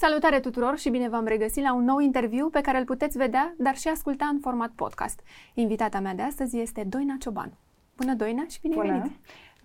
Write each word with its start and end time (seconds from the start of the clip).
Salutare 0.00 0.40
tuturor 0.40 0.78
și 0.78 0.90
bine 0.90 1.08
v-am 1.08 1.24
regăsit 1.26 1.62
la 1.62 1.74
un 1.74 1.84
nou 1.84 1.98
interviu 1.98 2.48
pe 2.48 2.60
care 2.60 2.78
îl 2.78 2.84
puteți 2.84 3.16
vedea, 3.16 3.54
dar 3.58 3.76
și 3.76 3.88
asculta 3.88 4.24
în 4.24 4.38
format 4.40 4.70
podcast. 4.70 5.20
Invitata 5.54 6.00
mea 6.00 6.14
de 6.14 6.22
astăzi 6.22 6.58
este 6.58 6.84
Doina 6.84 7.16
Ciobanu. 7.18 7.52
Bună, 7.96 8.14
Doina, 8.14 8.46
și 8.48 8.58
bine 8.60 8.74
Bună. 8.74 8.92
venit! 8.92 9.12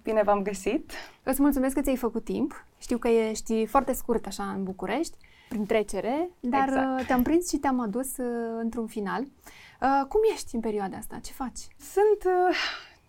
Bine 0.04 0.22
v-am 0.24 0.42
găsit! 0.42 0.92
Îți 1.24 1.42
mulțumesc 1.42 1.76
că 1.76 1.82
ți-ai 1.82 1.96
făcut 1.96 2.24
timp. 2.24 2.66
Știu 2.80 2.98
că 2.98 3.08
ești 3.08 3.66
foarte 3.66 3.94
scurt 3.94 4.26
așa 4.26 4.44
în 4.44 4.64
București, 4.64 5.18
prin 5.50 5.66
trecere, 5.66 6.30
dar 6.40 6.68
Exact. 6.68 7.00
uh, 7.00 7.06
te-am 7.06 7.22
prins 7.24 7.50
și 7.50 7.58
te-am 7.58 7.80
adus 7.80 8.18
uh, 8.18 8.60
într-un 8.62 8.88
final. 8.88 9.22
Uh, 9.22 10.06
Cum 10.08 10.20
ești 10.34 10.56
în 10.56 10.62
perioada 10.62 10.98
asta? 10.98 11.20
Ce 11.24 11.32
faci? 11.32 11.60
Sunt, 11.78 12.34
uh, 12.50 12.56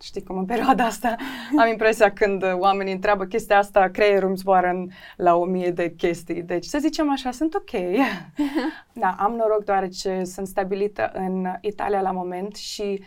știi 0.01 0.23
cum, 0.23 0.37
în 0.37 0.45
perioada 0.45 0.85
asta 0.85 1.15
am 1.61 1.67
impresia 1.67 2.11
când 2.11 2.43
uh, 2.43 2.53
oamenii 2.53 2.93
întreabă 2.93 3.25
chestia 3.25 3.57
asta, 3.57 3.89
creierul 3.89 4.27
îmi 4.27 4.37
zboară 4.37 4.67
în, 4.67 4.89
la 5.15 5.35
o 5.35 5.45
mie 5.45 5.71
de 5.71 5.93
chestii. 5.95 6.41
Deci, 6.41 6.65
să 6.65 6.77
zicem 6.79 7.11
așa, 7.11 7.31
sunt 7.31 7.53
ok. 7.53 7.71
da, 9.03 9.15
am 9.19 9.33
noroc 9.35 9.63
deoarece 9.63 10.23
sunt 10.23 10.47
stabilită 10.47 11.11
în 11.13 11.47
Italia 11.61 12.01
la 12.01 12.11
moment 12.11 12.55
și 12.55 13.03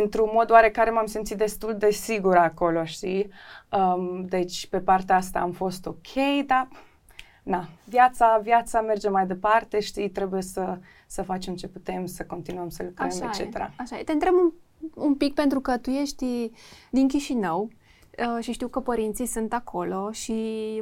într-un 0.00 0.30
mod 0.32 0.50
oarecare 0.50 0.90
m-am 0.90 1.06
simțit 1.06 1.36
destul 1.36 1.76
de 1.78 1.90
sigură 1.90 2.38
acolo, 2.38 2.84
știi? 2.84 3.30
Um, 3.68 4.24
deci, 4.24 4.66
pe 4.66 4.80
partea 4.80 5.16
asta 5.16 5.38
am 5.38 5.52
fost 5.52 5.86
ok, 5.86 6.44
dar 6.46 6.68
na, 7.42 7.68
viața, 7.84 8.40
viața 8.42 8.80
merge 8.80 9.08
mai 9.08 9.26
departe, 9.26 9.80
știi, 9.80 10.10
trebuie 10.10 10.42
să, 10.42 10.78
să 11.06 11.22
facem 11.22 11.54
ce 11.54 11.68
putem, 11.68 12.06
să 12.06 12.24
continuăm 12.24 12.68
să 12.68 12.82
lucrăm, 12.82 13.06
Așa 13.06 13.24
etc. 13.24 13.54
e, 13.54 13.70
așa 13.76 13.98
e. 13.98 14.02
Te 14.02 14.12
întreb 14.12 14.32
un, 14.32 14.52
un 14.94 15.14
pic 15.14 15.34
pentru 15.34 15.60
că 15.60 15.76
tu 15.76 15.90
ești 15.90 16.50
din 16.90 17.08
Chișinău 17.08 17.68
uh, 18.18 18.42
și 18.44 18.52
știu 18.52 18.68
că 18.68 18.80
părinții 18.80 19.26
sunt 19.26 19.52
acolo 19.52 20.10
și 20.12 20.32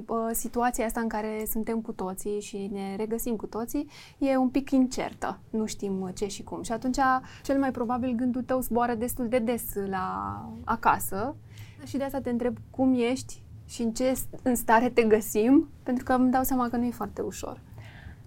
uh, 0.06 0.16
situația 0.32 0.84
asta 0.84 1.00
în 1.00 1.08
care 1.08 1.44
suntem 1.50 1.80
cu 1.80 1.92
toții 1.92 2.40
și 2.40 2.70
ne 2.72 2.96
regăsim 2.96 3.36
cu 3.36 3.46
toții 3.46 3.88
e 4.18 4.36
un 4.36 4.48
pic 4.48 4.70
incertă. 4.70 5.38
Nu 5.50 5.66
știm 5.66 6.10
ce 6.14 6.26
și 6.26 6.42
cum. 6.42 6.62
Și 6.62 6.72
atunci, 6.72 6.98
cel 7.42 7.58
mai 7.58 7.70
probabil, 7.70 8.14
gândul 8.14 8.42
tău 8.42 8.60
zboară 8.60 8.94
destul 8.94 9.28
de 9.28 9.38
des 9.38 9.62
la 9.88 10.42
acasă 10.64 11.36
și 11.84 11.96
de 11.96 12.04
asta 12.04 12.20
te 12.20 12.30
întreb 12.30 12.56
cum 12.70 12.94
ești 12.94 13.42
și 13.68 13.82
în 13.82 13.92
ce 13.92 14.12
în 14.42 14.54
stare 14.54 14.88
te 14.88 15.02
găsim, 15.02 15.68
pentru 15.82 16.04
că 16.04 16.12
îmi 16.12 16.30
dau 16.30 16.42
seama 16.42 16.68
că 16.68 16.76
nu 16.76 16.84
e 16.84 16.90
foarte 16.90 17.22
ușor. 17.22 17.60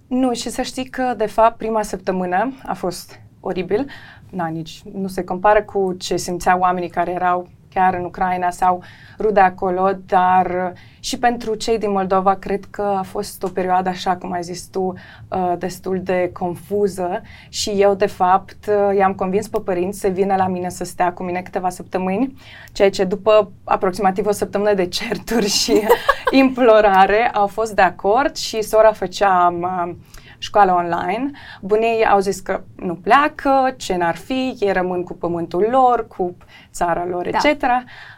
Nu, 0.08 0.34
și 0.34 0.50
să 0.50 0.62
știi 0.62 0.90
că, 0.90 1.14
de 1.18 1.26
fapt, 1.26 1.58
prima 1.58 1.82
săptămână 1.82 2.54
a 2.64 2.74
fost 2.74 3.20
oribil. 3.40 3.90
Na, 4.32 4.48
nici 4.48 4.82
nu 4.94 5.08
se 5.08 5.24
compară 5.24 5.64
cu 5.64 5.96
ce 6.00 6.16
simțeau 6.16 6.60
oamenii 6.60 6.90
care 6.90 7.12
erau 7.12 7.48
chiar 7.74 7.94
în 7.94 8.04
Ucraina 8.04 8.50
sau 8.50 8.84
rude 9.20 9.40
acolo, 9.40 9.92
dar 10.06 10.46
uh, 10.46 10.80
și 11.00 11.20
pentru 11.20 11.56
cei 11.56 11.78
din 11.78 11.92
Moldova 11.92 12.36
cred 12.36 12.66
că 12.70 12.82
a 12.82 13.02
fost 13.02 13.44
o 13.44 13.48
perioadă, 13.48 13.90
așa 13.90 14.16
cum 14.16 14.32
ai 14.32 14.44
zis 14.44 14.66
tu, 14.66 14.94
uh, 15.28 15.54
destul 15.58 16.02
de 16.04 16.30
confuză 16.34 17.22
și 17.50 17.70
eu, 17.70 17.94
de 17.94 18.06
fapt, 18.06 18.68
uh, 18.68 18.98
i-am 18.98 19.14
convins 19.14 19.48
pe 19.48 19.60
părinți 19.60 20.00
să 20.00 20.08
vină 20.08 20.36
la 20.36 20.48
mine 20.48 20.70
să 20.70 20.84
stea 20.84 21.14
cu 21.14 21.24
mine 21.24 21.42
câteva 21.42 21.70
săptămâni, 21.70 22.34
ceea 22.72 22.90
ce 22.90 23.04
după 23.04 23.52
aproximativ 23.64 24.26
o 24.26 24.32
săptămână 24.32 24.74
de 24.74 24.86
certuri 24.86 25.48
și 25.48 25.82
implorare 26.42 27.30
au 27.34 27.48
fost 27.48 27.76
de 27.76 27.82
acord 27.82 28.36
și 28.36 28.62
sora 28.62 28.92
făcea 28.92 29.56
uh, 29.62 29.94
școală 30.42 30.72
online. 30.72 31.32
Bunii 31.62 32.06
au 32.06 32.20
zis 32.20 32.40
că 32.40 32.64
nu 32.76 32.96
pleacă, 32.96 33.74
ce 33.78 33.96
n-ar 33.96 34.16
fi, 34.16 34.56
ei 34.60 34.72
rămân 34.72 35.04
cu 35.04 35.14
pământul 35.14 35.68
lor, 35.72 36.08
cu 36.08 36.36
țara 36.72 37.06
lor, 37.06 37.30
Da. 37.30 37.50
etc. 37.50 37.64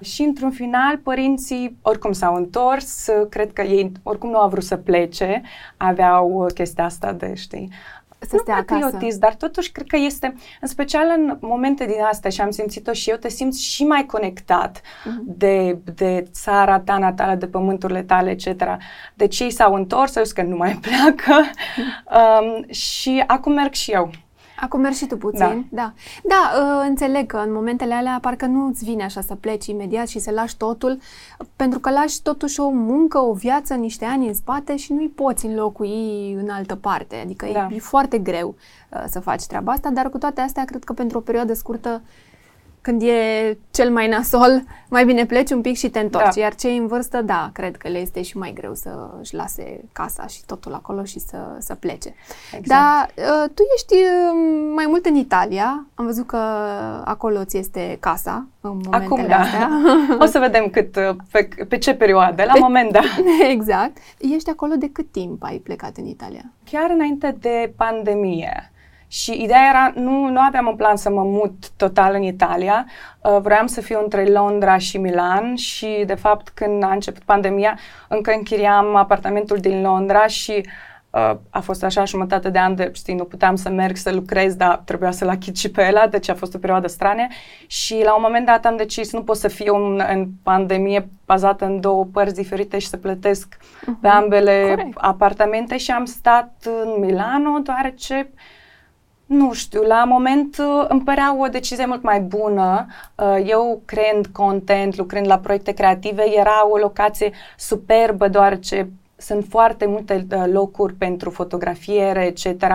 Și 0.01 0.21
într-un 0.21 0.51
final, 0.51 0.97
părinții 0.97 1.77
oricum 1.81 2.11
s-au 2.11 2.35
întors, 2.35 3.07
cred 3.29 3.53
că 3.53 3.61
ei 3.61 3.91
oricum 4.03 4.29
nu 4.29 4.37
au 4.37 4.49
vrut 4.49 4.63
să 4.63 4.75
plece, 4.77 5.41
aveau 5.77 6.29
uh, 6.31 6.53
chestia 6.53 6.83
asta 6.83 7.11
de, 7.11 7.33
știi, 7.33 7.69
Să 8.27 8.35
nu 8.35 8.41
stea 8.41 8.55
acasă. 8.55 8.81
patriotism, 8.81 9.19
dar 9.19 9.35
totuși 9.35 9.71
cred 9.71 9.87
că 9.87 9.97
este, 9.97 10.33
în 10.61 10.67
special 10.67 11.05
în 11.17 11.37
momente 11.41 11.85
din 11.85 12.01
astea 12.09 12.29
și 12.29 12.41
am 12.41 12.49
simțit-o 12.51 12.93
și 12.93 13.09
eu, 13.09 13.15
te 13.15 13.29
simți 13.29 13.63
și 13.63 13.83
mai 13.85 14.05
conectat 14.05 14.81
Mhm. 15.05 15.21
de, 15.25 15.77
de 15.95 16.23
țara 16.31 16.79
ta 16.79 16.97
natală, 16.97 17.35
de 17.35 17.47
pământurile 17.47 18.01
tale, 18.03 18.29
etc. 18.29 18.63
Deci 19.13 19.39
ei 19.39 19.51
s-au 19.51 19.73
întors, 19.73 20.15
au 20.15 20.23
zis 20.23 20.31
că 20.33 20.41
nu 20.41 20.55
mai 20.55 20.79
pleacă 20.85 21.41
um, 22.41 22.65
și 22.71 23.23
acum 23.27 23.53
merg 23.53 23.73
și 23.73 23.91
eu. 23.91 24.11
Acum 24.63 24.79
mergi 24.79 24.97
și 24.97 25.05
tu 25.05 25.17
puțin, 25.17 25.67
da. 25.69 25.69
Da, 25.69 25.93
da 26.23 26.51
uh, 26.61 26.85
înțeleg 26.87 27.25
că 27.25 27.37
în 27.37 27.53
momentele 27.53 27.93
alea 27.93 28.17
parcă 28.21 28.45
nu 28.45 28.67
îți 28.67 28.83
vine 28.83 29.03
așa 29.03 29.21
să 29.21 29.35
pleci 29.35 29.65
imediat 29.65 30.07
și 30.07 30.19
să 30.19 30.31
lași 30.31 30.57
totul, 30.57 30.99
pentru 31.55 31.79
că 31.79 31.89
lași 31.89 32.21
totuși 32.21 32.59
o 32.59 32.69
muncă, 32.69 33.19
o 33.19 33.33
viață, 33.33 33.73
niște 33.73 34.05
ani 34.05 34.27
în 34.27 34.33
spate 34.33 34.75
și 34.75 34.93
nu-i 34.93 35.09
poți 35.09 35.45
înlocui 35.45 36.33
în 36.33 36.49
altă 36.49 36.75
parte. 36.75 37.15
Adică 37.23 37.47
Da. 37.53 37.67
e, 37.71 37.75
e 37.75 37.79
foarte 37.79 38.17
greu 38.17 38.55
uh, 38.89 39.03
să 39.07 39.19
faci 39.19 39.45
treaba 39.45 39.71
asta, 39.71 39.89
dar 39.89 40.09
cu 40.09 40.17
toate 40.17 40.41
astea 40.41 40.65
cred 40.65 40.83
că 40.83 40.93
pentru 40.93 41.17
o 41.17 41.21
perioadă 41.21 41.53
scurtă 41.53 42.01
când 42.83 43.01
e 43.01 43.57
cel 43.71 43.91
mai 43.91 44.07
nasol, 44.07 44.63
mai 44.89 45.05
bine 45.05 45.25
pleci 45.25 45.51
un 45.51 45.61
pic 45.61 45.75
și 45.75 45.89
te 45.89 45.99
întorci. 45.99 46.35
Da. 46.35 46.41
Iar 46.41 46.55
cei 46.55 46.77
în 46.77 46.87
vârstă, 46.87 47.21
da, 47.21 47.49
cred 47.53 47.77
că 47.77 47.87
le 47.87 47.97
este 47.97 48.21
și 48.21 48.37
mai 48.37 48.51
greu 48.53 48.73
să 48.73 49.09
își 49.19 49.35
lase 49.35 49.81
casa 49.91 50.27
și 50.27 50.45
totul 50.45 50.73
acolo 50.73 51.03
și 51.03 51.19
să, 51.19 51.37
să 51.59 51.75
plece. 51.75 52.13
Exact. 52.57 52.65
Dar 52.67 53.09
uh, 53.27 53.49
tu 53.53 53.61
ești 53.75 53.93
uh, 53.93 54.71
mai 54.75 54.85
mult 54.87 55.05
în 55.05 55.15
Italia. 55.15 55.85
Am 55.95 56.05
văzut 56.05 56.27
că 56.27 56.37
acolo 57.05 57.43
ți 57.43 57.57
este 57.57 57.97
casa 57.99 58.47
în 58.61 58.69
momentele 58.83 59.03
Acum, 59.05 59.27
da. 59.27 59.35
astea. 59.35 59.69
O 60.23 60.25
să 60.25 60.39
vedem 60.39 60.69
cât, 60.69 60.95
uh, 60.95 61.15
pe, 61.31 61.47
pe 61.67 61.77
ce 61.77 61.93
perioadă. 61.93 62.43
La 62.43 62.53
Pe- 62.53 62.59
moment, 62.59 62.91
da. 62.91 63.01
exact. 63.55 63.97
Ești 64.17 64.49
acolo 64.49 64.73
de 64.75 64.89
cât 64.91 65.11
timp 65.11 65.43
ai 65.43 65.57
plecat 65.57 65.97
în 65.97 66.05
Italia? 66.05 66.43
Chiar 66.63 66.89
înainte 66.89 67.35
de 67.39 67.73
pandemie. 67.75 68.72
Și 69.13 69.41
ideea 69.41 69.67
era, 69.69 69.91
nu, 69.95 70.27
nu 70.27 70.39
aveam 70.39 70.67
în 70.67 70.75
plan 70.75 70.95
să 70.95 71.09
mă 71.09 71.23
mut 71.23 71.69
total 71.69 72.13
în 72.13 72.21
Italia, 72.21 72.85
uh, 73.21 73.37
vroiam 73.41 73.67
să 73.67 73.81
fiu 73.81 73.99
între 74.03 74.25
Londra 74.25 74.77
și 74.77 74.97
Milan 74.97 75.55
și, 75.55 76.03
de 76.05 76.13
fapt, 76.13 76.49
când 76.49 76.83
a 76.83 76.91
început 76.91 77.23
pandemia, 77.23 77.79
încă 78.07 78.33
închiriam 78.35 78.95
apartamentul 78.95 79.57
din 79.57 79.81
Londra 79.81 80.27
și 80.27 80.65
uh, 81.09 81.35
a 81.49 81.59
fost 81.59 81.83
așa 81.83 82.05
jumătate 82.05 82.49
de 82.49 82.59
an 82.59 82.75
de, 82.75 82.89
știi, 82.93 83.13
nu 83.13 83.23
puteam 83.23 83.55
să 83.55 83.69
merg 83.69 83.95
să 83.95 84.13
lucrez, 84.13 84.55
dar 84.55 84.81
trebuia 84.85 85.11
să-l 85.11 85.29
achit 85.29 85.57
și 85.57 85.71
pe 85.71 85.85
ăla, 85.89 86.07
deci 86.07 86.29
a 86.29 86.35
fost 86.35 86.53
o 86.55 86.57
perioadă 86.57 86.87
stranie 86.87 87.27
și 87.67 88.01
la 88.03 88.15
un 88.15 88.21
moment 88.25 88.45
dat 88.45 88.65
am 88.65 88.77
decis, 88.77 89.11
nu 89.11 89.23
pot 89.23 89.37
să 89.37 89.47
fiu 89.47 89.75
în, 89.75 90.01
în 90.13 90.27
pandemie 90.43 91.09
bazată 91.25 91.65
în 91.65 91.79
două 91.79 92.05
părți 92.05 92.35
diferite 92.35 92.77
și 92.77 92.87
să 92.87 92.97
plătesc 92.97 93.57
pe 94.01 94.07
ambele 94.07 94.65
Corect. 94.69 94.97
apartamente 94.97 95.77
și 95.77 95.91
am 95.91 96.05
stat 96.05 96.53
în 96.65 97.05
Milano, 97.05 97.59
deoarece 97.63 98.29
nu 99.25 99.53
știu, 99.53 99.81
la 99.81 100.03
moment 100.07 100.57
uh, 100.57 100.85
îmi 100.87 101.01
părea 101.01 101.35
o 101.39 101.47
decizie 101.47 101.85
mult 101.85 102.03
mai 102.03 102.19
bună. 102.19 102.85
Uh, 103.15 103.43
Eu, 103.49 103.81
creând 103.85 104.27
content, 104.27 104.95
lucrând 104.97 105.27
la 105.27 105.37
proiecte 105.39 105.71
creative, 105.71 106.23
era 106.37 106.67
o 106.69 106.77
locație 106.77 107.31
superbă, 107.57 108.27
deoarece 108.27 108.89
sunt 109.15 109.45
foarte 109.49 109.85
multe 109.85 110.27
uh, 110.35 110.43
locuri 110.51 110.93
pentru 110.93 111.29
fotografiere, 111.29 112.25
etc. 112.25 112.65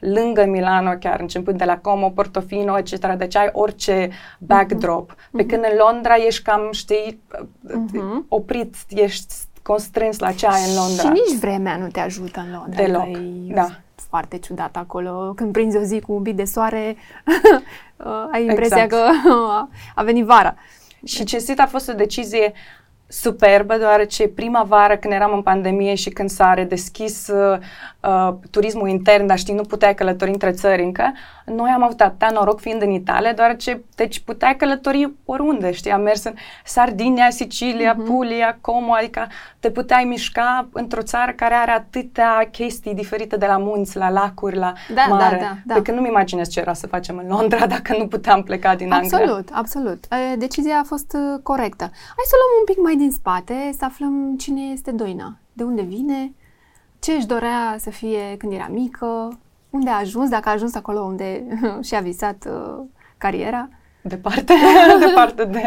Lângă 0.00 0.44
Milano, 0.46 0.90
chiar 1.00 1.20
începând 1.20 1.58
de 1.58 1.64
la 1.64 1.78
Como, 1.78 2.10
Portofino, 2.10 2.78
etc. 2.78 3.12
Deci 3.12 3.36
ai 3.36 3.48
orice 3.52 4.10
backdrop. 4.38 5.14
Pe 5.32 5.46
când 5.46 5.64
în 5.70 5.76
Londra 5.86 6.14
ești 6.14 6.42
cam, 6.42 6.68
știi, 6.72 7.20
uh, 7.40 7.72
Mhm. 7.92 8.24
oprit, 8.28 8.74
ești 8.88 9.34
constrâns 9.62 10.18
la 10.18 10.32
ce 10.32 10.46
ai 10.46 10.68
în 10.68 10.74
Londra. 10.76 11.02
Și 11.02 11.08
nici 11.08 11.40
vremea 11.40 11.76
nu 11.76 11.86
te 11.88 12.00
ajută 12.00 12.40
în 12.40 12.58
Londra. 12.58 12.82
Deloc, 12.82 13.02
Adică 13.02 13.18
e 13.48 13.54
da. 13.54 13.68
Foarte 14.08 14.38
ciudat 14.38 14.76
acolo. 14.76 15.32
Când 15.36 15.52
prinzi 15.52 15.76
o 15.76 15.80
zi 15.80 16.00
cu 16.00 16.12
un 16.12 16.22
pic 16.22 16.36
de 16.36 16.44
soare, 16.44 16.96
uh, 17.96 18.28
ai 18.32 18.44
impresia 18.44 18.82
Exact. 18.82 19.02
că 19.02 19.30
a 19.94 20.02
venit 20.02 20.24
vara. 20.24 20.54
Și 21.04 21.24
cinstit 21.24 21.60
a 21.60 21.66
fost 21.66 21.88
o 21.88 21.92
decizie 21.92 22.52
superbă, 23.06 23.76
deoarece 23.76 24.28
prima 24.28 24.62
vară 24.62 24.96
când 24.96 25.12
eram 25.12 25.32
în 25.32 25.42
pandemie 25.42 25.94
și 25.94 26.10
când 26.10 26.30
s-a 26.30 26.54
redeschis 26.54 27.30
uh, 28.02 28.28
uh, 28.28 28.34
turismul 28.50 28.88
intern, 28.88 29.26
dar 29.26 29.38
știi, 29.38 29.54
nu 29.54 29.62
puteai 29.62 29.94
călători 29.94 30.30
între 30.30 30.50
țări 30.50 30.82
încă, 30.82 31.12
noi 31.44 31.70
am 31.70 31.82
avut 31.82 32.00
atâta 32.00 32.30
noroc 32.32 32.60
fiind 32.60 32.82
în 32.82 32.90
Italia, 32.90 33.32
deoarece 33.32 33.82
deci 33.94 34.18
puteai 34.20 34.56
călători 34.56 35.12
oriunde, 35.24 35.72
știi, 35.72 35.90
am 35.90 36.00
mers 36.00 36.24
în 36.24 36.34
Sardinia, 36.64 37.30
Sicilia, 37.30 37.94
Mhm. 37.98 38.04
Puglia, 38.04 38.58
Como, 38.60 38.92
adică 38.92 39.26
te 39.60 39.70
puteai 39.70 40.04
mișca 40.04 40.68
într-o 40.72 41.02
țară 41.02 41.32
care 41.32 41.54
are 41.54 41.70
atâtea 41.70 42.48
chestii 42.52 42.94
diferite 42.94 43.36
de 43.36 43.46
la 43.46 43.56
munți, 43.56 43.96
la 43.96 44.10
lacuri, 44.10 44.56
la 44.56 44.72
Da, 44.94 45.04
da, 45.08 45.14
mare. 45.14 45.36
da, 45.40 45.56
da. 45.64 45.74
Pe 45.74 45.82
când 45.82 45.96
nu-mi 45.96 46.08
imaginez 46.08 46.48
ce 46.48 46.60
era 46.60 46.72
să 46.72 46.86
facem 46.86 47.16
în 47.16 47.26
Londra 47.28 47.66
dacă 47.76 47.96
nu 47.96 48.06
puteam 48.06 48.42
pleca 48.42 48.74
din 48.74 48.92
Anglia. 48.92 49.18
Absolut, 49.18 49.48
absolut. 49.52 50.04
E, 50.32 50.36
Decizia 50.36 50.78
a 50.78 50.84
fost 50.86 51.12
uh, 51.12 51.40
corectă. 51.42 51.84
Hai 51.84 52.24
să 52.28 52.34
o 52.34 52.40
luăm 52.40 52.58
un 52.58 52.64
pic 52.74 52.82
mai 52.82 52.96
din 52.96 53.10
spate, 53.10 53.70
să 53.78 53.84
aflăm 53.84 54.36
cine 54.38 54.60
este 54.62 54.90
Doina. 54.90 55.36
De 55.52 55.62
unde 55.62 55.82
vine? 55.82 56.32
Ce 57.00 57.12
își 57.12 57.26
dorea 57.26 57.76
să 57.78 57.90
fie 57.90 58.36
când 58.38 58.52
era 58.52 58.68
mică? 58.70 59.38
Unde 59.70 59.90
a 59.90 59.98
ajuns? 59.98 60.28
Dacă 60.28 60.48
a 60.48 60.52
ajuns 60.52 60.74
acolo 60.74 61.00
unde 61.00 61.44
și-a 61.88 62.00
visat 62.00 62.44
uh, 62.48 62.84
cariera? 63.18 63.68
departe, 64.02 64.54
departe 65.06 65.44
de 65.44 65.64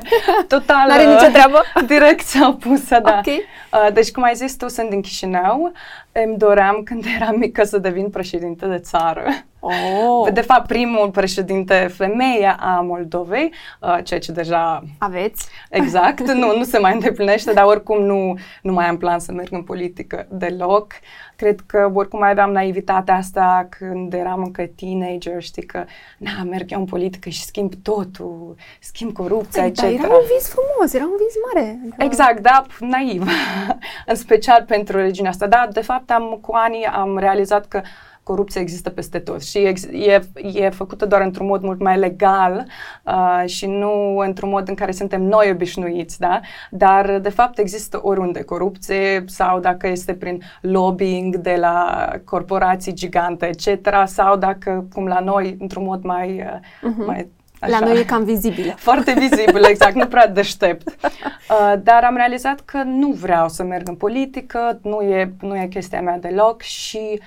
total 0.47 0.87
N-are 0.87 1.05
nicio 1.05 1.31
treabă? 1.31 1.61
direcția 1.93 2.47
opusă, 2.47 2.99
da. 3.03 3.17
Ok. 3.17 3.25
Uh, 3.25 3.93
deci, 3.93 4.11
cum 4.11 4.23
ai 4.23 4.35
zis 4.35 4.55
tu, 4.55 4.67
sunt 4.67 4.89
din 4.89 5.01
Chișinău. 5.01 5.71
Îmi 6.11 6.37
doream 6.37 6.81
când 6.83 7.05
eram 7.19 7.37
mică 7.37 7.63
să 7.63 7.77
devin 7.77 8.09
președinte 8.09 8.65
de 8.65 8.77
țară. 8.77 9.23
Oh. 9.65 10.33
De 10.33 10.41
fapt, 10.41 10.67
primul 10.67 11.09
președinte 11.09 11.87
femeie 11.93 12.55
a 12.59 12.79
Moldovei, 12.81 13.53
uh, 13.81 13.97
ceea 14.03 14.19
ce 14.19 14.31
deja 14.31 14.83
Aveți? 14.97 15.47
Exact, 15.69 16.31
nu, 16.31 16.57
nu 16.57 16.63
se 16.63 16.77
mai 16.77 16.93
îndeplinește, 16.93 17.53
dar 17.53 17.65
oricum 17.65 18.03
nu, 18.03 18.37
nu 18.61 18.73
mai 18.73 18.85
am 18.85 18.97
plan 18.97 19.19
să 19.19 19.31
merg 19.31 19.51
în 19.51 19.63
politică 19.63 20.27
deloc. 20.29 20.93
Cred 21.35 21.59
că 21.65 21.91
oricum 21.93 22.19
mai 22.19 22.29
aveam 22.29 22.51
naivitatea 22.51 23.15
asta 23.15 23.67
când 23.69 24.13
eram 24.13 24.43
încă 24.43 24.69
teenager, 24.75 25.41
știi 25.41 25.63
că, 25.63 25.85
na, 26.17 26.43
merg 26.49 26.71
eu 26.71 26.79
în 26.79 26.85
politică 26.85 27.29
și 27.29 27.43
schimb 27.43 27.73
totul, 27.83 28.55
schimb 28.79 29.13
corupția, 29.13 29.65
etc. 29.65 29.81
Dar 29.81 29.91
era 29.91 30.07
un 30.07 30.25
vis 30.37 30.49
frumos, 30.49 30.93
era 30.93 31.03
un 31.03 31.17
vis 31.17 31.35
mare. 31.53 31.79
Adică... 31.81 32.03
Exact, 32.03 32.39
da, 32.39 32.65
naiv, 32.79 33.27
în 34.11 34.15
special 34.15 34.63
pentru 34.67 34.97
regiunea 34.97 35.31
asta. 35.31 35.47
Da, 35.47 35.67
de 35.71 35.81
fapt, 35.81 36.11
am, 36.11 36.37
cu 36.41 36.55
anii 36.55 36.85
am 36.85 37.17
realizat 37.17 37.67
că 37.67 37.81
corupția 38.23 38.61
există 38.61 38.89
peste 38.89 39.19
tot 39.19 39.43
și 39.43 39.57
ex- 39.57 39.87
e, 39.91 40.19
e 40.53 40.69
făcută 40.69 41.05
doar 41.05 41.21
într-un 41.21 41.45
mod 41.45 41.61
mult 41.61 41.81
mai 41.81 41.97
legal 41.97 42.65
uh, 43.05 43.43
și 43.49 43.65
nu 43.65 44.17
într-un 44.17 44.49
mod 44.49 44.67
în 44.67 44.75
care 44.75 44.91
suntem 44.91 45.21
noi 45.21 45.49
obișnuiți, 45.51 46.19
da? 46.19 46.39
Dar, 46.71 47.19
de 47.19 47.29
fapt, 47.29 47.57
există 47.57 47.99
oriunde 48.03 48.43
corupție 48.43 49.23
sau 49.27 49.59
dacă 49.59 49.87
este 49.87 50.13
prin 50.13 50.41
lobbying 50.61 51.35
de 51.35 51.55
la 51.59 52.07
corporații 52.23 52.93
gigante, 52.93 53.45
etc. 53.45 53.89
sau 54.05 54.37
dacă, 54.37 54.87
cum 54.93 55.07
la 55.07 55.19
noi, 55.19 55.57
într-un 55.59 55.83
mod 55.83 56.03
mai... 56.03 56.29
Uh, 56.39 56.59
Mhm. 56.81 57.05
mai 57.05 57.29
La 57.59 57.79
noi 57.79 57.99
e 57.99 58.03
cam 58.03 58.23
vizibilă. 58.23 58.73
foarte 58.89 59.13
vizibil, 59.17 59.63
exact, 59.63 59.95
nu 59.95 60.05
prea 60.07 60.27
deștept. 60.27 60.87
Uh, 60.87 61.73
dar 61.83 62.03
am 62.03 62.15
realizat 62.15 62.59
că 62.59 62.83
nu 62.85 63.07
vreau 63.11 63.49
să 63.49 63.63
merg 63.63 63.87
în 63.87 63.95
politică, 63.95 64.79
nu 64.81 65.01
e, 65.01 65.33
nu 65.41 65.55
e 65.57 65.67
chestia 65.67 66.01
mea 66.01 66.17
deloc 66.17 66.61
și 66.61 67.19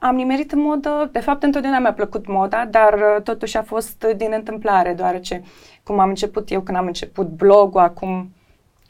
am 0.00 0.14
nimerit 0.14 0.52
în 0.52 0.60
modă, 0.60 1.08
de 1.12 1.18
fapt 1.20 1.42
întotdeauna 1.42 1.78
mi-a 1.80 1.92
plăcut 1.92 2.26
moda, 2.26 2.64
dar 2.64 2.94
uh, 2.94 3.22
totuși 3.22 3.56
a 3.56 3.62
fost 3.62 4.04
uh, 4.08 4.16
din 4.16 4.30
întâmplare, 4.34 4.94
deoarece 4.94 5.42
cum 5.82 5.98
am 5.98 6.08
început 6.08 6.50
eu, 6.50 6.60
când 6.60 6.76
am 6.76 6.86
început 6.86 7.26
blogul 7.28 7.80
acum 7.80 8.30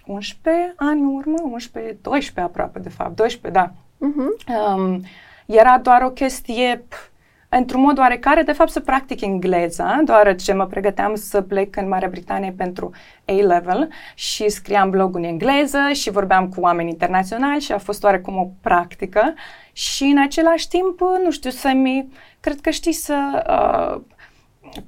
11 0.07 0.73
ani 0.77 1.01
în 1.01 1.07
urmă, 1.15 1.37
11, 1.43 1.97
12 2.03 2.41
aproape 2.41 2.79
de 2.79 2.89
fapt, 2.89 3.17
12, 3.17 3.61
da, 3.61 3.73
Mhm. 3.99 4.37
um, 4.77 5.03
era 5.47 5.79
doar 5.79 6.03
o 6.03 6.11
chestie 6.11 6.85
p- 6.89 7.11
într-un 7.49 7.81
mod 7.81 7.99
oarecare, 7.99 8.43
de 8.43 8.53
fapt, 8.53 8.71
să 8.71 8.81
practic 8.81 9.21
engleza, 9.21 10.01
deoarece 10.05 10.53
mă 10.53 10.67
pregăteam 10.67 11.15
să 11.15 11.41
plec 11.41 11.77
în 11.77 11.89
Marea 11.89 12.09
Britanie 12.09 12.55
pentru 12.57 12.91
A-level 13.25 13.89
și 14.15 14.49
scriam 14.49 14.91
blog 14.91 15.17
în 15.17 15.25
engleză 15.25 15.79
și 15.93 16.11
vorbeam 16.11 16.49
cu 16.49 16.61
oameni 16.61 16.91
internaționali 16.91 17.61
și 17.61 17.73
a 17.73 17.79
fost 17.79 18.05
oarecum 18.05 18.37
o 18.37 18.49
practică. 18.61 19.35
Și 19.73 20.05
în 20.05 20.19
același 20.23 20.69
timp, 20.69 21.01
nu 21.25 21.31
știu, 21.31 21.51
să-mi, 21.51 22.13
cred 22.41 22.61
că 22.61 22.71
știi 22.71 22.93
să... 22.93 23.45
Uh, 23.49 24.01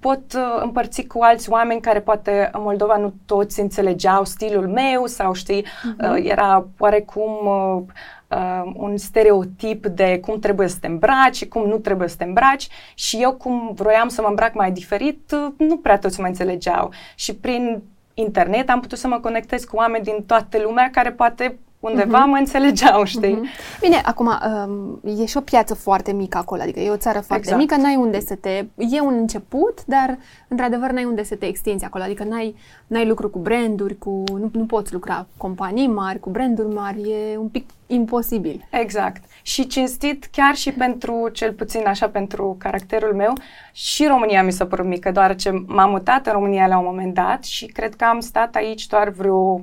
pot 0.01 0.33
uh, 0.35 0.63
împărți 0.63 1.03
cu 1.03 1.23
alți 1.23 1.51
oameni 1.51 1.81
care 1.81 2.01
poate 2.01 2.51
în 2.53 2.63
Moldova 2.63 2.97
nu 2.97 3.15
toți 3.27 3.61
înțelegeau 3.61 4.25
stilul 4.25 4.69
meu 4.69 5.07
sau 5.07 5.33
știi, 5.33 5.65
uh, 6.01 6.25
era 6.25 6.67
oarecum 6.79 7.47
uh, 7.47 7.83
uh, 8.31 8.73
un 8.75 8.97
stereotip 8.97 9.87
de 9.87 10.19
cum 10.21 10.39
trebuie 10.39 10.69
să 10.69 10.77
te 10.81 10.87
îmbraci 10.87 11.37
și 11.37 11.49
cum 11.49 11.69
nu 11.69 11.79
trebuie 11.79 12.09
să 12.09 12.17
te 12.17 12.25
îmbraci. 12.25 12.69
Și 12.95 13.17
eu 13.21 13.33
cum 13.33 13.73
vroiam 13.75 14.09
să 14.09 14.21
mă 14.23 14.29
îmbrac 14.29 14.55
mai 14.55 14.73
diferit, 14.73 15.33
uh, 15.33 15.53
nu 15.57 15.77
prea 15.77 15.99
toți 15.99 16.21
mă 16.21 16.27
înțelegeau. 16.27 16.91
Și 17.15 17.35
prin 17.35 17.83
internet 18.15 18.71
am 18.71 18.81
putut 18.81 18.99
să 18.99 19.09
mă 19.09 19.19
conectez 19.19 19.65
cu 19.65 19.77
oameni 19.77 20.05
din 20.05 20.25
toată 20.27 20.59
lumea 20.59 20.91
care 20.91 21.13
poate 21.13 21.59
undeva 21.81 22.19
Mhm. 22.19 22.29
mă 22.31 22.37
înțelegeau, 22.37 23.05
știi? 23.05 23.33
Mhm. 23.33 23.47
Bine, 23.81 24.01
acum 24.05 24.27
um, 24.27 25.01
e 25.21 25.25
și 25.27 25.37
o 25.37 25.41
piață 25.41 25.75
foarte 25.75 26.13
mică 26.13 26.39
acolo, 26.39 26.63
adică 26.63 26.81
e 26.81 26.91
o 26.91 26.97
țară 26.97 27.21
foarte 27.21 27.45
Exact. 27.45 27.61
mică, 27.61 27.77
n-ai 27.77 27.97
unde 27.97 28.21
să 28.21 28.35
te... 28.35 28.65
E 28.77 29.01
un 29.01 29.15
început, 29.15 29.85
dar 29.87 30.19
într-adevăr 30.49 30.91
n-ai 30.91 31.05
unde 31.05 31.23
să 31.25 31.35
te 31.35 31.47
extinzi 31.47 31.85
acolo, 31.85 32.05
adică 32.05 32.25
n-ai, 32.25 32.57
n-ai 32.87 33.07
lucru 33.07 33.29
cu 33.31 33.39
branduri, 33.39 33.99
cu, 33.99 34.25
nu, 34.33 34.51
nu 34.53 34.65
poți 34.65 34.93
lucra 34.93 35.15
cu 35.17 35.27
companii 35.37 35.87
mari, 35.87 36.21
cu 36.21 36.31
branduri 36.31 36.75
mari, 36.75 37.01
e 37.01 37.37
un 37.37 37.49
pic 37.49 37.69
imposibil. 37.87 38.67
Exact. 38.71 39.23
Și 39.43 39.67
cinstit, 39.67 40.29
chiar 40.33 40.55
și 40.55 40.73
pentru, 40.73 41.29
cel 41.33 41.53
puțin 41.53 41.87
așa, 41.87 42.09
pentru 42.09 42.57
caracterul 42.59 43.15
meu, 43.15 43.33
și 43.73 44.07
România 44.07 44.43
mi 44.43 44.53
s-a 44.53 44.67
părut 44.67 44.87
mică, 44.87 45.11
deoarece 45.11 45.51
m-am 45.67 45.91
mutat 45.91 46.27
în 46.27 46.33
România 46.33 46.67
la 46.67 46.79
un 46.79 46.85
moment 46.85 47.15
dat 47.15 47.45
și 47.45 47.67
cred 47.67 47.95
că 47.95 48.05
am 48.05 48.21
stat 48.21 48.55
aici 48.55 48.87
doar 48.87 49.09
vreo 49.09 49.61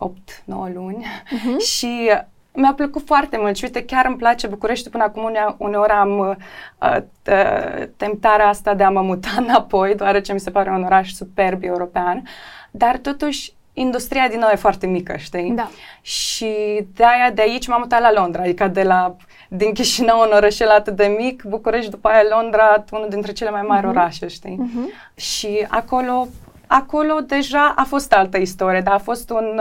8-9 0.00 0.72
luni 0.74 1.06
Mhm. 1.30 1.58
și 1.58 2.10
mi-a 2.54 2.72
plăcut 2.76 3.06
foarte 3.06 3.36
mult 3.40 3.56
și 3.56 3.64
uite, 3.64 3.84
chiar 3.84 4.06
îmi 4.06 4.16
place 4.16 4.46
București, 4.46 4.90
până 4.90 5.02
acum 5.04 5.22
une- 5.24 5.54
uneori 5.56 5.90
am 5.92 6.18
uh, 6.18 6.96
t- 7.00 7.88
temptarea 7.96 8.46
asta 8.48 8.74
de 8.74 8.82
a 8.82 8.90
mă 8.90 9.00
muta 9.02 9.28
înapoi, 9.46 9.94
deoarece 9.94 10.32
mi 10.32 10.40
se 10.40 10.50
pare 10.50 10.70
un 10.70 10.82
oraș 10.84 11.10
superb 11.12 11.62
european, 11.62 12.22
dar 12.70 12.96
totuși 12.98 13.52
industria 13.72 14.28
din 14.28 14.38
nou 14.38 14.48
e 14.52 14.54
foarte 14.54 14.86
mică, 14.86 15.16
știi? 15.16 15.50
Da. 15.56 15.68
Și 16.00 16.46
de 16.94 17.04
aia 17.04 17.30
de 17.34 17.42
aici 17.42 17.66
m-am 17.66 17.80
mutat 17.80 18.00
la 18.00 18.12
Londra, 18.12 18.42
adică 18.42 18.68
de 18.68 18.82
la, 18.82 19.16
din 19.48 19.72
Chișinău, 19.72 20.20
un 20.20 20.30
orășel 20.34 20.68
atât 20.68 20.96
de 20.96 21.14
mic, 21.18 21.42
București, 21.42 21.90
după 21.90 22.08
aia 22.08 22.22
Londra, 22.40 22.84
unul 22.92 23.06
dintre 23.08 23.32
cele 23.32 23.50
mai 23.50 23.62
mari 23.62 23.86
Mhm. 23.86 23.96
orașe, 23.96 24.26
știi? 24.26 24.56
Mhm. 24.58 24.92
Și 25.14 25.66
acolo, 25.68 26.26
acolo 26.70 27.20
deja 27.26 27.72
a 27.76 27.84
fost 27.84 28.12
altă 28.12 28.38
istorie, 28.38 28.80
dar 28.80 28.94
a 28.94 28.98
fost 28.98 29.30
un, 29.30 29.60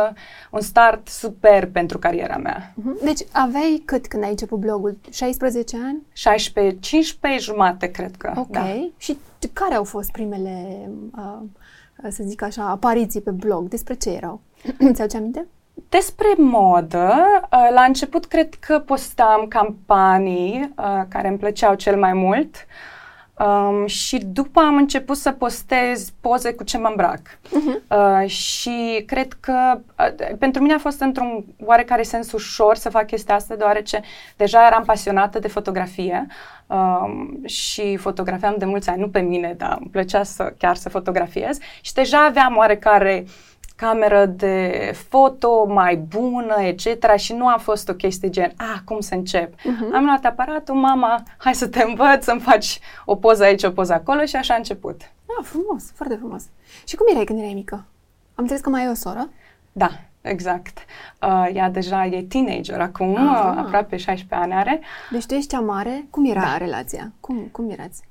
un 0.51 0.61
start 0.61 1.07
super 1.07 1.71
pentru 1.71 1.97
cariera 1.97 2.37
mea. 2.37 2.73
Mhm. 2.75 2.97
Deci 3.03 3.19
aveai 3.31 3.81
cât 3.85 4.07
când 4.07 4.23
ai 4.23 4.29
început 4.29 4.59
blogul? 4.59 4.97
16 5.11 5.77
ani? 5.85 6.01
16, 6.13 6.79
15 6.79 7.41
jumate, 7.41 7.91
cred 7.91 8.15
că. 8.17 8.33
Ok. 8.35 8.49
Da. 8.49 8.89
Și 8.97 9.17
care 9.53 9.75
au 9.75 9.83
fost 9.83 10.11
primele, 10.11 10.89
uh, 11.17 12.09
să 12.09 12.23
zic 12.25 12.41
așa, 12.41 12.69
apariții 12.69 13.21
pe 13.21 13.31
blog? 13.31 13.67
Despre 13.67 13.93
ce 13.93 14.09
erau? 14.09 14.41
Ți-au 14.93 15.07
ce 15.07 15.17
aminte? 15.17 15.45
Despre 15.89 16.33
modă, 16.37 17.13
uh, 17.51 17.69
la 17.73 17.81
început 17.81 18.25
cred 18.25 18.53
că 18.53 18.79
postam 18.79 19.45
campanii 19.47 20.73
uh, 20.77 21.01
care 21.07 21.27
îmi 21.27 21.37
plăceau 21.37 21.73
cel 21.73 21.97
mai 21.97 22.13
mult 22.13 22.55
um, 23.39 23.85
și 23.85 24.17
după 24.17 24.59
am 24.59 24.75
început 24.75 25.17
să 25.17 25.31
postez 25.31 26.09
poze 26.21 26.53
cu 26.53 26.63
ce 26.63 26.77
mă 26.77 26.87
îmbrac. 26.87 27.19
Mhm. 27.51 27.81
Uh, 27.87 28.29
și 28.29 29.03
cred 29.05 29.37
că 29.39 29.79
uh, 29.99 30.35
pentru 30.39 30.61
mine 30.61 30.73
a 30.73 30.79
fost 30.79 31.01
într-un 31.01 31.45
oarecare 31.65 32.03
sens 32.03 32.31
ușor 32.31 32.75
să 32.75 32.89
fac 32.89 33.05
chestia 33.05 33.35
asta, 33.35 33.55
deoarece 33.55 34.01
deja 34.37 34.65
eram 34.65 34.83
pasionată 34.83 35.39
de 35.39 35.47
fotografie 35.47 36.27
um, 36.67 37.45
și 37.45 37.97
fotografiam 37.97 38.55
de 38.57 38.65
mulți 38.65 38.89
ani, 38.89 38.99
nu 38.99 39.09
pe 39.09 39.19
mine, 39.19 39.53
dar 39.57 39.77
îmi 39.79 39.89
plăcea 39.91 40.23
să 40.23 40.53
chiar 40.57 40.75
să 40.75 40.89
fotografiez 40.89 41.57
și 41.81 41.93
deja 41.93 42.25
aveam 42.25 42.57
oarecare 42.57 43.25
cameră 43.79 44.25
de 44.25 44.91
foto 45.07 45.65
mai 45.65 45.95
bună, 45.95 46.55
etc. 46.61 47.15
Și 47.15 47.33
nu 47.33 47.47
a 47.47 47.57
fost 47.57 47.89
o 47.89 47.93
chestie 47.93 48.29
gen, 48.29 48.51
a, 48.57 48.81
cum 48.85 48.99
să 48.99 49.13
încep? 49.13 49.53
Mhm. 49.63 49.95
Am 49.95 50.03
luat 50.05 50.25
aparatul, 50.25 50.75
mama, 50.75 51.23
hai 51.37 51.55
să 51.55 51.67
te 51.67 51.83
învăț, 51.83 52.23
să-mi 52.23 52.39
faci 52.39 52.79
o 53.05 53.15
poză 53.15 53.43
aici, 53.43 53.63
o 53.63 53.71
poză 53.71 53.93
acolo 53.93 54.25
și 54.25 54.35
așa 54.35 54.53
a 54.53 54.57
început. 54.57 55.01
Ah, 55.01 55.45
frumos, 55.45 55.91
foarte 55.95 56.15
frumos. 56.15 56.43
Și 56.87 56.95
cum 56.95 57.05
erai 57.09 57.23
când 57.23 57.39
erai 57.39 57.53
mică? 57.53 57.75
Am 58.35 58.45
înțeles 58.45 58.61
că 58.61 58.69
mai 58.69 58.81
ai 58.81 58.89
o 58.89 58.93
soră? 58.93 59.29
Da, 59.71 59.89
exact. 60.21 60.77
Uh, 61.21 61.49
ea 61.53 61.69
deja 61.69 62.05
e 62.05 62.21
teenager 62.21 62.79
acum, 62.81 63.15
Aha. 63.15 63.51
uh, 63.51 63.63
aproape 63.65 63.97
16 63.97 64.35
ani 64.47 64.53
are. 64.53 64.81
Deci 65.11 65.25
tu 65.25 65.33
ești 65.33 65.49
cea 65.49 65.59
mare. 65.59 66.07
Cum 66.09 66.25
era 66.29 66.41
da. 66.41 66.57
relația? 66.57 67.11
Cum, 67.19 67.37
cum 67.51 67.69
erați? 67.69 68.01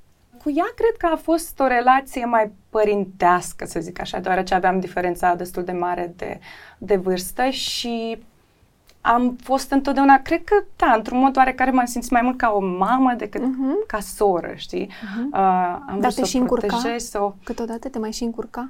Cu 0.43 0.53
ea 0.55 0.73
cred 0.77 0.97
că 0.99 1.07
a 1.13 1.17
fost 1.17 1.61
o 1.61 1.67
relație 1.67 2.25
mai 2.25 2.51
părintească, 2.71 3.65
să 3.65 3.81
zic 3.81 4.01
așa, 4.01 4.19
deoarece 4.19 4.55
aveam 4.55 4.81
diferența 4.81 5.35
destul 5.35 5.65
de 5.65 5.73
mare 5.73 6.13
de, 6.17 6.39
de 6.79 6.97
vârstă 6.97 7.49
și 7.49 8.19
am 9.01 9.37
fost 9.43 9.71
întotdeauna, 9.71 10.23
cred 10.23 10.45
că, 10.45 10.65
da, 10.77 10.93
într-un 10.97 11.19
mod 11.19 11.37
oarecare 11.37 11.71
m-am 11.71 11.85
simțit 11.85 12.11
mai 12.11 12.21
mult 12.23 12.37
ca 12.39 12.51
o 12.51 12.61
mamă 12.61 13.15
decât 13.17 13.41
Mhm. 13.43 13.87
ca 13.87 14.01
soră, 14.01 14.53
știi? 14.57 14.91
Mhm. 15.15 15.29
Uh, 15.33 15.39
am 15.89 15.97
vrut 15.99 16.03
te 16.03 16.11
să 16.11 16.25
și 16.25 16.37
o 16.37 16.41
încurca? 16.41 16.67
protejez, 16.67 17.09
să 17.09 17.23
o... 17.23 17.33
Câteodată 17.45 17.89
te 17.89 17.99
mai 17.99 18.13
și 18.13 18.23
încurca? 18.23 18.69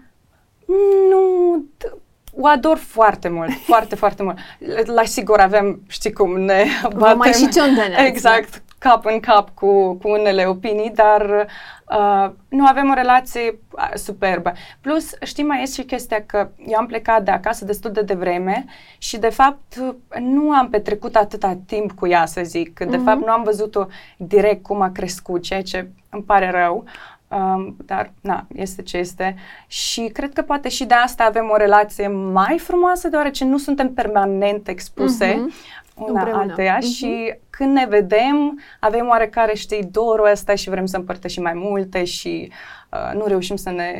Nu, 1.10 1.64
d- 1.84 1.92
o 2.40 2.46
ador 2.46 2.76
foarte 2.76 3.28
mult, 3.28 3.50
foarte, 3.52 3.94
foarte 4.02 4.22
mult. 4.22 4.36
La 4.84 5.04
sigur 5.04 5.38
avem, 5.40 5.80
știi 5.88 6.12
cum, 6.12 6.40
ne 6.40 6.64
batem. 6.96 7.16
mai 7.18 7.32
și 7.32 7.48
ciondeneați, 7.48 8.04
Exact, 8.10 8.62
cap 8.78 9.04
în 9.04 9.20
cap 9.20 9.48
cu, 9.54 9.94
cu 9.94 10.10
unele 10.10 10.44
opinii, 10.46 10.90
dar 10.90 11.46
uh, 11.90 12.30
nu 12.48 12.66
avem 12.66 12.90
o 12.90 12.94
relație 12.94 13.58
uh, 13.70 13.90
superbă. 13.94 14.52
Plus, 14.80 15.10
știi, 15.22 15.44
mai 15.44 15.62
este 15.62 15.80
și 15.80 15.86
chestia 15.86 16.22
că 16.26 16.48
eu 16.66 16.78
am 16.78 16.86
plecat 16.86 17.22
de 17.24 17.30
acasă 17.30 17.64
destul 17.64 17.90
de 17.90 18.02
devreme 18.02 18.64
și, 18.98 19.18
de 19.18 19.28
fapt, 19.28 19.76
uh, 19.80 19.94
nu 20.20 20.50
am 20.50 20.68
petrecut 20.70 21.16
atâta 21.16 21.58
timp 21.66 21.92
cu 21.92 22.06
ea, 22.06 22.26
să 22.26 22.40
zic. 22.44 22.78
De 22.78 22.96
Mhm. 22.96 23.04
fapt, 23.04 23.20
nu 23.26 23.32
am 23.32 23.42
văzut-o 23.42 23.86
direct 24.16 24.62
cum 24.62 24.80
a 24.80 24.90
crescut, 24.90 25.42
ceea 25.42 25.62
ce 25.62 25.88
îmi 26.10 26.22
pare 26.22 26.50
rău. 26.50 26.84
Um, 27.30 27.76
dar, 27.86 28.12
na, 28.20 28.46
este 28.54 28.82
ce 28.82 28.96
este. 28.96 29.36
Și 29.66 30.10
cred 30.12 30.32
că 30.32 30.42
poate 30.42 30.68
și 30.68 30.84
de 30.84 30.94
asta 30.94 31.24
avem 31.24 31.48
o 31.52 31.56
relație 31.56 32.08
mai 32.08 32.58
frumoasă, 32.58 33.08
deoarece 33.08 33.44
nu 33.44 33.58
suntem 33.58 33.92
permanent 33.94 34.68
expuse 34.68 35.32
uh-huh. 35.34 35.76
Una 35.98 36.20
Împreună. 36.20 36.42
alteia 36.42 36.78
uh-huh. 36.78 36.94
și 36.96 37.34
când 37.50 37.72
ne 37.72 37.86
vedem, 37.88 38.60
avem 38.80 39.08
oarecare, 39.08 39.54
știi, 39.54 39.88
dorul 39.90 40.28
ăsta 40.30 40.54
și 40.54 40.70
vrem 40.70 40.86
să 40.86 40.96
împărtășim 40.96 41.42
mai 41.42 41.54
multe 41.54 42.04
și 42.04 42.52
uh, 42.92 43.18
nu 43.20 43.26
reușim 43.26 43.56
să 43.56 43.70
ne 43.70 43.92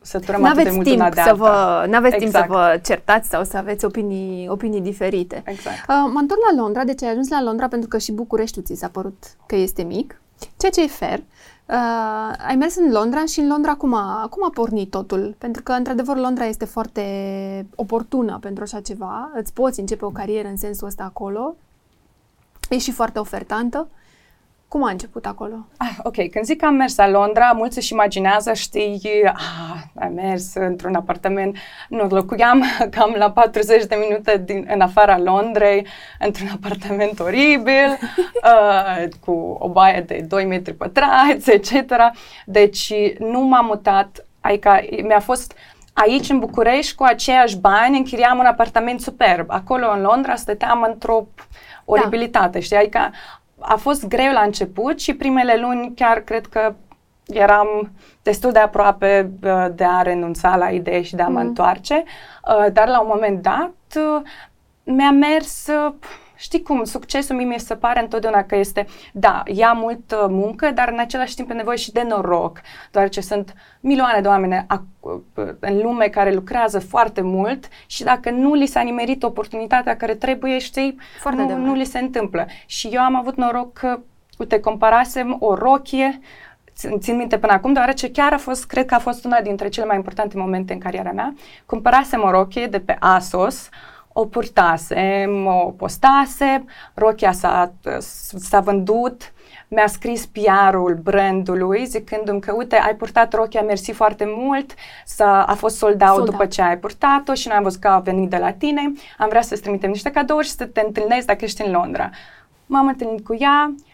săturăm 0.00 0.44
atât 0.44 0.64
de 0.64 0.70
mult 0.70 0.86
timp 0.86 0.98
una 0.98 1.10
de 1.10 1.20
să 1.20 1.34
vă, 1.34 1.84
n-aveți 1.88 2.14
exact. 2.14 2.18
timp 2.18 2.30
să 2.32 2.38
exact. 2.38 2.50
vă 2.50 2.80
certați 2.82 3.28
sau 3.28 3.44
să 3.44 3.56
aveți 3.56 3.84
opinii, 3.84 4.48
opinii 4.48 4.80
diferite. 4.80 5.42
Exact. 5.46 5.76
Uh, 5.88 6.10
mă 6.12 6.18
întorc 6.18 6.40
la 6.50 6.62
Londra, 6.62 6.84
deci 6.84 7.02
ai 7.02 7.10
ajuns 7.10 7.28
la 7.28 7.42
Londra 7.42 7.68
pentru 7.68 7.88
că 7.88 7.98
și 7.98 8.12
Bucureștiul 8.12 8.64
ți 8.64 8.74
s-a 8.74 8.88
părut 8.88 9.24
că 9.46 9.56
este 9.56 9.82
mic, 9.82 10.20
ceea 10.56 10.72
ce 10.72 10.82
e 10.82 10.86
fair. 10.86 11.18
Uh, 11.18 11.24
ai 12.46 12.56
mers 12.58 12.76
în 12.76 12.90
Londra 12.90 13.24
și 13.24 13.40
în 13.40 13.48
Londra 13.48 13.74
cum 13.74 13.94
a, 13.94 14.26
cum 14.30 14.44
a 14.44 14.50
pornit 14.54 14.90
totul? 14.90 15.34
Pentru 15.38 15.62
că, 15.62 15.72
într-adevăr, 15.72 16.16
Londra 16.16 16.44
este 16.44 16.64
foarte 16.64 17.02
oportună 17.74 18.38
pentru 18.40 18.62
așa 18.62 18.80
ceva. 18.80 19.30
Îți 19.34 19.52
poți 19.52 19.80
începe 19.80 20.04
o 20.04 20.10
carieră 20.10 20.48
în 20.48 20.56
sensul 20.56 20.86
ăsta 20.86 21.04
acolo. 21.04 21.54
E 22.70 22.78
și 22.78 22.92
foarte 22.92 23.18
ofertantă. 23.18 23.88
Cum 24.72 24.84
a 24.84 24.90
început 24.90 25.26
acolo? 25.26 25.54
Ah, 25.76 25.96
ok, 26.02 26.30
când 26.30 26.44
zic 26.44 26.60
că 26.60 26.66
am 26.66 26.74
mers 26.74 26.96
la 26.96 27.08
Londra, 27.08 27.52
mulți 27.54 27.78
își 27.78 27.92
imaginează, 27.92 28.52
știi, 28.52 29.00
ah, 29.24 30.04
am 30.04 30.12
mers 30.12 30.54
într-un 30.54 30.94
apartament, 30.94 31.56
nu, 31.88 32.06
locuiam 32.06 32.64
cam 32.96 33.14
la 33.16 33.30
40 33.30 33.84
de 33.84 33.94
minute 34.08 34.42
din, 34.44 34.68
în 34.72 34.80
afara 34.80 35.18
Londrei, 35.18 35.86
într-un 36.18 36.48
apartament 36.62 37.20
oribil, 37.20 37.98
uh, 38.50 39.08
cu 39.24 39.56
o 39.58 39.68
baie 39.68 40.00
de 40.00 40.24
2 40.28 40.44
metri 40.44 40.74
pătrați, 40.74 41.50
etc. 41.50 41.72
Deci 42.44 42.92
nu 43.18 43.40
m-am 43.40 43.64
mutat, 43.64 44.26
adică 44.40 44.80
mi-a 45.02 45.20
fost 45.20 45.54
aici 45.92 46.28
în 46.28 46.38
București 46.38 46.94
cu 46.94 47.02
aceiași 47.02 47.58
bani 47.58 47.96
închiriam 47.96 48.38
un 48.38 48.46
apartament 48.46 49.00
superb. 49.00 49.46
Acolo 49.50 49.90
în 49.90 50.00
Londra 50.00 50.34
stăteam 50.34 50.86
într-o 50.92 51.26
da. 51.36 51.42
oribilitate, 51.84 52.58
da. 52.58 52.60
știi? 52.60 52.76
Adică 52.76 53.10
a 53.62 53.76
fost 53.76 54.08
greu 54.08 54.32
la 54.32 54.40
început 54.40 55.00
și 55.00 55.14
primele 55.14 55.56
luni 55.56 55.92
chiar 55.94 56.20
cred 56.20 56.46
că 56.46 56.74
eram 57.26 57.90
destul 58.22 58.52
de 58.52 58.58
aproape 58.58 59.30
uh, 59.42 59.66
de 59.74 59.84
a 59.84 60.02
renunța 60.02 60.56
la 60.56 60.68
idee 60.68 61.02
și 61.02 61.14
de 61.14 61.22
a 61.22 61.26
mm. 61.26 61.32
mă 61.32 61.40
întoarce, 61.40 62.04
uh, 62.04 62.72
dar 62.72 62.88
la 62.88 63.00
un 63.00 63.10
moment 63.12 63.42
dat 63.42 63.74
uh, 63.96 64.22
mi-a 64.84 65.10
mers 65.10 65.68
știi 66.42 66.62
cum, 66.62 66.84
succesul 66.84 67.36
mie 67.36 67.44
mi 67.44 67.58
se 67.58 67.74
pare 67.74 68.00
întotdeauna 68.00 68.42
că 68.42 68.56
este, 68.56 68.86
da, 69.12 69.42
ia 69.46 69.72
mult 69.72 70.12
uh, 70.12 70.24
muncă, 70.28 70.70
dar 70.70 70.88
în 70.88 70.98
același 70.98 71.34
timp 71.34 71.50
e 71.50 71.54
nevoie 71.54 71.76
și 71.76 71.92
de 71.92 72.02
noroc, 72.02 72.60
deoarece 72.90 73.20
sunt 73.20 73.54
milioane 73.80 74.20
de 74.20 74.28
oameni 74.28 74.66
în 75.60 75.82
lume 75.82 76.06
care 76.06 76.32
lucrează 76.32 76.80
foarte 76.80 77.20
mult 77.20 77.68
și 77.86 78.02
dacă 78.02 78.30
nu 78.30 78.54
li 78.54 78.66
s-a 78.66 78.80
nimerit 78.80 79.22
oportunitatea 79.22 79.96
care 79.96 80.14
trebuie, 80.14 80.58
știi, 80.58 80.98
foarte 81.20 81.42
nu, 81.42 81.56
nu 81.56 81.74
li 81.74 81.84
se 81.84 81.98
întâmplă. 81.98 82.46
Și 82.66 82.88
eu 82.88 83.00
am 83.00 83.16
avut 83.16 83.36
noroc 83.36 83.72
că, 83.72 83.98
uite, 84.38 84.60
comparasem 84.60 85.36
o 85.40 85.54
rochie 85.54 86.20
țin 86.98 87.16
minte 87.16 87.38
până 87.38 87.52
acum, 87.52 87.72
deoarece 87.72 88.10
chiar 88.10 88.32
a 88.32 88.38
fost, 88.38 88.66
cred 88.66 88.86
că 88.86 88.94
a 88.94 88.98
fost 88.98 89.24
una 89.24 89.40
dintre 89.40 89.68
cele 89.68 89.86
mai 89.86 89.96
importante 89.96 90.38
momente 90.38 90.72
în 90.72 90.78
cariera 90.78 91.12
mea. 91.12 91.34
Cumpărasem 91.66 92.22
o 92.22 92.30
rochie 92.30 92.66
de 92.66 92.80
pe 92.80 92.96
ASOS, 93.00 93.68
o 94.12 94.26
purtasem, 94.26 95.46
o 95.46 95.74
postase, 95.76 96.64
rochia 96.94 97.32
s-a, 97.32 97.72
s-a 98.36 98.60
vândut, 98.60 99.32
mi-a 99.68 99.86
scris 99.86 100.26
PR-ul 100.26 100.94
brandului 101.02 101.86
zicându-mi 101.86 102.40
că 102.40 102.52
uite, 102.52 102.76
ai 102.76 102.94
purtat 102.94 103.34
rochia, 103.34 103.62
mersi 103.62 103.92
foarte 103.92 104.24
mult, 104.26 104.74
s-a, 105.04 105.42
a 105.42 105.54
fost 105.54 105.76
sold 105.76 106.02
out 106.02 106.14
sold 106.14 106.24
după 106.24 106.42
out. 106.42 106.50
ce 106.50 106.62
ai 106.62 106.78
purtat-o 106.78 107.34
și 107.34 107.48
noi 107.48 107.56
am 107.56 107.62
văzut 107.62 107.80
că 107.80 107.88
a 107.88 107.98
venit 107.98 108.30
de 108.30 108.36
la 108.36 108.52
tine, 108.52 108.92
am 109.18 109.28
vrea 109.28 109.42
să-ți 109.42 109.62
trimitem 109.62 109.90
niște 109.90 110.10
cadouri 110.10 110.46
și 110.46 110.52
să 110.52 110.64
te 110.64 110.82
întâlnesc 110.86 111.26
dacă 111.26 111.44
ești 111.44 111.62
în 111.66 111.72
Londra. 111.72 112.10
M-am 112.66 112.86
întâlnit 112.86 113.24
cu 113.24 113.36
ea, 113.38 113.74
Uh, 113.76 113.91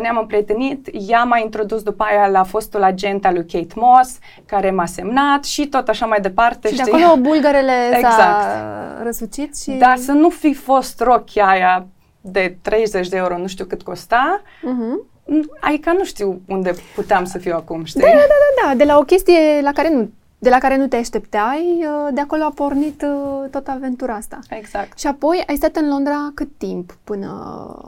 ne-am 0.00 0.18
împrietenit, 0.20 0.88
ea 1.08 1.22
m-a 1.22 1.38
introdus 1.38 1.82
după 1.82 2.02
aia 2.02 2.26
la 2.26 2.42
fostul 2.42 2.82
agent 2.82 3.26
al 3.26 3.34
lui 3.34 3.46
Kate 3.46 3.74
Moss, 3.74 4.18
care 4.46 4.70
m-a 4.70 4.86
semnat 4.86 5.44
și 5.44 5.66
tot 5.66 5.88
așa 5.88 6.06
mai 6.06 6.20
departe. 6.20 6.68
Și 6.68 6.74
știi? 6.74 6.92
de 6.92 7.02
acolo 7.02 7.20
bulgarele 7.20 7.72
exact. 7.92 8.14
s-a 8.14 9.02
răsucit 9.02 9.58
și... 9.58 9.70
Da, 9.70 9.94
să 9.96 10.12
nu 10.12 10.28
fi 10.28 10.54
fost 10.54 11.00
rochia 11.00 11.46
aia 11.46 11.86
de 12.20 12.56
30 12.62 13.08
de 13.08 13.16
euro, 13.16 13.38
nu 13.38 13.46
știu 13.46 13.64
cât 13.64 13.82
costa, 13.82 14.42
uh-huh. 14.42 15.34
adică 15.60 15.92
nu 15.92 16.04
știu 16.04 16.40
unde 16.46 16.74
puteam 16.94 17.24
să 17.24 17.38
fiu 17.38 17.54
acum, 17.54 17.84
știi? 17.84 18.00
Da, 18.00 18.06
da, 18.06 18.14
da, 18.14 18.68
da, 18.68 18.74
de 18.74 18.84
la 18.84 18.98
o 18.98 19.02
chestie 19.02 19.60
la 19.62 19.72
care 19.72 19.90
nu 19.94 20.10
de 20.38 20.48
la 20.48 20.58
care 20.58 20.76
nu 20.76 20.86
te 20.86 20.96
așteptai, 20.96 21.78
uh, 21.78 22.08
de 22.12 22.20
acolo 22.20 22.42
a 22.44 22.52
pornit 22.54 23.02
uh, 23.02 23.50
tot 23.50 23.66
aventura 23.68 24.14
asta. 24.14 24.38
Exact. 24.50 24.98
Și 24.98 25.06
apoi 25.06 25.42
ai 25.46 25.56
stat 25.56 25.76
în 25.76 25.88
Londra 25.88 26.30
cât 26.34 26.48
timp 26.56 26.98
până 27.04 27.30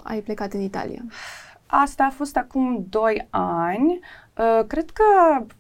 ai 0.05 0.19
plecat 0.19 0.53
în 0.53 0.61
Italia? 0.61 1.03
Asta 1.71 2.05
a 2.05 2.11
fost 2.11 2.37
acum 2.37 2.87
2 2.89 3.27
ani. 3.31 4.01
Uh, 4.39 4.67
cred 4.67 4.91
că 4.91 5.05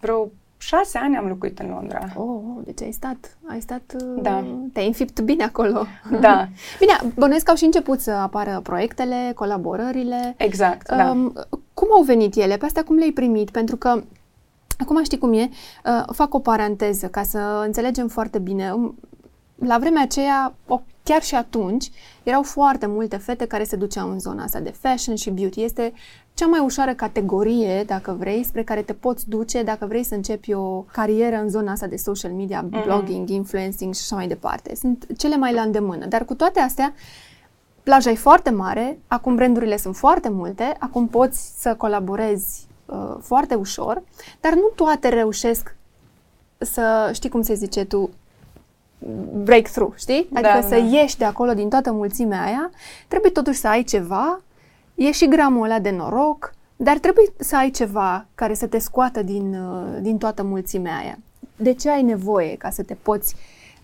vreo 0.00 0.28
șase 0.56 0.98
ani 0.98 1.16
am 1.16 1.26
locuit 1.26 1.58
în 1.58 1.68
Londra. 1.68 2.00
Oh, 2.14 2.40
deci 2.64 2.82
ai 2.82 2.92
stat, 2.92 3.36
ai 3.48 3.60
stat, 3.60 3.94
uh, 3.94 4.22
da. 4.22 4.44
te-ai 4.72 4.86
înfipt 4.86 5.20
bine 5.20 5.44
acolo. 5.44 5.86
Da. 6.20 6.48
bine, 6.80 7.12
bănuiesc 7.14 7.44
că 7.44 7.50
au 7.50 7.56
și 7.56 7.64
început 7.64 8.00
să 8.00 8.10
apară 8.10 8.60
proiectele, 8.62 9.32
colaborările. 9.34 10.34
Exact, 10.36 10.88
da. 10.88 11.10
Um, 11.10 11.32
cum 11.74 11.88
au 11.92 12.02
venit 12.02 12.34
ele? 12.34 12.56
Pe 12.56 12.64
astea 12.64 12.84
cum 12.84 12.96
le-ai 12.96 13.10
primit? 13.10 13.50
Pentru 13.50 13.76
că 13.76 14.02
Acum 14.80 15.02
știi 15.02 15.18
cum 15.18 15.32
e, 15.32 15.48
uh, 15.84 16.02
fac 16.12 16.34
o 16.34 16.38
paranteză 16.38 17.06
ca 17.06 17.22
să 17.22 17.62
înțelegem 17.64 18.08
foarte 18.08 18.38
bine. 18.38 18.74
Um, 19.60 19.66
la 19.66 19.78
vremea 19.78 20.02
aceea, 20.02 20.54
o, 20.66 20.80
chiar 21.02 21.22
și 21.22 21.34
atunci, 21.34 21.90
erau 22.22 22.42
foarte 22.42 22.86
multe 22.86 23.16
fete 23.16 23.46
care 23.46 23.64
se 23.64 23.76
duceau 23.76 24.10
în 24.10 24.18
zona 24.18 24.42
asta 24.42 24.60
de 24.60 24.74
fashion 24.80 25.14
și 25.14 25.30
beauty. 25.30 25.62
Este 25.62 25.92
cea 26.34 26.46
mai 26.46 26.60
ușoară 26.60 26.94
categorie, 26.94 27.84
dacă 27.84 28.16
vrei, 28.18 28.44
spre 28.44 28.64
care 28.64 28.82
te 28.82 28.92
poți 28.92 29.28
duce 29.28 29.62
dacă 29.62 29.86
vrei 29.86 30.04
să 30.04 30.14
începi 30.14 30.52
o 30.52 30.80
carieră 30.80 31.36
în 31.36 31.48
zona 31.48 31.72
asta 31.72 31.86
de 31.86 31.96
social 31.96 32.32
media, 32.32 32.64
mm-hmm. 32.64 32.84
blogging, 32.84 33.28
influencing 33.28 33.94
și 33.94 34.00
așa 34.04 34.16
mai 34.16 34.28
departe. 34.28 34.74
Sunt 34.74 35.06
cele 35.16 35.36
mai 35.36 35.52
la 35.52 35.62
îndemână. 35.62 36.06
Dar 36.06 36.24
cu 36.24 36.34
toate 36.34 36.60
astea, 36.60 36.94
plaja 37.82 38.10
e 38.10 38.14
foarte 38.14 38.50
mare, 38.50 38.98
acum 39.06 39.34
brandurile 39.34 39.76
sunt 39.76 39.96
foarte 39.96 40.28
multe, 40.28 40.76
acum 40.78 41.08
poți 41.08 41.60
să 41.60 41.74
colaborezi 41.74 42.66
uh, 42.86 43.16
foarte 43.20 43.54
ușor, 43.54 44.02
dar 44.40 44.54
nu 44.54 44.70
toate 44.74 45.08
reușesc 45.08 45.76
să, 46.58 47.10
știi 47.14 47.28
cum 47.28 47.42
se 47.42 47.54
zice 47.54 47.84
tu, 47.84 48.10
breakthrough, 49.32 49.92
știi? 49.96 50.26
Da, 50.30 50.38
adică 50.38 50.54
da, 50.60 50.68
să 50.68 50.74
da. 50.74 50.96
ieși 50.96 51.18
de 51.18 51.24
acolo 51.24 51.54
din 51.54 51.68
toată 51.68 51.92
mulțimea 51.92 52.44
aia, 52.44 52.70
trebuie 53.08 53.30
totuși 53.30 53.58
să 53.58 53.68
ai 53.68 53.82
ceva, 53.82 54.40
e 54.94 55.12
și 55.12 55.28
gramul 55.28 55.64
ăla 55.64 55.78
de 55.78 55.90
noroc, 55.90 56.54
dar 56.76 56.98
trebuie 56.98 57.24
să 57.38 57.56
ai 57.56 57.70
ceva 57.70 58.26
care 58.34 58.54
să 58.54 58.66
te 58.66 58.78
scoată 58.78 59.22
din, 59.22 59.54
uh, 59.54 59.98
din 60.00 60.18
toată 60.18 60.42
mulțimea 60.42 60.96
aia. 60.96 61.18
De 61.56 61.72
ce 61.72 61.90
ai 61.90 62.02
nevoie 62.02 62.56
ca 62.56 62.70
să 62.70 62.82
te 62.82 62.94
poți 62.94 63.34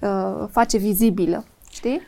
uh, 0.00 0.46
face 0.50 0.78
vizibilă, 0.78 1.44
știi? 1.70 2.00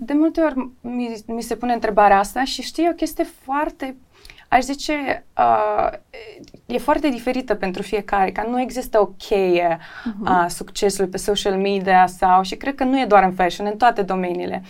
De 0.00 0.12
multe 0.12 0.40
ori 0.40 0.70
mi, 0.80 1.22
mi 1.26 1.42
se 1.42 1.56
pune 1.56 1.72
întrebarea 1.72 2.18
asta 2.18 2.44
și 2.44 2.62
știi, 2.62 2.88
o 2.90 2.94
chestie 2.94 3.24
foarte 3.24 3.96
aș 4.52 4.62
zice, 4.62 5.24
uh, 5.38 5.90
e 6.66 6.78
foarte 6.78 7.08
diferită 7.08 7.54
pentru 7.54 7.82
fiecare, 7.82 8.30
că 8.30 8.44
nu 8.48 8.60
există 8.60 9.00
o 9.00 9.06
cheie 9.06 9.78
uh-huh. 9.78 10.24
a 10.24 10.48
succesului 10.48 11.10
pe 11.10 11.16
social 11.16 11.56
media 11.56 12.06
sau, 12.06 12.42
și 12.42 12.56
cred 12.56 12.74
că 12.74 12.84
nu 12.84 13.00
e 13.00 13.04
doar 13.04 13.22
în 13.22 13.32
fashion, 13.32 13.66
în 13.66 13.76
toate 13.76 14.02
domeniile. 14.02 14.62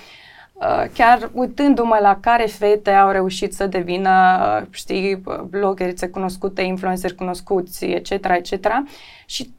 Uh, 0.52 0.84
chiar 0.94 1.30
uitându-mă 1.32 1.98
la 2.00 2.18
care 2.20 2.46
fete 2.46 2.90
au 2.90 3.10
reușit 3.10 3.54
să 3.54 3.66
devină, 3.66 4.40
uh, 4.60 4.66
știi, 4.70 5.22
blogerițe 5.48 6.08
cunoscute, 6.08 6.62
influenceri 6.62 7.14
cunoscuți, 7.14 7.84
etc., 7.84 8.10
etc., 8.10 8.68
și 9.26 9.52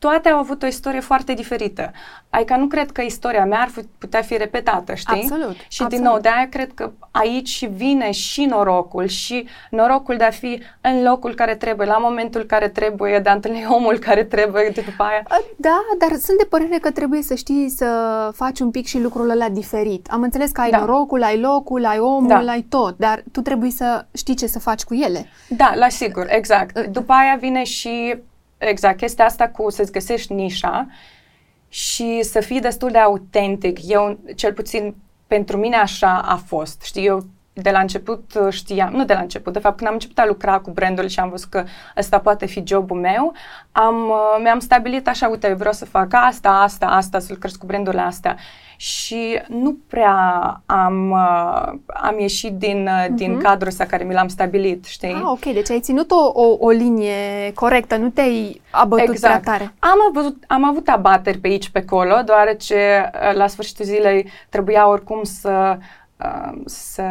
toate 0.00 0.28
au 0.28 0.38
avut 0.38 0.62
o 0.62 0.66
istorie 0.66 1.00
foarte 1.00 1.32
diferită. 1.32 1.90
Adică 2.30 2.56
nu 2.56 2.66
cred 2.66 2.90
că 2.90 3.02
istoria 3.02 3.44
mea 3.44 3.60
ar 3.60 3.70
putea 3.98 4.22
fi 4.22 4.36
repetată, 4.36 4.94
știi? 4.94 5.20
Absolut. 5.22 5.56
Și 5.68 5.82
absolut. 5.82 5.90
din 5.90 6.02
nou, 6.02 6.18
de 6.18 6.28
aia 6.28 6.48
cred 6.48 6.70
că 6.74 6.90
aici 7.10 7.68
vine 7.68 8.10
și 8.10 8.44
norocul 8.44 9.06
și 9.06 9.48
norocul 9.70 10.16
de 10.16 10.24
a 10.24 10.30
fi 10.30 10.62
în 10.80 11.02
locul 11.02 11.34
care 11.34 11.54
trebuie, 11.54 11.86
la 11.86 11.96
momentul 11.98 12.42
care 12.42 12.68
trebuie, 12.68 13.18
de 13.18 13.28
a 13.28 13.32
întâlni 13.32 13.66
omul 13.68 13.98
care 13.98 14.24
trebuie 14.24 14.70
de 14.74 14.80
după 14.80 15.02
aia. 15.02 15.22
Da, 15.56 15.80
dar 15.98 16.08
sunt 16.08 16.38
de 16.38 16.46
părere 16.48 16.78
că 16.78 16.90
trebuie 16.90 17.22
să 17.22 17.34
știi 17.34 17.68
să 17.68 18.30
faci 18.34 18.60
un 18.60 18.70
pic 18.70 18.86
și 18.86 19.00
lucrul 19.00 19.30
ăla 19.30 19.48
diferit. 19.48 20.06
Am 20.10 20.22
înțeles 20.22 20.50
că 20.50 20.60
ai 20.60 20.70
da. 20.70 20.78
norocul, 20.78 21.22
ai 21.22 21.40
locul, 21.40 21.84
ai 21.84 21.98
omul, 21.98 22.28
da. 22.28 22.38
ai 22.38 22.66
tot, 22.68 22.98
dar 22.98 23.22
tu 23.32 23.40
trebuie 23.40 23.70
să 23.70 24.04
știi 24.12 24.34
ce 24.34 24.46
să 24.46 24.58
faci 24.58 24.82
cu 24.82 24.94
ele. 24.94 25.26
Da, 25.48 25.72
la 25.74 25.88
sigur, 25.88 26.26
exact. 26.28 26.86
După 26.86 27.12
aia 27.12 27.36
vine 27.40 27.64
și 27.64 28.18
exact, 28.60 28.96
chestia 28.96 29.24
asta 29.24 29.48
cu 29.48 29.70
să-ți 29.70 29.92
găsești 29.92 30.32
nișa 30.32 30.86
și 31.68 32.22
să 32.22 32.40
fii 32.40 32.60
destul 32.60 32.90
de 32.90 32.98
autentic. 32.98 33.88
Eu, 33.88 34.18
cel 34.36 34.52
puțin, 34.52 34.94
pentru 35.26 35.56
mine 35.56 35.76
așa 35.76 36.22
a 36.24 36.36
fost. 36.36 36.82
Știi, 36.82 37.06
eu 37.06 37.24
de 37.52 37.70
la 37.70 37.80
început 37.80 38.34
uh, 38.34 38.52
știam, 38.52 38.92
nu 38.92 39.04
de 39.04 39.12
la 39.12 39.20
început, 39.20 39.52
de 39.52 39.58
fapt 39.58 39.76
când 39.76 39.88
am 39.88 39.94
început 39.94 40.18
a 40.18 40.26
lucra 40.26 40.58
cu 40.58 40.70
brandurile 40.70 41.12
și 41.12 41.20
am 41.20 41.30
văzut 41.30 41.48
că 41.48 41.64
ăsta 41.96 42.18
poate 42.18 42.46
fi 42.46 42.62
jobul 42.66 43.00
meu, 43.00 43.32
am, 43.72 44.08
uh, 44.08 44.38
mi-am 44.42 44.58
stabilit 44.58 45.08
așa, 45.08 45.28
uite, 45.28 45.52
vreau 45.52 45.72
să 45.72 45.84
fac 45.84 46.14
asta, 46.14 46.50
asta, 46.50 46.86
asta, 46.86 47.18
să 47.18 47.32
lucrez 47.32 47.56
cu 47.56 47.66
brandurile 47.66 48.02
astea 48.02 48.36
și 48.80 49.40
nu 49.48 49.76
prea 49.88 50.16
am, 50.66 51.10
uh, 51.10 51.72
am 51.86 52.18
ieșit 52.18 52.52
din, 52.52 52.86
uh, 52.86 53.04
uh-huh. 53.04 53.14
din 53.14 53.38
cadrul 53.38 53.68
ăsta 53.68 53.84
care 53.84 54.04
mi 54.04 54.12
l-am 54.12 54.28
stabilit, 54.28 54.84
știi? 54.84 55.12
Ah, 55.12 55.22
ok, 55.24 55.40
deci 55.40 55.70
ai 55.70 55.80
ținut 55.80 56.10
o, 56.10 56.30
o, 56.32 56.56
o 56.58 56.70
linie 56.70 57.52
corectă, 57.54 57.96
nu 57.96 58.08
te-ai 58.08 58.60
abătut 58.70 59.08
exact. 59.08 59.42
prea 59.42 59.52
tare. 59.52 59.74
Am 59.78 59.98
avut, 60.08 60.44
am 60.46 60.64
avut 60.64 60.88
abateri 60.88 61.38
pe 61.38 61.48
aici, 61.48 61.68
pe 61.68 61.78
acolo, 61.78 62.22
deoarece 62.24 63.10
uh, 63.14 63.34
la 63.34 63.46
sfârșitul 63.46 63.84
zilei 63.84 64.30
trebuia 64.48 64.88
oricum 64.88 65.22
să 65.22 65.78
să 66.64 67.04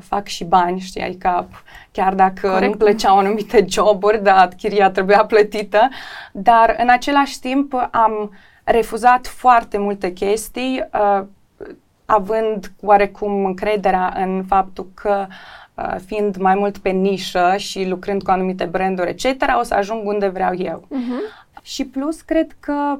fac 0.00 0.26
și 0.26 0.44
bani, 0.44 0.80
știi, 0.80 1.02
adică 1.02 1.48
chiar 1.92 2.14
dacă 2.14 2.48
Corect. 2.48 2.72
nu 2.72 2.76
plăceau 2.78 3.18
anumite 3.18 3.64
joburi, 3.74 4.22
dar 4.22 4.48
chiria 4.56 4.90
trebuia 4.90 5.24
plătită, 5.24 5.88
dar 6.32 6.76
în 6.78 6.88
același 6.88 7.40
timp 7.40 7.88
am 7.90 8.30
refuzat 8.70 9.26
foarte 9.26 9.78
multe 9.78 10.12
chestii, 10.12 10.88
uh, 10.92 11.24
având 12.04 12.72
oarecum 12.80 13.44
încrederea 13.44 14.12
în 14.16 14.44
faptul 14.48 14.88
că 14.94 15.26
uh, 15.74 15.96
fiind 16.06 16.36
mai 16.36 16.54
mult 16.54 16.78
pe 16.78 16.88
nișă 16.88 17.54
și 17.56 17.88
lucrând 17.88 18.22
cu 18.22 18.30
anumite 18.30 18.64
branduri, 18.64 19.08
etc., 19.08 19.42
o 19.58 19.62
să 19.62 19.74
ajung 19.74 20.06
unde 20.06 20.28
vreau 20.28 20.54
eu. 20.56 20.86
Uh-huh. 20.86 21.44
Și 21.62 21.84
plus, 21.84 22.20
cred 22.20 22.56
că 22.60 22.98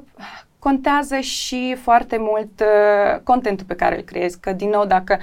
contează 0.59 1.19
și 1.19 1.75
foarte 1.81 2.17
mult 2.19 2.59
uh, 2.59 3.19
contentul 3.23 3.65
pe 3.65 3.75
care 3.75 3.95
îl 3.95 4.01
creezi, 4.01 4.39
că 4.39 4.51
din 4.51 4.69
nou 4.69 4.85
dacă 4.85 5.17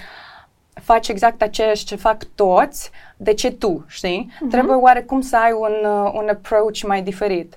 faci 0.73 1.09
exact 1.09 1.43
aceeași 1.43 1.85
ce 1.85 1.97
fac 1.97 2.25
toți, 2.35 2.91
de 3.17 3.35
ce 3.35 3.51
tu, 3.51 3.85
știi? 3.89 4.33
Uh-huh. 4.33 4.51
Trebuie 4.51 4.77
oarecum 4.77 5.21
să 5.21 5.37
ai 5.37 5.53
un, 5.53 5.91
uh, 5.91 6.11
un 6.15 6.29
approach 6.29 6.83
mai 6.83 7.03
diferit. 7.03 7.55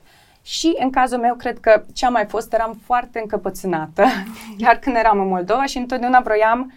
Și 0.48 0.76
în 0.80 0.90
cazul 0.90 1.20
meu, 1.20 1.36
cred 1.36 1.60
că 1.60 1.84
ce 1.94 2.06
am 2.06 2.12
mai 2.12 2.26
fost, 2.26 2.54
eram 2.54 2.80
foarte 2.86 3.20
încăpățânată, 3.20 4.06
chiar 4.62 4.76
când 4.76 4.96
eram 4.96 5.20
în 5.20 5.28
Moldova 5.28 5.66
și 5.66 5.78
întotdeauna 5.78 6.20
vroiam, 6.20 6.74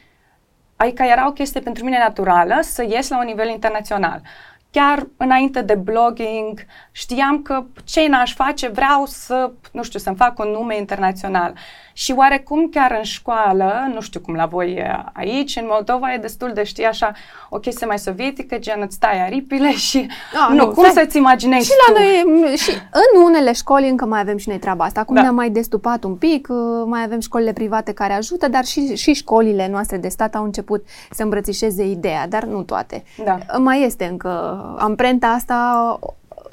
adică 0.76 1.02
era 1.02 1.26
o 1.26 1.32
chestie 1.32 1.60
pentru 1.60 1.84
mine 1.84 1.98
naturală 1.98 2.58
să 2.60 2.82
ies 2.88 3.08
la 3.08 3.18
un 3.18 3.24
nivel 3.24 3.48
internațional 3.48 4.22
chiar 4.70 5.06
înainte 5.16 5.62
de 5.62 5.74
blogging, 5.74 6.66
știam 6.92 7.42
că 7.42 7.64
ce 7.84 8.08
n-aș 8.08 8.34
face, 8.34 8.68
vreau 8.68 9.06
să, 9.06 9.52
nu 9.72 9.82
știu, 9.82 9.98
să-mi 9.98 10.16
fac 10.16 10.38
un 10.38 10.48
nume 10.48 10.76
internațional. 10.76 11.54
Și 12.00 12.12
oarecum 12.16 12.68
chiar 12.68 12.94
în 12.96 13.02
școală, 13.02 13.90
nu 13.94 14.00
știu 14.00 14.20
cum 14.20 14.34
la 14.34 14.46
voi 14.46 14.82
aici, 15.12 15.56
în 15.56 15.64
Moldova 15.68 16.12
e 16.12 16.16
destul 16.16 16.50
de, 16.54 16.62
știi, 16.64 16.84
așa, 16.84 17.12
o 17.48 17.58
chestie 17.58 17.86
mai 17.86 17.98
sovietică, 17.98 18.58
gen 18.58 18.80
îți 18.86 18.98
tai 18.98 19.24
aripile 19.24 19.72
și 19.72 20.06
A, 20.46 20.52
nu, 20.52 20.56
nu 20.56 20.70
cum 20.70 20.84
stai. 20.88 21.02
să-ți 21.02 21.16
imaginezi 21.16 21.64
Și 21.64 21.72
tu? 21.86 21.92
la 21.92 21.98
noi, 22.00 22.56
și 22.56 22.70
în 22.70 23.22
unele 23.22 23.52
școli 23.52 23.88
încă 23.88 24.04
mai 24.04 24.20
avem 24.20 24.36
și 24.36 24.48
noi 24.48 24.58
treaba 24.58 24.84
asta. 24.84 25.00
Acum 25.00 25.14
da. 25.14 25.20
ne-am 25.20 25.34
mai 25.34 25.50
destupat 25.50 26.04
un 26.04 26.14
pic, 26.14 26.48
uh, 26.50 26.56
mai 26.84 27.02
avem 27.02 27.20
școlile 27.20 27.52
private 27.52 27.92
care 27.92 28.12
ajută, 28.12 28.48
dar 28.48 28.64
și, 28.64 28.96
și 28.96 29.12
școlile 29.12 29.68
noastre 29.68 29.96
de 29.96 30.08
stat 30.08 30.34
au 30.34 30.44
început 30.44 30.84
să 31.10 31.22
îmbrățișeze 31.22 31.84
ideea, 31.84 32.28
dar 32.28 32.44
nu 32.44 32.62
toate. 32.62 33.04
Da. 33.24 33.38
Mai 33.58 33.82
este 33.82 34.04
încă 34.04 34.30
amprenta 34.78 35.26
asta 35.26 35.98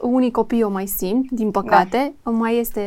unii 0.01 0.31
copii 0.31 0.63
o 0.63 0.69
mai 0.69 0.85
simt, 0.85 1.31
din 1.31 1.51
păcate, 1.51 2.13
da. 2.23 2.31
mai 2.31 2.57
este... 2.57 2.81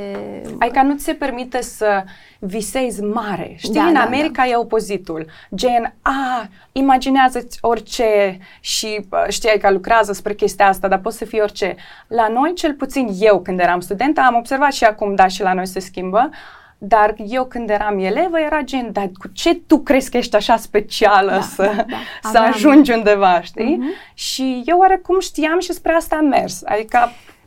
Adică 0.59 0.83
nu 0.83 0.97
ți 0.97 1.05
se 1.05 1.13
permite 1.13 1.61
să 1.63 2.05
visezi 2.39 3.03
mare. 3.03 3.55
Știi, 3.57 3.73
da, 3.73 3.83
în 3.83 3.93
da, 3.93 4.01
America 4.01 4.43
da. 4.43 4.49
e 4.49 4.57
opozitul. 4.57 5.27
Gen, 5.55 5.95
a, 6.03 6.49
imaginează-ți 6.73 7.59
orice 7.61 8.39
și 8.61 9.07
știai 9.29 9.59
că 9.59 9.71
lucrează 9.71 10.13
spre 10.13 10.35
chestia 10.35 10.67
asta, 10.67 10.89
dar 10.89 10.99
poți 10.99 11.17
să 11.17 11.25
fii 11.25 11.41
orice. 11.41 11.77
La 12.07 12.29
noi, 12.29 12.55
cel 12.55 12.75
puțin 12.75 13.09
eu 13.21 13.41
când 13.41 13.61
eram 13.61 13.81
studentă, 13.81 14.21
am 14.21 14.35
observat 14.35 14.73
și 14.73 14.85
acum, 14.85 15.15
da, 15.15 15.27
și 15.27 15.43
la 15.43 15.53
noi 15.53 15.67
se 15.67 15.81
schimbă, 15.81 16.29
uh, 16.31 16.37
dar 16.83 17.15
eu 17.27 17.45
când 17.45 17.71
eram 17.71 17.99
elevă 17.99 18.41
era 18.41 18.61
gen, 18.61 18.93
dar 18.93 19.11
cu 19.19 19.29
ce 19.33 19.55
tu 19.55 19.79
crezi 19.79 20.11
că 20.11 20.17
ești 20.17 20.37
așa 20.37 20.57
specială 20.57 21.31
da, 21.31 21.41
să, 21.41 21.73
da, 21.77 21.85
da. 22.23 22.29
să 22.31 22.39
ajungi 22.39 22.93
undeva, 22.93 23.41
știi? 23.41 23.79
Uh-huh. 23.79 24.15
Și 24.15 24.63
eu 24.65 24.79
oarecum 24.79 25.21
știam 25.21 25.61
și 25.61 25.73
spre 25.73 25.93
asta 25.93 26.17
am 26.17 26.25
mers. 26.25 26.63
Adică... 26.65 26.99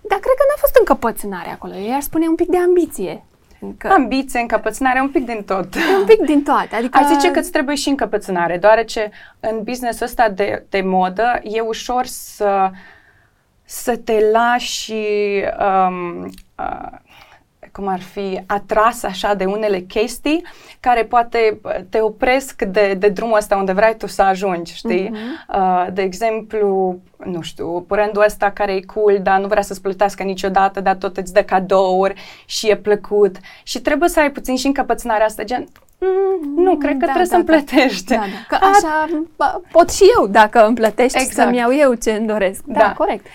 Dar 0.10 0.20
cred 0.20 0.36
că 0.38 0.44
n-a 0.48 0.60
fost 0.60 0.76
încăpățânare 0.80 1.50
acolo. 1.50 1.74
Eu 1.74 1.96
aș 1.96 2.04
spune 2.04 2.28
un 2.28 2.36
pic 2.36 2.48
de 2.48 2.58
ambiție. 2.58 3.24
Încă... 3.60 3.88
Ambiție, 3.88 4.40
încăpățânare, 4.40 5.02
un 5.02 5.10
pic 5.10 5.26
din 5.26 5.44
tot. 5.46 5.76
Un 6.00 6.06
pic 6.06 6.20
din 6.20 6.44
toate. 6.44 6.76
Adică... 6.76 6.98
Aș 6.98 7.08
zice 7.08 7.32
că 7.32 7.40
îți 7.40 7.52
trebuie 7.52 7.76
și 7.76 7.90
încăpățânare, 7.90 8.58
deoarece 8.58 9.12
în 9.40 9.64
business 9.64 10.02
ăsta 10.02 10.30
de, 10.30 10.66
de 10.70 10.82
modă 10.82 11.40
e 11.44 11.60
ușor 11.60 12.06
să, 12.06 12.70
să 13.64 13.98
te 13.98 14.30
lași 14.32 14.94
um, 14.94 16.24
uh, 16.58 17.00
cum 17.74 17.88
ar 17.88 18.02
fi 18.02 18.42
atras 18.46 19.04
așa 19.04 19.34
de 19.34 19.46
unele 19.46 19.80
chestii 19.80 20.46
care 20.80 21.04
poate 21.04 21.60
te 21.90 22.00
opresc 22.00 22.62
de, 22.62 22.94
de 22.94 23.10
drumul 23.10 23.38
ăsta 23.38 23.56
unde 23.56 23.72
vrei 23.72 23.98
tu 23.98 24.08
să 24.08 24.22
ajungi, 24.22 24.74
știi? 24.74 25.10
Uh-huh. 25.10 25.56
Uh, 25.56 25.88
de 25.94 26.02
exemplu, 26.02 27.00
nu 27.26 27.42
știu, 27.42 27.80
brandul 27.88 28.24
ăsta 28.26 28.52
care 28.52 28.74
e 28.74 28.80
cool, 28.80 29.20
dar 29.24 29.40
nu 29.40 29.48
vrea 29.48 29.62
să-ți 29.62 29.82
plătească 29.82 30.24
niciodată, 30.24 30.82
dar 30.82 30.96
tot 30.96 31.18
îți 31.18 31.34
dă 31.34 31.44
cadouri 31.44 32.22
și 32.46 32.70
e 32.70 32.76
plăcut 32.76 33.36
și 33.64 33.80
trebuie 33.80 34.10
să 34.10 34.20
ai 34.20 34.32
puțin 34.32 34.56
și 34.56 34.66
încăpățânarea 34.66 35.26
asta, 35.26 35.44
gen, 35.44 35.68
Mm, 36.04 36.64
nu, 36.64 36.78
cred 36.78 36.98
că 36.98 37.06
da, 37.06 37.12
trebuie 37.12 37.26
da, 37.30 37.36
să-mi 37.36 37.44
da. 37.44 37.54
plătești. 37.54 38.10
Da, 38.10 38.16
da. 38.16 38.58
Că 38.58 38.66
așa 38.66 39.10
pot 39.72 39.90
și 39.90 40.04
eu 40.18 40.28
dacă 40.28 40.66
îmi 40.66 40.76
plătești 40.76 41.18
exact. 41.18 41.36
să-mi 41.36 41.58
iau 41.58 41.74
eu 41.74 41.94
ce 41.94 42.12
îmi 42.12 42.28
doresc. 42.28 42.64
Da, 42.66 42.80
da. 42.80 42.94
corect. 42.94 43.26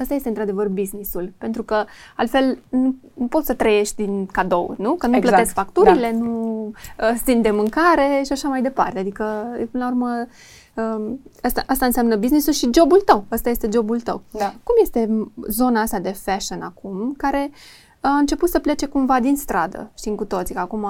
Asta 0.00 0.14
este 0.14 0.28
într-adevăr 0.28 0.68
businessul, 0.68 1.32
pentru 1.38 1.62
că 1.62 1.84
altfel 2.16 2.58
nu, 2.68 2.94
nu 3.14 3.26
poți 3.26 3.46
să 3.46 3.54
trăiești 3.54 4.04
din 4.04 4.26
cadou, 4.26 4.74
nu? 4.78 4.94
Că 4.94 5.06
nu 5.06 5.16
exact. 5.16 5.34
plătesc 5.34 5.54
facturile, 5.54 6.10
da. 6.10 6.18
nu 6.18 6.66
uh, 7.00 7.14
țin 7.24 7.42
de 7.42 7.50
mâncare 7.50 8.22
și 8.24 8.32
așa 8.32 8.48
mai 8.48 8.62
departe. 8.62 8.98
Adică, 8.98 9.46
până 9.70 9.84
la 9.84 9.90
urmă, 9.90 10.26
uh, 10.74 11.12
asta, 11.42 11.62
asta 11.66 11.86
înseamnă 11.86 12.16
businessul 12.16 12.52
și 12.52 12.68
jobul 12.74 13.00
tău. 13.00 13.24
Asta 13.28 13.50
este 13.50 13.68
jobul 13.72 14.00
tău. 14.00 14.22
Da. 14.30 14.54
Cum 14.62 14.74
este 14.82 15.28
zona 15.48 15.80
asta 15.80 15.98
de 15.98 16.10
fashion 16.10 16.62
acum, 16.62 17.14
care 17.16 17.50
uh, 17.50 17.56
a 18.06 18.16
început 18.16 18.48
să 18.48 18.58
plece 18.58 18.86
cumva 18.86 19.20
din 19.20 19.36
stradă. 19.36 19.90
Știm 19.96 20.14
cu 20.14 20.24
toții 20.24 20.54
că 20.54 20.60
acum 20.60 20.86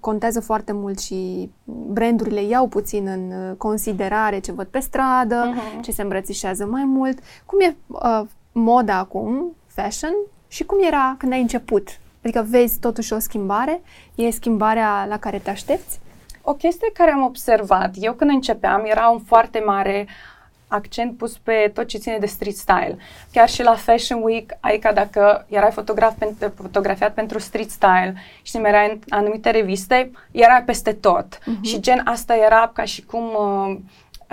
contează 0.00 0.40
foarte 0.40 0.72
mult 0.72 0.98
și 0.98 1.50
brandurile 1.64 2.42
iau 2.42 2.66
puțin 2.68 3.06
în 3.06 3.54
considerare 3.56 4.38
ce 4.38 4.52
văd 4.52 4.66
pe 4.66 4.78
stradă, 4.78 5.52
uh-huh. 5.52 5.80
ce 5.80 5.92
se 5.92 6.02
îmbrățișează 6.02 6.66
mai 6.66 6.84
mult. 6.84 7.18
Cum 7.46 7.60
e 7.60 7.76
uh, 7.86 8.22
moda 8.52 8.98
acum, 8.98 9.56
fashion, 9.66 10.14
și 10.48 10.64
cum 10.64 10.78
era 10.86 11.14
când 11.18 11.32
ai 11.32 11.40
început? 11.40 11.88
Adică 12.22 12.46
vezi 12.48 12.78
totuși 12.78 13.12
o 13.12 13.18
schimbare? 13.18 13.82
E 14.14 14.30
schimbarea 14.30 15.06
la 15.08 15.18
care 15.18 15.38
te 15.38 15.50
aștepți? 15.50 16.00
O 16.42 16.52
chestie 16.52 16.90
care 16.92 17.10
am 17.10 17.22
observat, 17.22 17.94
eu 17.94 18.12
când 18.12 18.30
începeam, 18.30 18.82
era 18.84 19.08
un 19.08 19.20
foarte 19.20 19.62
mare 19.66 20.06
uh, 20.08 20.31
accent 20.72 21.16
pus 21.16 21.38
pe 21.38 21.70
tot 21.74 21.86
ce 21.86 21.98
ține 21.98 22.18
de 22.18 22.26
street 22.26 22.56
style. 22.56 22.96
Chiar 23.32 23.48
și 23.48 23.62
la 23.62 23.74
Fashion 23.74 24.22
Week, 24.22 24.52
adică 24.60 24.90
dacă 24.94 25.46
erai 25.48 25.70
fotograf 25.70 26.14
pentru, 26.18 26.52
fotografiat 26.56 27.14
pentru 27.14 27.38
street 27.38 27.70
style 27.70 28.14
și 28.42 28.56
erai 28.56 28.90
în 28.90 28.98
anumite 29.08 29.50
reviste, 29.50 30.10
era 30.30 30.62
peste 30.66 30.92
tot. 30.92 31.38
Uh-huh. 31.38 31.60
Și 31.62 31.80
gen 31.80 32.00
asta 32.04 32.36
era 32.36 32.70
ca 32.74 32.84
și 32.84 33.02
cum... 33.04 33.24
Uh, 33.24 33.76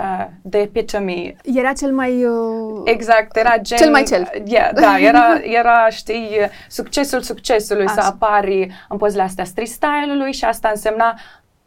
uh, 0.00 0.26
de 0.42 0.58
epitome. 0.58 1.36
Era 1.42 1.72
cel 1.72 1.92
mai... 1.92 2.24
Uh, 2.24 2.80
exact, 2.84 3.36
era 3.36 3.56
gen... 3.58 3.78
Cel 3.78 3.90
mai 3.90 4.02
cel. 4.02 4.30
Yeah, 4.44 4.70
da, 4.74 4.98
era, 5.10 5.40
era, 5.42 5.88
știi, 5.88 6.38
succesul 6.68 7.20
succesului 7.20 7.86
Așa. 7.86 8.00
să 8.00 8.06
apari 8.06 8.86
în 8.88 8.96
pozele 8.96 9.22
astea 9.22 9.44
street 9.44 9.68
style-ului 9.68 10.32
și 10.32 10.44
asta 10.44 10.68
însemna 10.68 11.18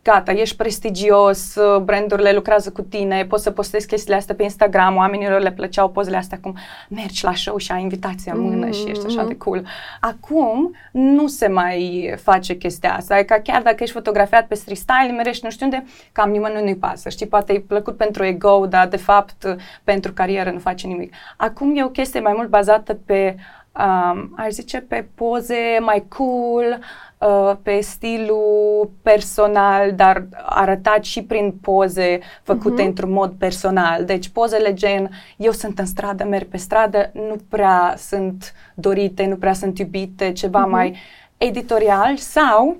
gata, 0.03 0.31
ești 0.31 0.55
prestigios, 0.55 1.55
uh, 1.55 1.81
brandurile 1.81 2.31
lucrează 2.31 2.71
cu 2.71 2.81
tine, 2.81 3.25
poți 3.25 3.43
să 3.43 3.51
postezi 3.51 3.87
chestiile 3.87 4.15
astea 4.15 4.35
pe 4.35 4.43
Instagram, 4.43 4.95
oamenilor 4.95 5.41
le 5.41 5.51
plăceau 5.51 5.89
pozele 5.89 6.17
astea 6.17 6.39
cum 6.41 6.57
mergi 6.89 7.23
la 7.23 7.33
show 7.33 7.57
și 7.57 7.71
ai 7.71 7.81
invitația 7.81 8.33
în 8.35 8.41
mână 8.41 8.67
mm-hmm. 8.67 8.73
și 8.73 8.89
ești 8.89 9.05
așa 9.05 9.23
de 9.23 9.35
cool. 9.37 9.65
Acum 9.99 10.75
nu 10.91 11.27
se 11.27 11.47
mai 11.47 12.13
face 12.21 12.55
chestia 12.55 12.95
asta, 12.95 13.15
adică 13.15 13.39
chiar 13.43 13.61
dacă 13.61 13.77
ești 13.79 13.95
fotografiat 13.95 14.47
pe 14.47 14.55
street 14.55 14.77
style, 14.77 15.11
merești 15.15 15.45
nu 15.45 15.51
știu 15.51 15.65
unde, 15.65 15.85
cam 16.11 16.31
nimănui 16.31 16.63
nu-i 16.63 16.75
pasă, 16.75 17.09
știi, 17.09 17.27
poate 17.27 17.53
e 17.53 17.59
plăcut 17.59 17.97
pentru 17.97 18.23
ego, 18.23 18.65
dar 18.65 18.87
de 18.87 18.97
fapt 18.97 19.55
pentru 19.83 20.13
carieră 20.13 20.51
nu 20.51 20.59
face 20.59 20.87
nimic. 20.87 21.13
Acum 21.37 21.77
e 21.77 21.83
o 21.83 21.89
chestie 21.89 22.19
mai 22.19 22.33
mult 22.35 22.49
bazată 22.49 22.93
pe 23.05 23.35
um, 23.77 24.33
aș 24.37 24.49
zice, 24.49 24.79
pe 24.79 25.07
poze 25.15 25.77
mai 25.81 26.05
cool, 26.07 26.79
uh, 27.27 27.55
pe 27.61 27.79
stilul 27.79 28.89
personal, 29.01 29.91
dar 29.91 30.25
arătat 30.45 31.03
și 31.03 31.23
prin 31.23 31.51
poze 31.61 32.19
făcute 32.43 32.81
uh-huh. 32.81 32.85
într-un 32.85 33.11
mod 33.11 33.31
personal. 33.37 34.05
Deci 34.05 34.29
pozele 34.29 34.73
gen, 34.73 35.09
eu 35.37 35.51
sunt 35.51 35.79
în 35.79 35.85
stradă, 35.85 36.23
merg 36.23 36.47
pe 36.47 36.57
stradă, 36.57 37.11
nu 37.13 37.35
prea 37.49 37.93
sunt 37.97 38.53
dorite, 38.73 39.25
nu 39.25 39.35
prea 39.35 39.53
sunt 39.53 39.79
iubite, 39.79 40.31
ceva 40.31 40.65
uh-huh. 40.67 40.71
mai 40.71 40.95
editorial 41.37 42.17
sau 42.17 42.77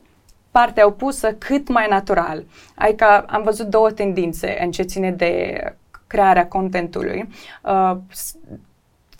partea 0.51 0.85
opusă 0.85 1.33
cât 1.33 1.67
mai 1.67 1.87
natural. 1.89 2.43
Adică 2.75 3.05
am 3.27 3.43
văzut 3.43 3.67
două 3.67 3.91
tendințe 3.91 4.57
în 4.63 4.71
ce 4.71 4.83
ține 4.83 5.11
de 5.11 5.63
crearea 6.07 6.47
contentului. 6.47 7.29
Uh, 7.63 7.97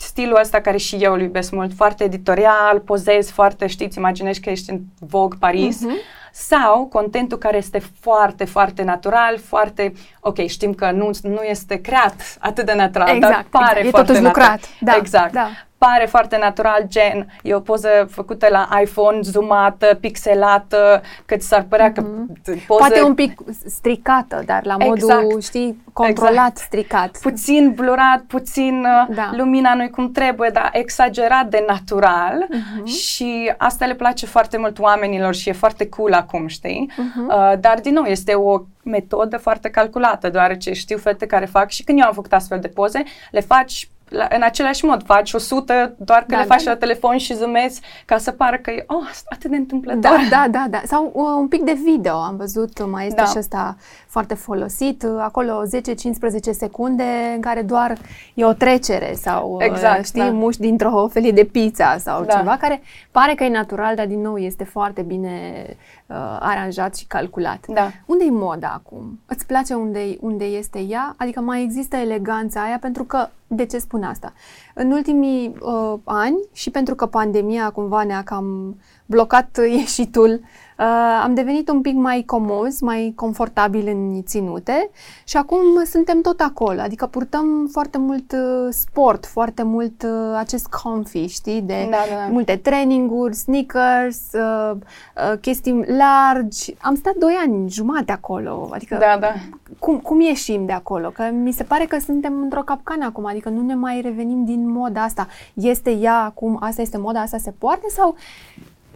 stilul 0.04 0.38
ăsta 0.40 0.60
care 0.60 0.76
și 0.76 0.96
eu 0.96 1.12
îl 1.12 1.20
iubesc 1.20 1.50
mult, 1.50 1.72
foarte 1.76 2.04
editorial, 2.04 2.80
pozezi 2.84 3.32
foarte, 3.32 3.66
știți, 3.66 3.98
imaginezi 3.98 4.40
că 4.40 4.50
ești 4.50 4.70
în 4.70 4.80
Vogue 4.98 5.38
Paris, 5.40 5.76
uh-huh. 5.76 6.30
sau 6.32 6.86
contentul 6.86 7.38
care 7.38 7.56
este 7.56 7.82
foarte, 8.00 8.44
foarte 8.44 8.82
natural, 8.82 9.38
foarte, 9.38 9.92
ok, 10.20 10.46
știm 10.46 10.74
că 10.74 10.90
nu, 10.90 11.10
nu 11.22 11.42
este 11.42 11.80
creat 11.80 12.36
atât 12.40 12.66
de 12.66 12.74
natural, 12.74 13.08
exact, 13.08 13.32
dar 13.34 13.46
pare 13.50 13.78
exact. 13.78 13.90
foarte 13.90 14.12
e 14.12 14.14
totuși 14.14 14.22
natural. 14.22 14.50
lucrat. 14.52 14.70
Da, 14.80 14.96
exact. 14.96 15.32
Da 15.32 15.48
pare 15.86 16.06
foarte 16.06 16.36
natural, 16.36 16.84
gen, 16.86 17.32
e 17.42 17.54
o 17.54 17.60
poză 17.60 17.88
făcută 18.10 18.46
la 18.50 18.68
iPhone, 18.82 19.18
zoomată, 19.22 19.98
pixelată, 20.00 21.02
cât 21.26 21.42
s-ar 21.42 21.66
părea 21.68 21.90
mm-hmm. 21.90 21.94
că 21.94 22.00
mhm. 22.00 22.66
poze... 22.66 22.78
Poate 22.78 23.02
un 23.02 23.14
pic 23.14 23.40
stricată, 23.66 24.42
dar 24.46 24.64
la 24.64 24.76
modul, 24.76 24.94
exact. 24.94 25.42
știi, 25.42 25.82
controlat, 25.92 26.36
exact. 26.36 26.56
stricat. 26.56 27.18
Puțin 27.22 27.72
blurat, 27.74 28.22
puțin 28.26 28.84
uh, 28.84 29.14
da. 29.14 29.30
lumina 29.36 29.74
nu-i 29.74 29.90
cum 29.90 30.12
trebuie, 30.12 30.50
dar 30.52 30.70
exagerat 30.72 31.46
de 31.46 31.64
natural 31.68 32.46
mm-hmm. 32.48 32.84
și 32.84 33.52
asta 33.56 33.86
le 33.86 33.94
place 33.94 34.26
foarte 34.26 34.56
mult 34.56 34.78
oamenilor 34.78 35.34
și 35.34 35.48
e 35.48 35.52
foarte 35.52 35.88
cool 35.88 36.12
acum, 36.12 36.46
știi? 36.46 36.90
Mm-hmm. 36.92 37.28
Uh, 37.28 37.52
dar, 37.60 37.80
din 37.80 37.92
nou, 37.92 38.04
este 38.04 38.32
o 38.32 38.60
metodă 38.82 39.36
foarte 39.36 39.70
calculată, 39.70 40.28
deoarece 40.28 40.72
știu 40.72 40.98
fete 40.98 41.26
care 41.26 41.44
fac 41.44 41.70
și 41.70 41.84
când 41.84 41.98
eu 41.98 42.06
am 42.06 42.12
făcut 42.12 42.32
astfel 42.32 42.60
de 42.60 42.68
poze, 42.68 43.02
le 43.30 43.40
faci 43.40 43.88
la, 44.14 44.28
în 44.30 44.42
același 44.42 44.84
mod, 44.84 45.02
faci 45.04 45.32
100 45.32 45.94
doar 45.98 46.18
că 46.18 46.34
da, 46.34 46.38
le 46.38 46.44
faci 46.44 46.62
da, 46.62 46.70
la 46.70 46.76
da. 46.76 46.86
telefon 46.86 47.16
și 47.16 47.34
zoomezi 47.34 47.80
ca 48.04 48.18
să 48.18 48.30
pară 48.30 48.56
că 48.56 48.70
e 48.70 48.84
oh, 48.86 49.10
atât 49.28 49.50
de 49.50 49.56
întâmplător. 49.56 50.00
Da, 50.00 50.26
da, 50.30 50.46
da, 50.50 50.66
da. 50.70 50.80
Sau 50.86 51.10
uh, 51.14 51.24
un 51.38 51.48
pic 51.48 51.62
de 51.62 51.78
video 51.84 52.14
am 52.14 52.36
văzut, 52.36 52.86
mai 52.86 53.06
este 53.06 53.20
da. 53.20 53.26
și 53.26 53.38
ăsta 53.38 53.76
foarte 54.06 54.34
folosit, 54.34 55.02
uh, 55.02 55.10
acolo 55.20 55.62
10-15 55.66 56.50
secunde 56.50 57.32
în 57.34 57.40
care 57.40 57.62
doar 57.62 57.96
e 58.34 58.44
o 58.44 58.52
trecere 58.52 59.14
sau 59.14 59.50
uh, 59.50 59.64
exact, 59.64 60.06
știi, 60.06 60.20
da. 60.20 60.30
muși 60.30 60.58
dintr-o 60.58 61.08
felie 61.08 61.30
de 61.30 61.44
pizza 61.44 61.96
sau 61.98 62.24
da. 62.24 62.36
ceva 62.36 62.56
care 62.60 62.82
pare 63.10 63.34
că 63.34 63.44
e 63.44 63.48
natural, 63.48 63.94
dar 63.94 64.06
din 64.06 64.20
nou 64.20 64.36
este 64.36 64.64
foarte 64.64 65.02
bine 65.02 65.66
uh, 66.06 66.36
aranjat 66.40 66.96
și 66.96 67.06
calculat. 67.06 67.66
Da. 67.66 67.90
Unde 68.06 68.24
e 68.24 68.30
moda 68.30 68.68
acum? 68.68 69.20
Îți 69.26 69.46
place 69.46 69.74
unde, 69.74 70.16
unde 70.20 70.44
este 70.44 70.78
ea? 70.78 71.14
Adică 71.18 71.40
mai 71.40 71.62
există 71.62 71.96
eleganța 71.96 72.62
aia 72.62 72.78
pentru 72.80 73.04
că 73.04 73.28
de 73.46 73.66
ce 73.66 73.78
spun 73.78 74.02
asta? 74.02 74.32
În 74.74 74.90
ultimii 74.90 75.56
uh, 75.60 75.94
ani 76.04 76.36
și 76.52 76.70
pentru 76.70 76.94
că 76.94 77.06
pandemia 77.06 77.70
cumva 77.70 78.04
ne-a 78.04 78.22
cam 78.22 78.76
blocat 79.06 79.58
ieșitul 79.78 80.40
Uh, 80.78 81.20
am 81.22 81.34
devenit 81.34 81.68
un 81.68 81.80
pic 81.80 81.94
mai 81.94 82.22
comozi, 82.26 82.84
mai 82.84 83.12
confortabili 83.16 83.90
în 83.90 84.22
ținute 84.22 84.90
și 85.24 85.36
acum 85.36 85.84
suntem 85.84 86.20
tot 86.20 86.40
acolo, 86.40 86.80
adică 86.80 87.06
purtăm 87.06 87.68
foarte 87.72 87.98
mult 87.98 88.32
uh, 88.32 88.68
sport, 88.70 89.26
foarte 89.26 89.62
mult 89.62 90.02
uh, 90.02 90.36
acest 90.36 90.66
comfy, 90.66 91.26
știi, 91.26 91.60
de 91.60 91.88
da, 91.90 91.96
da, 92.10 92.16
da. 92.16 92.26
multe 92.30 92.56
traininguri, 92.56 93.34
sneakers, 93.34 94.32
uh, 94.32 94.70
uh, 94.76 95.38
chestii 95.40 95.84
largi. 95.86 96.74
Am 96.80 96.94
stat 96.94 97.14
doi 97.14 97.34
ani 97.44 97.70
jumate 97.70 98.12
acolo, 98.12 98.68
adică 98.72 98.96
da, 99.00 99.16
da. 99.20 99.32
Cum, 99.78 99.98
cum 99.98 100.20
ieșim 100.20 100.66
de 100.66 100.72
acolo? 100.72 101.08
Că 101.08 101.22
mi 101.32 101.52
se 101.52 101.62
pare 101.62 101.84
că 101.84 101.98
suntem 101.98 102.42
într-o 102.42 102.62
capcană 102.62 103.04
acum, 103.04 103.26
adică 103.26 103.48
nu 103.48 103.62
ne 103.62 103.74
mai 103.74 104.00
revenim 104.00 104.44
din 104.44 104.70
moda 104.70 105.02
asta. 105.02 105.26
Este 105.52 105.90
ea 105.90 106.16
acum, 106.16 106.58
asta 106.60 106.82
este 106.82 106.98
moda, 106.98 107.20
asta 107.20 107.38
se 107.38 107.54
poate 107.58 107.86
sau 107.88 108.16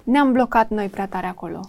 ne-am 0.08 0.32
blocat 0.32 0.68
noi 0.68 0.88
prea 0.88 1.06
tare 1.06 1.26
acolo? 1.26 1.60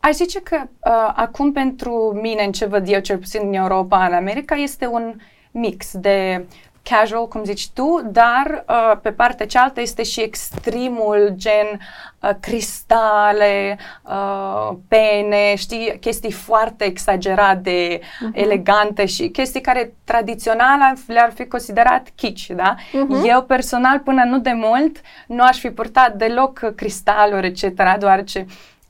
Aș 0.00 0.14
zice 0.14 0.40
că 0.40 0.56
uh, 0.62 1.12
acum 1.14 1.52
pentru 1.52 2.18
mine, 2.22 2.44
în 2.44 2.52
ce 2.52 2.66
văd 2.66 2.88
eu, 2.88 3.00
cel 3.00 3.18
puțin 3.18 3.40
în 3.44 3.54
Europa, 3.54 4.06
în 4.06 4.12
America, 4.12 4.54
este 4.54 4.86
un 4.86 5.14
mix 5.50 5.96
de 5.96 6.46
casual, 6.88 7.28
cum 7.28 7.44
zici 7.44 7.68
tu, 7.68 8.02
dar 8.04 8.64
uh, 8.68 8.98
pe 9.02 9.10
partea 9.10 9.46
cealaltă 9.46 9.80
este 9.80 10.02
și 10.02 10.20
extremul, 10.20 11.32
gen 11.34 11.80
uh, 12.20 12.30
cristale, 12.40 13.78
uh, 14.02 14.76
pene, 14.88 15.54
știi, 15.56 15.98
chestii 16.00 16.32
foarte 16.32 16.84
exagerat 16.84 17.58
de 17.58 18.00
uh-huh. 18.00 18.34
elegante 18.34 19.06
și 19.06 19.28
chestii 19.28 19.60
care 19.60 19.92
tradițional 20.04 20.96
le-ar 21.06 21.32
fi 21.34 21.46
considerat 21.46 22.08
kitsch, 22.14 22.46
da? 22.54 22.74
Uh-huh. 22.74 23.28
Eu 23.28 23.42
personal, 23.42 23.98
până 23.98 24.24
nu 24.24 24.38
de 24.38 24.52
mult, 24.52 25.00
nu 25.26 25.42
aș 25.42 25.58
fi 25.58 25.70
purtat 25.70 26.14
deloc 26.14 26.72
cristaluri, 26.74 27.46
etc., 27.46 27.98
deoarece 27.98 28.46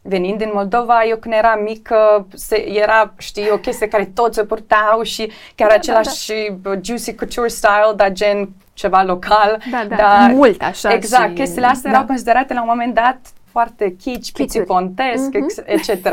venind 0.09 0.39
din 0.39 0.51
Moldova, 0.55 1.05
eu 1.05 1.17
când 1.17 1.35
eram 1.35 1.63
mică, 1.63 2.27
se, 2.35 2.69
era, 2.69 3.15
știi, 3.19 3.51
o 3.51 3.59
chestie 3.59 3.89
care 3.89 4.11
toți 4.15 4.39
o 4.39 4.45
purtau 4.45 5.03
și 5.03 5.33
chiar 5.55 5.69
da, 5.69 5.75
același 5.75 6.33
da, 6.61 6.71
da. 6.71 6.79
juicy 6.83 7.15
couture 7.15 7.49
style, 7.49 7.93
dar 7.97 8.13
gen 8.13 8.49
ceva 8.73 9.03
local. 9.03 9.63
Da, 9.71 9.85
da, 9.89 9.97
dar, 9.97 10.31
mult 10.31 10.63
așa. 10.63 10.93
Exact, 10.93 11.29
și... 11.29 11.35
chestiile 11.35 11.67
astea 11.67 11.91
da. 11.91 11.97
erau 11.97 12.09
considerate 12.09 12.55
la 12.55 12.61
un 12.61 12.69
moment 12.69 12.95
dat 12.95 13.19
foarte 13.57 13.97
kitsch, 14.03 14.33
pițipontesc, 14.33 15.31
mm-hmm. 15.31 15.65
etc. 15.65 16.09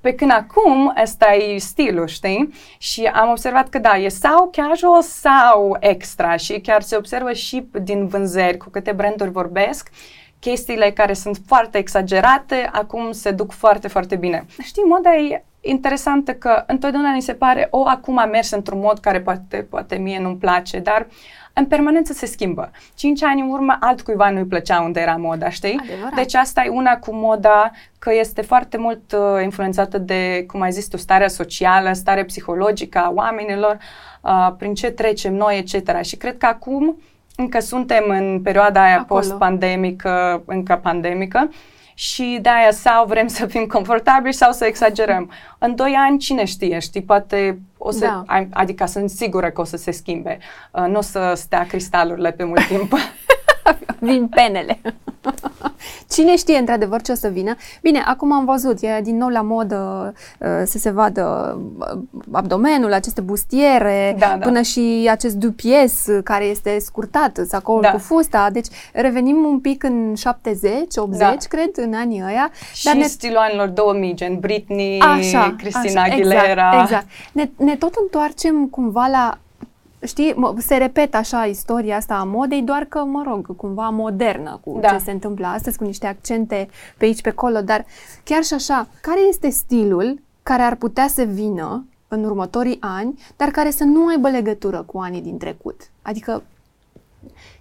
Pe 0.00 0.14
când 0.14 0.30
acum 0.30 0.94
ăsta 1.02 1.32
e 1.32 1.58
stilul, 1.58 2.06
știi? 2.06 2.54
Și 2.78 3.04
am 3.04 3.30
observat 3.30 3.68
că 3.68 3.78
da, 3.78 3.96
e 3.96 4.08
sau 4.08 4.50
casual 4.52 5.02
sau 5.02 5.76
extra 5.80 6.36
și 6.36 6.60
chiar 6.60 6.82
se 6.82 6.96
observă 6.96 7.32
și 7.32 7.68
din 7.82 8.06
vânzări 8.06 8.56
cu 8.56 8.68
câte 8.70 8.92
branduri 8.92 9.30
vorbesc 9.30 9.90
chestiile 10.50 10.90
care 10.90 11.12
sunt 11.12 11.38
foarte 11.46 11.78
exagerate, 11.78 12.68
acum 12.72 13.12
se 13.12 13.30
duc 13.30 13.52
foarte, 13.52 13.88
foarte 13.88 14.16
bine. 14.16 14.46
Știi, 14.62 14.82
moda 14.82 15.14
e 15.16 15.44
interesantă 15.60 16.34
că 16.34 16.64
întotdeauna 16.66 17.12
ni 17.12 17.22
se 17.22 17.32
pare, 17.32 17.66
o, 17.70 17.86
acum 17.86 18.18
a 18.18 18.24
mers 18.24 18.50
într-un 18.50 18.78
mod 18.78 18.98
care 18.98 19.20
poate, 19.20 19.66
poate 19.70 19.96
mie 19.96 20.18
nu-mi 20.18 20.36
place, 20.36 20.78
dar 20.78 21.06
în 21.52 21.66
permanență 21.66 22.12
se 22.12 22.26
schimbă. 22.26 22.70
Cinci 22.94 23.22
ani 23.22 23.40
în 23.40 23.50
urmă, 23.50 23.76
altcuiva 23.80 24.30
nu-i 24.30 24.44
plăcea 24.44 24.80
unde 24.80 25.00
era 25.00 25.16
moda, 25.16 25.50
știi? 25.50 25.80
Adevărat. 25.82 26.14
Deci 26.14 26.34
asta 26.34 26.64
e 26.64 26.68
una 26.68 26.96
cu 26.96 27.14
moda, 27.14 27.70
că 27.98 28.14
este 28.14 28.42
foarte 28.42 28.76
mult 28.76 29.12
uh, 29.12 29.42
influențată 29.42 29.98
de, 29.98 30.44
cum 30.46 30.60
ai 30.60 30.72
zis 30.72 30.88
tu, 30.88 30.96
starea 30.96 31.28
socială, 31.28 31.92
starea 31.92 32.24
psihologică 32.24 32.98
a 32.98 33.12
oamenilor, 33.14 33.78
uh, 34.20 34.48
prin 34.58 34.74
ce 34.74 34.90
trecem 34.90 35.34
noi, 35.34 35.58
etc. 35.58 36.02
Și 36.02 36.16
cred 36.16 36.38
că 36.38 36.46
acum 36.46 36.96
încă 37.36 37.60
suntem 37.60 38.04
în 38.08 38.40
perioada 38.42 38.82
aia 38.82 38.98
Acolo. 38.98 39.20
post-pandemică, 39.20 40.42
încă 40.46 40.80
pandemică, 40.82 41.50
și 41.94 42.38
de 42.42 42.48
aia 42.48 42.70
sau 42.70 43.06
vrem 43.06 43.26
să 43.26 43.46
fim 43.46 43.66
confortabili 43.66 44.34
sau 44.34 44.52
să 44.52 44.64
exagerăm. 44.64 45.30
În 45.58 45.74
doi 45.74 45.94
ani, 45.98 46.18
cine 46.18 46.44
știe, 46.44 46.78
știi, 46.78 47.02
poate 47.02 47.58
o 47.78 47.90
să, 47.90 48.04
da. 48.04 48.46
adică 48.50 48.86
sunt 48.86 49.10
sigură 49.10 49.50
că 49.50 49.60
o 49.60 49.64
să 49.64 49.76
se 49.76 49.90
schimbe. 49.90 50.38
Uh, 50.70 50.84
nu 50.88 50.98
o 50.98 51.00
să 51.00 51.32
stea 51.36 51.66
cristalurile 51.66 52.30
pe 52.30 52.44
mult 52.44 52.66
timp. 52.66 52.92
Vin 54.00 54.28
penele. 54.28 54.80
Cine 56.10 56.36
știe 56.36 56.58
într-adevăr 56.58 57.02
ce 57.02 57.12
o 57.12 57.14
să 57.14 57.28
vină? 57.28 57.54
Bine, 57.82 58.02
acum 58.06 58.32
am 58.32 58.44
văzut, 58.44 58.80
e 58.80 59.00
din 59.02 59.16
nou 59.16 59.28
la 59.28 59.40
modă 59.40 60.12
uh, 60.38 60.48
să 60.64 60.78
se 60.78 60.90
vadă 60.90 61.56
uh, 61.78 61.98
abdomenul, 62.32 62.92
aceste 62.92 63.20
bustiere, 63.20 64.16
da, 64.18 64.26
da. 64.26 64.46
până 64.46 64.60
și 64.60 65.08
acest 65.10 65.34
dupies 65.34 66.06
care 66.24 66.44
este 66.44 66.78
scurtat, 66.78 67.40
sacoul 67.48 67.80
da. 67.80 67.90
cu 67.90 67.98
fusta. 67.98 68.48
Deci 68.52 68.66
revenim 68.92 69.44
un 69.44 69.60
pic 69.60 69.82
în 69.82 70.14
70, 70.14 70.96
80, 70.96 71.18
da. 71.18 71.36
cred, 71.48 71.70
în 71.76 71.94
anii 71.94 72.22
ăia. 72.26 72.50
Și 72.72 72.84
dar 72.84 72.94
ne... 72.94 73.02
stilul 73.02 73.36
anilor 73.36 73.68
2000, 73.68 74.14
gen 74.14 74.38
Britney, 74.38 74.98
așa, 74.98 75.54
Christina 75.58 76.02
așa, 76.02 76.12
Aguilera. 76.12 76.70
Exact, 76.72 76.82
exact. 76.82 77.06
Ne, 77.32 77.50
ne 77.56 77.76
tot 77.76 77.94
întoarcem 78.00 78.66
cumva 78.66 79.06
la 79.06 79.38
știi, 80.04 80.34
se 80.56 80.76
repetă 80.76 81.16
așa 81.16 81.44
istoria 81.44 81.96
asta 81.96 82.14
a 82.14 82.24
modei, 82.24 82.62
doar 82.62 82.84
că, 82.84 83.04
mă 83.04 83.22
rog, 83.26 83.56
cumva 83.56 83.88
modernă 83.88 84.60
cu 84.64 84.78
da. 84.80 84.88
ce 84.88 84.98
se 84.98 85.10
întâmplă 85.10 85.46
astăzi, 85.46 85.78
cu 85.78 85.84
niște 85.84 86.06
accente 86.06 86.68
pe 86.96 87.04
aici, 87.04 87.20
pe 87.20 87.28
acolo, 87.28 87.60
dar 87.60 87.84
chiar 88.24 88.42
și 88.42 88.54
așa, 88.54 88.88
care 89.00 89.20
este 89.28 89.50
stilul 89.50 90.20
care 90.42 90.62
ar 90.62 90.74
putea 90.74 91.08
să 91.08 91.22
vină 91.22 91.86
în 92.08 92.24
următorii 92.24 92.78
ani, 92.80 93.18
dar 93.36 93.48
care 93.48 93.70
să 93.70 93.84
nu 93.84 94.06
aibă 94.06 94.28
legătură 94.28 94.82
cu 94.82 94.98
anii 94.98 95.20
din 95.20 95.38
trecut? 95.38 95.80
Adică, 96.02 96.42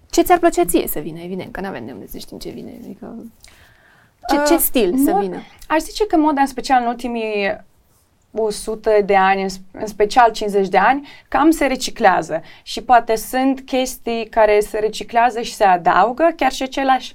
ce 0.09 0.21
ți-ar 0.21 0.39
plăcea 0.39 0.65
ție 0.65 0.87
să 0.87 0.99
vină? 0.99 1.19
Evident, 1.19 1.51
că 1.51 1.61
nu 1.61 1.67
avem 1.67 1.85
de 1.85 1.91
unde 1.91 2.07
să 2.07 2.17
știm 2.17 2.37
ce 2.37 2.49
vine. 2.49 2.73
Adică, 2.83 3.15
ce, 4.29 4.35
ce 4.47 4.53
uh, 4.53 4.59
stil 4.59 4.93
uh, 4.93 5.01
să 5.03 5.17
vină? 5.19 5.37
Aș 5.67 5.81
zice 5.81 6.07
că 6.07 6.17
moda, 6.17 6.41
în 6.41 6.47
special 6.47 6.81
în 6.81 6.87
ultimii 6.87 7.57
100 8.35 8.91
de 9.05 9.15
ani, 9.15 9.45
în 9.71 9.87
special 9.87 10.31
50 10.31 10.67
de 10.67 10.77
ani, 10.77 11.07
cam 11.27 11.49
se 11.49 11.65
reciclează 11.65 12.41
și 12.63 12.83
poate 12.83 13.15
sunt 13.15 13.61
chestii 13.61 14.27
care 14.29 14.59
se 14.59 14.79
reciclează 14.79 15.41
și 15.41 15.53
se 15.53 15.63
adaugă, 15.63 16.33
chiar 16.35 16.51
și 16.51 16.63
același 16.63 17.13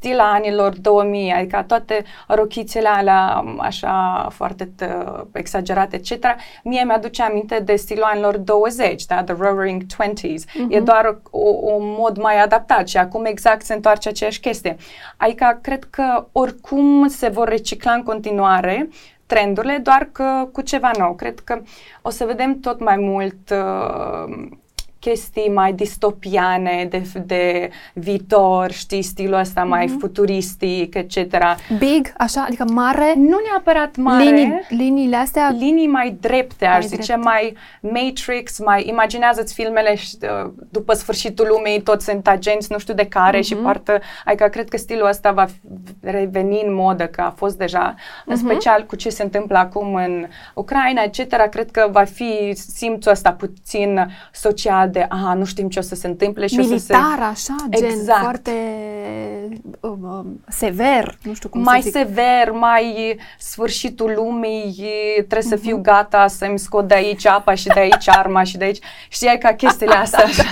stil 0.00 0.18
a 0.18 0.32
anilor 0.32 0.78
2000, 0.78 1.32
adică 1.32 1.64
toate 1.66 2.04
rochițele 2.26 2.88
alea 2.88 3.44
așa 3.58 4.26
foarte 4.30 4.64
t- 4.64 5.24
exagerate, 5.32 5.96
etc. 5.96 6.26
Mie 6.64 6.84
mi-aduce 6.84 7.22
aminte 7.22 7.58
de 7.58 7.76
stilul 7.76 8.02
anilor 8.02 8.36
20, 8.36 9.04
da? 9.06 9.22
The 9.22 9.34
Roaring 9.38 9.82
Twenties. 9.96 10.44
Uh-huh. 10.44 10.68
E 10.68 10.76
mhm. 10.76 10.84
doar 10.84 11.20
un 11.60 11.94
mod 11.98 12.18
mai 12.18 12.42
adaptat 12.42 12.88
și 12.88 12.96
acum 12.96 13.24
exact 13.24 13.64
se 13.64 13.74
întoarce 13.74 14.08
aceeași 14.08 14.40
chestie. 14.40 14.76
Adică 15.16 15.58
cred 15.62 15.84
că 15.84 16.26
oricum 16.32 17.08
se 17.08 17.28
vor 17.28 17.48
recicla 17.48 17.92
în 17.92 18.02
continuare 18.02 18.88
trendurile, 19.30 19.78
doar 19.82 20.08
că 20.12 20.48
cu 20.52 20.60
ceva 20.60 20.90
nou. 20.98 21.14
Cred 21.14 21.40
că 21.40 21.62
o 22.02 22.10
să 22.10 22.24
vedem 22.24 22.60
tot 22.60 22.80
mai 22.80 22.96
mult 22.96 23.50
uh, 23.50 24.48
chestii 25.00 25.50
mai 25.54 25.72
distopiane 25.72 26.86
de, 26.90 27.02
de 27.26 27.70
viitor, 27.94 28.70
știi, 28.70 29.02
stilul 29.02 29.38
ăsta 29.38 29.64
mai 29.64 29.84
Mhm. 29.86 29.98
futuristic, 29.98 30.94
etc. 30.94 31.16
Big, 31.78 32.12
așa, 32.18 32.44
adică 32.46 32.64
mare, 32.72 33.12
Nu 33.16 33.36
neapărat 33.50 33.96
mare, 33.96 34.24
linii, 34.24 34.60
liniile 34.68 35.16
astea, 35.16 35.54
linii 35.58 35.86
mai 35.86 36.16
drepte, 36.20 36.64
aș 36.66 36.72
Mai 36.72 36.86
zice, 36.86 36.96
drepte. 37.12 37.22
mai 37.22 37.54
Matrix, 37.80 38.58
mai 38.58 38.88
imaginează-ți 38.88 39.54
filmele 39.54 39.94
și, 39.94 40.16
uh, 40.22 40.50
după 40.70 40.92
sfârșitul 40.92 41.46
lumii, 41.50 41.82
toți 41.82 42.04
sunt 42.04 42.28
agenți, 42.28 42.72
nu 42.72 42.78
știu 42.78 42.94
de 42.94 43.06
care 43.06 43.40
și 43.40 43.52
Mhm. 43.54 43.62
poartă, 43.62 43.98
adică 44.24 44.48
cred 44.48 44.68
că 44.68 44.76
stilul 44.76 45.06
ăsta 45.08 45.32
va 45.32 45.44
fi- 45.44 45.60
reveni 46.00 46.62
în 46.66 46.74
modă, 46.74 47.06
că 47.06 47.20
a 47.20 47.30
fost 47.36 47.56
deja, 47.58 47.94
în 48.26 48.34
Mhm. 48.36 48.44
special 48.44 48.84
cu 48.86 48.96
ce 48.96 49.08
se 49.08 49.22
întâmplă 49.22 49.58
acum 49.58 49.94
în 49.94 50.26
Ucraina, 50.54 51.02
etc., 51.02 51.48
cred 51.50 51.70
că 51.70 51.88
va 51.90 52.04
fi 52.04 52.52
simțul 52.54 53.10
ăsta 53.12 53.32
puțin 53.32 54.10
social 54.32 54.89
de, 54.92 55.06
a, 55.08 55.34
nu 55.34 55.44
știm 55.44 55.68
ce 55.68 55.78
o 55.78 55.82
să 55.82 55.94
se 55.94 56.06
întâmple 56.06 56.46
și 56.46 56.58
o 56.58 56.62
să 56.62 56.68
se... 56.68 56.92
militar, 56.94 57.28
așa, 57.30 57.54
gen 57.70 57.84
Exact. 57.90 58.20
foarte 58.20 58.50
um, 59.80 60.02
um, 60.02 60.40
sever, 60.48 61.18
nu 61.22 61.34
știu 61.34 61.48
cum 61.48 61.62
mai 61.62 61.82
să 61.82 61.88
zic. 61.90 61.96
sever, 61.98 62.50
mai 62.52 63.16
sfârșitul 63.38 64.12
lumii, 64.16 64.74
trebuie 65.16 65.42
să 65.42 65.54
Mhm. 65.54 65.64
fiu 65.64 65.76
gata 65.82 66.26
să-mi 66.26 66.58
scot 66.58 66.88
de 66.88 66.94
aici 66.94 67.26
apa 67.26 67.54
și 67.54 67.66
de 67.66 67.80
aici 67.80 68.08
arma 68.08 68.42
și 68.42 68.56
de 68.56 68.64
aici. 68.64 68.78
Știi, 69.08 69.38
ca 69.38 69.52
chestiile 69.52 69.94
astea. 70.04 70.24
așa. 70.24 70.42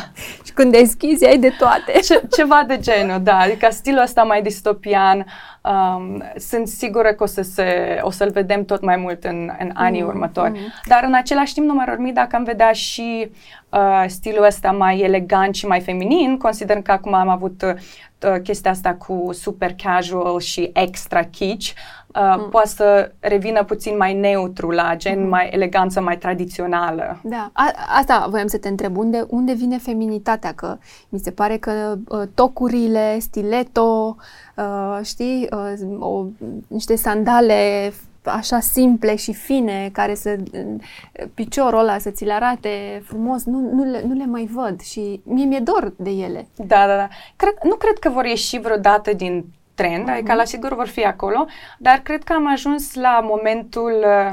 Și 0.44 0.47
când 0.58 0.72
deschizi, 0.72 1.26
ai 1.26 1.38
de 1.38 1.52
toate. 1.58 1.92
Ce, 2.04 2.22
ceva 2.36 2.64
de 2.66 2.78
genul, 2.78 3.20
da. 3.22 3.38
Adică 3.38 3.68
stilul 3.70 4.02
ăsta 4.02 4.22
mai 4.22 4.42
distopian. 4.42 5.26
Um, 5.62 6.22
sunt 6.36 6.68
sigură 6.68 7.12
că 7.12 7.22
o, 7.22 7.26
să 7.26 7.42
se, 7.42 7.98
o 8.02 8.10
să-l 8.10 8.30
vedem 8.30 8.64
tot 8.64 8.82
mai 8.82 8.96
mult 8.96 9.24
în, 9.24 9.50
în 9.58 9.70
anii 9.74 10.02
Mm, 10.02 10.08
următori. 10.08 10.50
mm. 10.50 10.58
Dar 10.86 11.04
în 11.06 11.14
același 11.14 11.52
timp, 11.54 11.66
numărul 11.66 11.98
mii, 11.98 12.12
dacă 12.12 12.36
am 12.36 12.42
vedea 12.44 12.72
și 12.72 13.30
uh, 13.68 14.04
stilul 14.06 14.44
ăsta 14.44 14.70
mai 14.70 15.00
elegant 15.00 15.54
și 15.54 15.66
mai 15.66 15.80
feminin, 15.80 16.36
considerând 16.38 16.84
că 16.84 16.92
acum 16.92 17.14
am 17.14 17.28
avut 17.28 17.62
uh, 17.62 18.40
chestia 18.42 18.70
asta 18.70 18.94
cu 18.94 19.28
super 19.32 19.74
casual 19.82 20.40
și 20.40 20.70
extra 20.74 21.22
kitsch, 21.22 21.70
uh, 21.72 21.97
Mm. 22.14 22.48
poate 22.50 22.68
să 22.68 23.12
revină 23.20 23.64
puțin 23.64 23.96
mai 23.96 24.14
neutru 24.14 24.70
la 24.70 24.94
gen 24.96 25.20
Mhm. 25.20 25.28
mai 25.28 25.48
eleganță, 25.52 26.00
mai 26.00 26.18
tradițională. 26.18 27.18
Da, 27.22 27.50
a, 27.52 27.70
asta 27.98 28.26
voiam 28.30 28.46
să 28.46 28.58
te 28.58 28.68
întreb, 28.68 28.96
unde, 28.96 29.24
unde 29.28 29.52
vine 29.52 29.78
feminitatea? 29.78 30.52
Că 30.54 30.78
mi 31.08 31.18
se 31.18 31.30
pare 31.30 31.56
că 31.56 31.98
uh, 32.08 32.22
tocurile, 32.34 33.18
stiletto, 33.18 34.16
uh, 34.56 34.98
știi, 35.04 35.48
uh, 35.52 35.96
o, 35.98 36.24
niște 36.68 36.96
sandale 36.96 37.92
așa 38.22 38.60
simple 38.60 39.16
și 39.16 39.32
fine, 39.32 39.88
care 39.92 40.14
să, 40.14 40.36
uh, 40.52 41.24
piciorul 41.34 41.78
ăla 41.78 41.98
să 41.98 42.10
ți 42.10 42.24
le 42.24 42.32
arate 42.32 43.02
frumos, 43.06 43.44
nu, 43.44 43.58
nu, 43.72 43.84
le, 43.90 44.02
nu 44.06 44.14
le 44.14 44.26
mai 44.26 44.48
văd 44.52 44.80
și 44.80 45.20
mie 45.24 45.44
mi-e 45.44 45.60
dor 45.60 45.92
de 45.96 46.10
ele. 46.10 46.46
Da, 46.54 46.86
da, 46.86 46.96
da. 46.96 47.08
Cred, 47.36 47.54
nu 47.62 47.74
cred 47.74 47.98
că 47.98 48.08
vor 48.08 48.24
ieși 48.24 48.58
vreodată 48.60 49.12
din 49.12 49.44
trend, 49.78 50.02
Mhm. 50.04 50.10
adică 50.12 50.34
la 50.34 50.44
sigur 50.44 50.74
vor 50.74 50.86
fi 50.88 51.04
acolo, 51.04 51.46
dar 51.78 51.98
cred 52.02 52.22
că 52.24 52.32
am 52.32 52.52
ajuns 52.52 52.94
la 52.94 53.20
momentul 53.22 54.04
uh, 54.06 54.32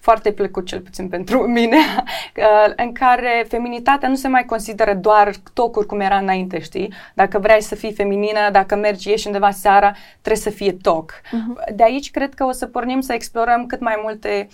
foarte 0.00 0.32
plăcut, 0.32 0.66
cel 0.66 0.80
puțin 0.80 1.08
pentru 1.08 1.38
mine, 1.58 1.76
uh, 1.76 2.72
în 2.76 2.92
care 2.92 3.44
feminitatea 3.48 4.08
nu 4.08 4.14
se 4.14 4.28
mai 4.28 4.44
consideră 4.44 4.94
doar 4.94 5.30
tocuri 5.52 5.86
cum 5.86 6.00
era 6.00 6.16
înainte, 6.16 6.60
știi? 6.60 6.92
Dacă 7.14 7.38
vrei 7.38 7.62
să 7.62 7.74
fii 7.74 7.92
feminină, 7.92 8.50
dacă 8.52 8.76
mergi, 8.76 9.08
ieși 9.10 9.26
undeva 9.26 9.50
seara, 9.50 9.92
trebuie 10.22 10.42
să 10.42 10.50
fie 10.50 10.72
toc. 10.72 11.12
Mhm. 11.30 11.58
De 11.74 11.82
aici 11.82 12.10
cred 12.10 12.34
că 12.34 12.44
o 12.44 12.52
să 12.52 12.66
pornim 12.66 13.00
să 13.00 13.12
explorăm 13.12 13.66
cât 13.66 13.80
mai 13.80 13.98
multe 14.02 14.48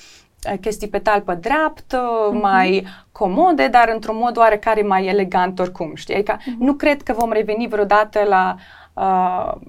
uh, 0.52 0.58
chestii 0.60 0.88
pe 0.88 0.98
talpă 0.98 1.34
dreaptă, 1.34 2.28
Mhm. 2.30 2.40
mai 2.40 2.86
comode, 3.12 3.68
dar 3.68 3.90
într-un 3.94 4.16
mod 4.16 4.36
oarecare 4.36 4.82
mai 4.82 5.06
elegant 5.06 5.58
oricum, 5.58 5.94
știi? 5.94 6.14
Adică 6.14 6.36
Mhm. 6.46 6.64
nu 6.64 6.72
cred 6.74 7.02
că 7.02 7.12
vom 7.12 7.32
reveni 7.32 7.68
vreodată 7.68 8.22
la 8.28 8.54
uh, 8.56 8.62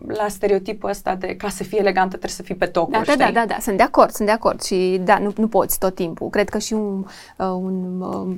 la 0.07 0.27
stereotipul 0.27 0.89
ăsta 0.89 1.15
de 1.15 1.36
ca 1.36 1.49
să 1.49 1.63
fii 1.63 1.77
elegantă 1.77 2.09
trebuie 2.09 2.31
să 2.31 2.41
fii 2.43 2.55
pe 2.55 2.65
tocuri, 2.65 2.91
Da, 2.97 3.03
da, 3.05 3.12
știi? 3.12 3.33
da, 3.33 3.39
da, 3.39 3.45
da, 3.45 3.55
sunt 3.59 3.77
de 3.77 3.83
acord, 3.83 4.12
sunt 4.12 4.27
de 4.27 4.33
acord 4.33 4.62
și 4.62 5.01
da, 5.03 5.17
nu, 5.17 5.33
nu 5.38 5.47
poți 5.47 5.79
tot 5.79 5.95
timpul. 5.95 6.29
Cred 6.29 6.49
că 6.49 6.57
și 6.57 6.73
un, 6.73 7.05
uh, 7.38 7.45
un 7.47 8.01
uh, 8.01 8.36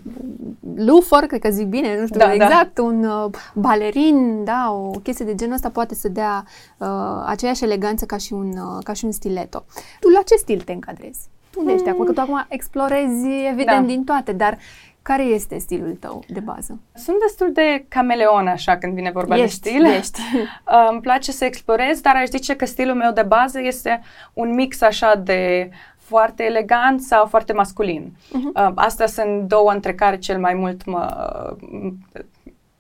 lufor, 0.75 1.19
cred 1.23 1.39
că 1.41 1.49
zic 1.49 1.67
bine, 1.67 1.99
nu 1.99 2.05
știu 2.05 2.19
Da, 2.19 2.25
da. 2.25 2.33
exact, 2.33 2.77
un 2.77 3.03
uh, 3.05 3.29
balerin, 3.53 4.43
da, 4.43 4.71
o 4.71 4.99
chestie 5.03 5.25
de 5.25 5.35
genul 5.35 5.53
ăsta 5.53 5.69
poate 5.69 5.95
să 5.95 6.07
dea 6.09 6.45
uh, 6.77 6.87
aceeași 7.25 7.63
eleganță 7.63 8.05
ca 8.05 8.17
și, 8.17 8.33
un, 8.33 8.49
uh, 8.57 8.83
ca 8.83 8.93
și 8.93 9.05
un 9.05 9.11
stiletto. 9.11 9.65
Tu 9.99 10.09
la 10.09 10.21
ce 10.25 10.35
stil 10.35 10.61
te 10.61 10.71
încadrezi? 10.71 11.19
Tu 11.51 11.59
unde 11.59 11.71
ești 11.73 11.89
acum? 11.89 12.05
Că 12.05 12.11
tu 12.11 12.21
acum 12.21 12.45
explorezi, 12.49 13.27
evident, 13.51 13.79
Da. 13.81 13.93
din 13.93 14.03
toate, 14.03 14.31
dar 14.31 14.57
care 15.05 15.23
este 15.23 15.57
stilul 15.57 15.95
tău 15.99 16.23
de 16.27 16.39
bază? 16.39 16.79
Sunt 16.93 17.15
destul 17.19 17.51
de 17.51 17.85
cameleon 17.87 18.47
așa 18.47 18.77
când 18.77 18.93
vine 18.93 19.11
vorba 19.11 19.37
Ești, 19.37 19.59
de 19.59 19.69
stil. 19.69 19.85
ești. 19.85 20.19
Uh, 20.71 20.87
îmi 20.91 21.01
place 21.01 21.31
să 21.31 21.45
explorez, 21.45 22.01
dar 22.01 22.15
aș 22.15 22.27
zice 22.27 22.55
că 22.55 22.65
stilul 22.65 22.95
meu 22.95 23.11
de 23.11 23.21
bază 23.21 23.61
este 23.61 24.01
un 24.33 24.53
mix 24.53 24.81
așa 24.81 25.15
de 25.15 25.69
foarte 25.97 26.43
elegant 26.43 27.01
sau 27.01 27.25
foarte 27.25 27.53
masculin. 27.53 28.11
Mhm. 28.31 28.51
Uh, 28.55 28.71
astea 28.75 29.07
sunt 29.07 29.41
două 29.41 29.71
între 29.71 29.93
care 29.93 30.17
cel 30.17 30.39
mai 30.39 30.53
mult 30.53 30.85
mă, 30.85 31.07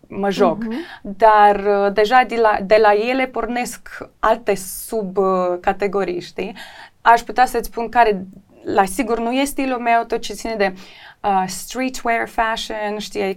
mă 0.07 0.29
joc. 0.29 0.63
Mhm. 0.63 0.75
Dar 1.01 1.55
uh, 1.55 1.93
deja 1.93 2.23
de 2.27 2.35
la, 2.35 2.57
de 2.63 2.77
la 2.81 2.93
ele 2.93 3.25
pornesc 3.25 4.09
alte 4.19 4.55
subcategorii, 4.55 6.21
știi? 6.21 6.55
Aș 7.01 7.21
putea 7.21 7.45
să-ți 7.45 7.67
spun 7.67 7.89
care, 7.89 8.25
la 8.63 8.85
sigur, 8.85 9.19
nu 9.19 9.31
e 9.31 9.43
stilul 9.43 9.79
meu, 9.79 10.03
tot 10.03 10.19
ce 10.19 10.33
ține 10.33 10.55
de 10.55 10.73
uh, 10.73 10.79
Uh, 11.25 11.47
streetwear 11.47 12.27
fashion, 12.27 12.99
știi, 12.99 13.35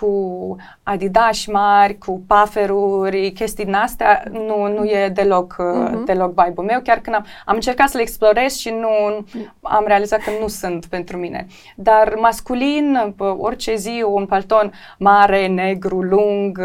cu 0.00 0.56
adidas 0.82 1.46
mari, 1.46 1.98
cu 1.98 2.22
pufferuri, 2.26 3.30
chestii 3.30 3.64
din 3.64 3.74
astea, 3.74 4.22
nu, 4.32 4.72
nu 4.72 4.84
e 4.84 5.08
deloc, 5.08 5.56
uh, 5.58 5.88
Mhm. 5.90 6.04
deloc 6.04 6.28
vibe-ul 6.28 6.66
meu. 6.66 6.80
Chiar 6.80 6.98
când 6.98 7.16
am, 7.16 7.24
am 7.44 7.54
încercat 7.54 7.88
să 7.88 7.96
le 7.96 8.02
explorez 8.02 8.56
și 8.56 8.70
nu 8.80 9.24
am 9.62 9.84
realizat 9.86 10.20
că 10.20 10.30
nu 10.40 10.48
sunt 10.48 10.86
pentru 10.86 11.16
mine. 11.16 11.46
Dar 11.76 12.14
masculin, 12.20 13.12
bă, 13.16 13.36
orice 13.38 13.74
zi, 13.74 14.04
un 14.06 14.26
palton 14.26 14.72
mare, 14.98 15.46
negru, 15.46 16.02
lung 16.02 16.60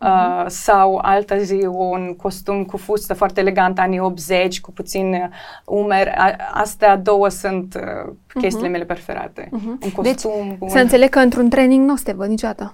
uh, 0.00 0.44
sau 0.46 0.98
altă 1.02 1.36
zi 1.38 1.66
un 1.70 2.14
costum 2.16 2.64
cu 2.64 2.76
fustă 2.76 3.14
foarte 3.14 3.40
elegant, 3.40 3.78
anii 3.78 3.98
80, 4.00 4.60
cu 4.60 4.72
puțin 4.72 5.30
umeri. 5.64 6.10
A, 6.10 6.36
astea 6.52 6.96
două 6.96 7.28
sunt 7.28 7.74
uh, 7.74 8.12
chestiile 8.40 8.68
mele 8.68 8.84
preferate. 8.84 9.48
Mhm. 9.50 9.68
Un 9.68 9.78
Deci, 9.78 9.92
costum 10.22 10.56
bun. 10.58 10.68
Să 10.68 10.78
înțeleg 10.78 11.08
că 11.08 11.18
într-un 11.18 11.48
training 11.48 11.86
nu 11.86 11.92
o 11.92 11.96
să 11.96 12.02
te 12.04 12.12
văd 12.12 12.28
niciodată. 12.28 12.67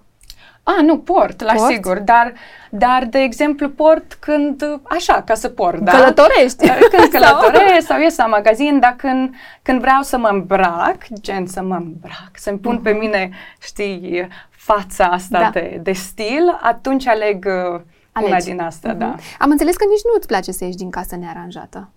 A, 0.66 0.80
nu, 0.82 0.98
port, 0.98 1.42
la 1.42 1.52
Port? 1.52 1.72
sigur, 1.72 1.98
dar, 1.98 2.32
dar, 2.70 3.04
de 3.04 3.18
exemplu, 3.18 3.68
port 3.68 4.14
când, 4.14 4.80
așa, 4.84 5.22
ca 5.22 5.34
să 5.34 5.48
port, 5.48 5.78
da? 5.78 5.92
Călătorești. 5.92 6.68
Când 6.68 7.08
călătoresc 7.14 7.86
sau 7.86 8.00
ies 8.00 8.16
la 8.16 8.26
magazin, 8.26 8.78
dar 8.78 8.94
când, 8.96 9.34
când 9.62 9.80
vreau 9.80 10.02
să 10.02 10.18
mă 10.18 10.28
îmbrac, 10.28 10.96
gen 11.20 11.46
să 11.46 11.62
mă 11.62 11.74
îmbrac, 11.74 12.30
să-mi 12.32 12.58
pun 12.58 12.78
pe 12.78 12.90
mine, 12.90 13.30
știi, 13.62 14.28
fața 14.50 15.04
asta 15.04 15.38
Da. 15.40 15.50
de, 15.52 15.80
de 15.82 15.92
stil, 15.92 16.58
atunci 16.60 17.06
aleg 17.06 17.44
uh, 17.46 17.80
una 18.22 18.26
Alegi. 18.26 18.44
din 18.46 18.60
asta, 18.60 18.88
Mhm. 18.88 18.98
da. 18.98 19.14
Am 19.38 19.50
înțeles 19.50 19.76
că 19.76 19.84
nici 19.88 20.04
nu 20.04 20.12
îți 20.16 20.26
place 20.26 20.52
să 20.52 20.64
ieși 20.64 20.76
din 20.76 20.90
casă 20.90 21.16
nearanjată. 21.16 21.88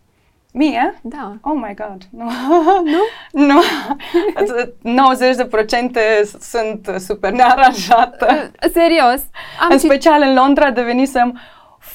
Mie? 0.58 1.00
Da. 1.02 1.34
Oh 1.42 1.54
my 1.56 1.74
god, 1.76 2.02
nu. 2.20 2.30
Nu? 2.84 3.02
nu. 3.46 3.62
90% 4.84 6.30
sunt 6.40 6.90
super 6.98 7.32
nearanjată. 7.32 8.52
Serios. 8.74 9.22
Am 9.60 9.68
în 9.70 9.78
citit- 9.78 9.90
special 9.90 10.22
în 10.22 10.34
Londra 10.34 10.72
devenisem 10.72 11.40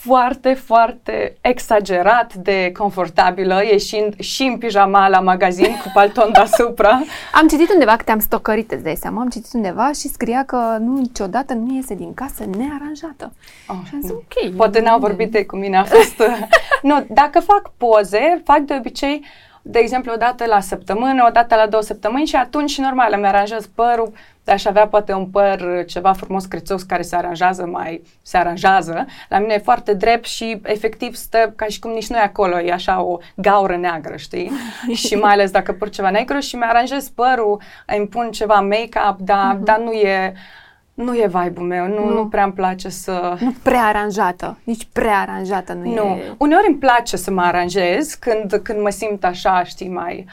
foarte, 0.00 0.54
foarte 0.54 1.36
exagerat 1.40 2.34
de 2.34 2.72
confortabilă, 2.78 3.62
ieșind 3.64 4.20
și 4.20 4.42
în 4.42 4.58
pijama 4.58 5.08
la 5.08 5.20
magazin 5.20 5.76
cu 5.82 5.90
palton 5.94 6.30
deasupra. 6.34 7.02
Am 7.34 7.46
citit 7.48 7.72
undeva 7.72 7.96
că 7.96 8.02
te-am 8.02 8.18
stocărit, 8.18 8.70
îți 8.72 8.82
dai 8.82 8.94
seama, 8.96 9.20
am 9.20 9.28
citit 9.28 9.52
undeva 9.52 9.92
și 9.92 10.08
scria 10.08 10.44
că 10.44 10.76
nu 10.80 10.96
niciodată 10.98 11.54
nu 11.54 11.74
iese 11.74 11.94
din 11.94 12.14
casă 12.14 12.44
nearanjată. 12.56 13.32
Oh, 13.68 13.76
Și 13.86 13.90
am 13.94 14.00
zis, 14.00 14.10
nu. 14.10 14.16
ok. 14.16 14.56
Poate 14.56 14.80
n-au 14.80 14.96
bine. 14.98 15.08
vorbit 15.08 15.30
de 15.30 15.44
cu 15.44 15.56
mine, 15.56 15.76
a 15.76 15.84
fost... 15.84 16.18
uh, 16.18 16.38
nu, 16.90 17.04
dacă 17.08 17.40
fac 17.40 17.72
poze, 17.76 18.42
fac 18.44 18.58
de 18.58 18.74
obicei, 18.78 19.24
de 19.62 19.78
exemplu, 19.78 20.12
o 20.12 20.16
dată 20.16 20.46
la 20.46 20.60
săptămână, 20.60 21.24
o 21.28 21.30
dată 21.30 21.54
la 21.54 21.66
două 21.66 21.82
săptămâni 21.82 22.26
și 22.26 22.36
atunci, 22.36 22.78
normal, 22.78 23.12
îmi 23.16 23.26
aranjez 23.26 23.66
părul, 23.66 24.12
aș 24.46 24.64
avea 24.64 24.86
poate 24.86 25.12
un 25.12 25.26
păr 25.26 25.60
uh, 25.60 25.86
ceva 25.86 26.12
frumos, 26.12 26.44
crețos, 26.44 26.82
care 26.82 27.02
se 27.02 27.16
aranjează 27.16 27.66
mai, 27.66 28.02
se 28.22 28.36
aranjează. 28.36 29.06
La 29.28 29.38
mine 29.38 29.54
e 29.54 29.58
foarte 29.58 29.94
drept 29.94 30.26
și 30.26 30.60
efectiv 30.64 31.14
stă 31.14 31.52
ca 31.56 31.66
și 31.66 31.78
cum 31.78 31.90
nici 31.90 32.08
nu 32.08 32.16
e 32.16 32.20
acolo, 32.20 32.60
e 32.60 32.72
așa 32.72 33.02
o 33.02 33.18
gaură 33.36 33.76
neagră, 33.76 34.16
știi? 34.16 34.52
și 35.06 35.14
mai 35.14 35.32
ales 35.32 35.50
dacă 35.50 35.72
pur 35.72 35.88
ceva 35.88 36.10
negru 36.10 36.38
și 36.38 36.56
mi 36.56 36.64
aranjez 36.64 37.08
părul, 37.08 37.60
îmi 37.86 38.08
pun 38.08 38.30
ceva 38.30 38.60
make-up, 38.60 39.16
dar, 39.18 39.54
dar 39.54 39.78
nu 39.78 39.92
e... 39.92 40.32
Nu 40.94 41.14
e 41.16 41.26
vibe-ul 41.32 41.66
meu, 41.66 41.86
nu, 41.86 42.04
Nu. 42.08 42.14
nu 42.14 42.26
prea 42.26 42.44
îmi 42.44 42.52
place 42.52 42.88
să... 42.88 43.36
Nu 43.40 43.54
prea 43.62 43.82
aranjată, 43.84 44.58
nici 44.64 44.88
prea 44.92 45.18
aranjată 45.18 45.72
nu, 45.72 45.94
Nu. 45.94 46.04
e. 46.04 46.34
Uneori 46.38 46.66
îmi 46.68 46.76
place 46.78 47.16
să 47.16 47.30
mă 47.30 47.40
aranjez 47.42 48.14
când, 48.14 48.60
când 48.62 48.80
mă 48.80 48.90
simt 48.90 49.24
așa, 49.24 49.62
știi, 49.64 49.88
mai 49.88 50.26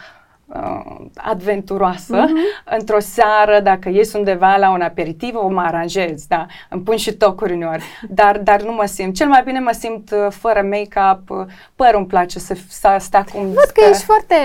uh, 0.50 1.06
adventuroasă. 1.16 2.26
Mm-hmm. 2.26 2.74
Într-o 2.78 3.00
seară, 3.00 3.60
dacă 3.60 3.90
ies 3.90 4.14
undeva 4.14 4.56
la 4.56 4.72
un 4.72 4.82
aperitiv, 4.82 5.36
o 5.36 5.48
mă 5.48 5.62
aranjez, 5.62 6.26
da, 6.28 6.46
îmi 6.70 6.82
pun 6.82 6.96
și 6.96 7.14
tocuri 7.14 7.54
uneori, 7.54 7.84
dar, 8.10 8.38
dar 8.38 8.62
nu 8.62 8.72
mă 8.72 8.86
simt. 8.86 9.16
Cel 9.16 9.28
mai 9.28 9.42
bine 9.46 9.60
mă 9.60 9.72
simt 9.80 10.12
uh, 10.12 10.32
fără 10.32 10.62
make-up, 10.70 11.30
uh, 11.30 11.46
părul 11.76 11.98
îmi 11.98 12.08
place 12.08 12.40
să, 12.40 12.56
să 12.68 12.96
stea 13.00 13.24
cum 13.34 13.46
Văd 13.46 13.70
că 13.74 13.84
ești 13.90 14.04
foarte 14.04 14.36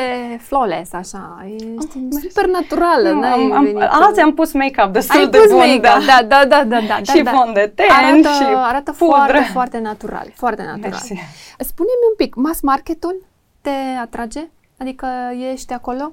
flawless, 0.40 0.92
așa, 0.92 1.44
ești 1.46 1.98
oh, 2.12 2.20
super 2.20 2.46
naturală. 2.46 3.10
Nu, 3.10 3.22
am, 3.22 3.52
am, 3.52 3.88
alții 3.90 4.22
am 4.22 4.34
pus 4.34 4.52
make-up 4.52 4.92
destul 4.92 5.20
Ai 5.20 5.28
de 5.28 5.38
pus 5.38 5.50
bun, 5.50 5.80
da. 5.80 5.98
da, 6.06 6.22
da, 6.26 6.44
da, 6.44 6.64
da, 6.64 6.80
da, 6.88 7.12
și 7.12 7.22
da, 7.22 7.30
fond 7.30 7.54
de 7.54 7.72
ten 7.74 7.86
arată, 7.90 8.28
și 8.28 8.44
arată 8.56 8.92
pudră. 8.98 9.14
foarte, 9.14 9.48
foarte 9.52 9.78
natural, 9.78 10.26
foarte 10.34 10.62
natural. 10.62 10.90
Mersi. 10.90 11.14
Spune-mi 11.58 12.06
un 12.10 12.14
pic, 12.16 12.34
mass 12.34 12.60
marketul 12.60 13.16
te 13.60 13.70
atrage? 14.00 14.48
Adică 14.78 15.06
ești 15.52 15.72
acolo? 15.72 16.12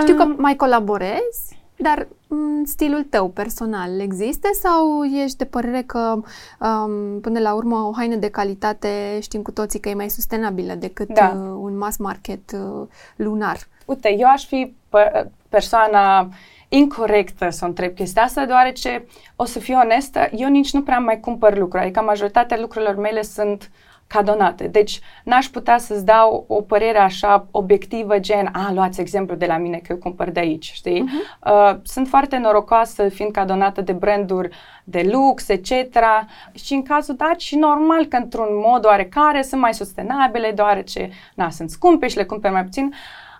Știu 0.00 0.14
că 0.14 0.24
mai 0.36 0.56
colaborezi, 0.56 1.58
dar 1.76 2.06
m, 2.28 2.64
stilul 2.64 3.02
tău 3.02 3.28
personal 3.28 4.00
există 4.00 4.48
sau 4.62 5.04
ești 5.04 5.36
de 5.36 5.44
părere 5.44 5.82
că 5.82 6.20
um, 6.60 7.20
până 7.20 7.38
la 7.40 7.54
urmă 7.54 7.76
o 7.76 7.92
haină 7.96 8.14
de 8.16 8.30
calitate 8.30 9.18
știm 9.22 9.42
cu 9.42 9.50
toții 9.50 9.80
că 9.80 9.88
e 9.88 9.94
mai 9.94 10.10
sustenabilă 10.10 10.74
decât 10.74 11.08
Da. 11.08 11.32
uh, 11.36 11.56
un 11.60 11.76
mass 11.78 11.96
market 11.96 12.50
uh, 12.52 12.86
lunar? 13.16 13.56
Uite, 13.84 14.14
eu 14.18 14.28
aș 14.28 14.46
fi 14.46 14.74
pe- 14.88 15.30
persoana 15.48 16.28
incorrectă 16.68 17.50
să 17.50 17.64
o 17.64 17.68
întreb 17.68 17.94
chestia 17.94 18.22
asta, 18.22 18.44
deoarece, 18.44 19.06
o 19.36 19.44
să 19.44 19.58
fiu 19.58 19.78
onestă, 19.78 20.28
eu 20.32 20.48
nici 20.48 20.72
nu 20.72 20.82
prea 20.82 20.98
mai 20.98 21.20
cumpăr 21.20 21.58
lucruri, 21.58 21.82
adică 21.84 22.00
majoritatea 22.00 22.58
lucrurilor 22.60 22.96
mele 22.96 23.22
sunt 23.22 23.70
cadonate. 24.08 24.66
Deci 24.66 25.00
n-aș 25.24 25.46
putea 25.46 25.78
să-ți 25.78 26.04
dau 26.04 26.44
o 26.48 26.62
părere 26.62 26.98
așa 26.98 27.46
obiectivă, 27.50 28.18
gen, 28.18 28.50
a, 28.52 28.72
luați 28.72 29.00
exemplu 29.00 29.34
de 29.34 29.46
la 29.46 29.56
mine 29.56 29.76
că 29.76 29.86
eu 29.92 29.96
cumpăr 29.96 30.30
de 30.30 30.40
aici, 30.40 30.72
știi? 30.74 31.04
Uh-huh. 31.04 31.50
Uh, 31.52 31.76
sunt 31.82 32.08
foarte 32.08 32.36
norocoasă 32.36 33.08
fiind 33.08 33.32
cadonată 33.32 33.80
de 33.80 33.92
branduri 33.92 34.56
de 34.84 35.08
lux, 35.12 35.48
etc. 35.48 35.72
Și 36.52 36.74
în 36.74 36.82
cazul 36.82 37.14
dat 37.14 37.40
și 37.40 37.56
normal 37.56 38.04
că 38.04 38.16
într-un 38.16 38.48
mod 38.66 38.84
oarecare 38.84 39.42
sunt 39.42 39.60
mai 39.60 39.74
sustenabile, 39.74 40.50
deoarece, 40.50 41.10
na, 41.34 41.50
sunt 41.50 41.70
scumpe 41.70 42.06
și 42.08 42.16
le 42.16 42.24
cumperi 42.24 42.52
mai 42.52 42.64
puțin. 42.64 42.94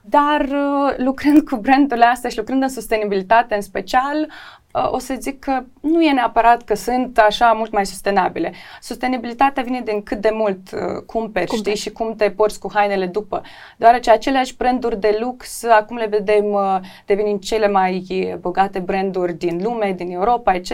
Dar 0.09 0.41
uh, 0.41 0.95
lucrând 0.97 1.41
cu 1.49 1.57
brandurile 1.57 2.07
astea 2.07 2.31
și 2.31 2.37
lucrând 2.37 2.63
în 2.63 2.69
sustenabilitate 2.69 3.55
în 3.55 3.61
special, 3.61 4.29
uh, 4.73 4.93
o 4.93 4.99
să 4.99 5.15
zic 5.21 5.39
că 5.39 5.63
nu 5.81 6.03
e 6.03 6.13
neapărat 6.13 6.63
că 6.63 6.75
sunt 6.75 7.19
așa 7.19 7.53
mult 7.53 7.73
mai 7.73 7.87
sustenabile. 7.87 8.53
Sustenabilitatea 8.81 9.63
vine 9.63 9.81
din 9.81 10.03
cât 10.03 10.21
de 10.21 10.31
mult 10.33 10.71
uh, 10.73 10.81
cumperi, 11.07 11.47
Cumperi. 11.47 11.57
știi, 11.57 11.77
și 11.77 11.91
cum 11.91 12.15
te 12.15 12.31
porți 12.31 12.59
cu 12.59 12.71
hainele 12.75 13.07
după. 13.07 13.43
Deoarece 13.77 14.11
aceleași 14.11 14.57
branduri 14.57 15.01
de 15.01 15.17
lux, 15.21 15.65
acum 15.65 15.97
le 15.97 16.07
vedem 16.07 16.45
uh, 16.45 16.79
devenind 17.07 17.41
cele 17.41 17.69
mai 17.69 18.07
uh, 18.11 18.35
bogate 18.35 18.79
branduri 18.79 19.33
din 19.33 19.61
lume, 19.63 19.93
din 19.97 20.11
Europa, 20.11 20.55
etc. 20.55 20.71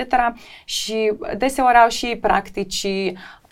Și 0.64 1.12
deseori 1.36 1.76
au 1.76 1.88
și 1.88 2.16
practici 2.20 2.86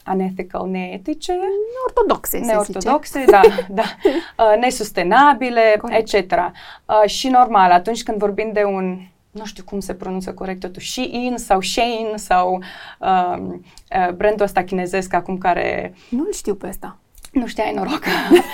unethical, 0.07 0.67
neetice, 0.69 1.39
Ortodoxe, 1.87 2.39
se 2.39 2.45
neortodoxe, 2.45 3.25
da, 3.31 3.41
da, 3.69 3.83
uh, 4.45 4.61
nesustenabile, 4.61 5.77
Corect. 5.81 6.13
etc. 6.13 6.33
Uh, 6.33 7.09
și 7.09 7.29
normal, 7.29 7.71
atunci 7.71 8.03
când 8.03 8.19
vorbim 8.19 8.51
de 8.53 8.65
un 8.65 8.99
nu 9.31 9.45
știu 9.45 9.65
cum 9.65 9.81
se 9.81 9.95
pronunță 9.95 10.33
corect 10.33 10.61
totul, 10.61 10.83
Shein 10.83 11.35
sau 11.37 11.61
Shein 11.61 12.13
sau 12.15 12.53
um, 12.99 13.65
uh, 14.09 14.13
brandul 14.15 14.45
ăsta 14.45 14.65
chinezesc 14.65 15.13
acum 15.15 15.39
care 15.39 15.93
zice. 15.95 16.17
Nu-l 16.17 16.33
știu 16.33 16.55
pe 16.55 16.67
ăsta. 16.69 16.97
nu 17.33 17.47
știai 17.47 17.73
noroc. 17.75 18.05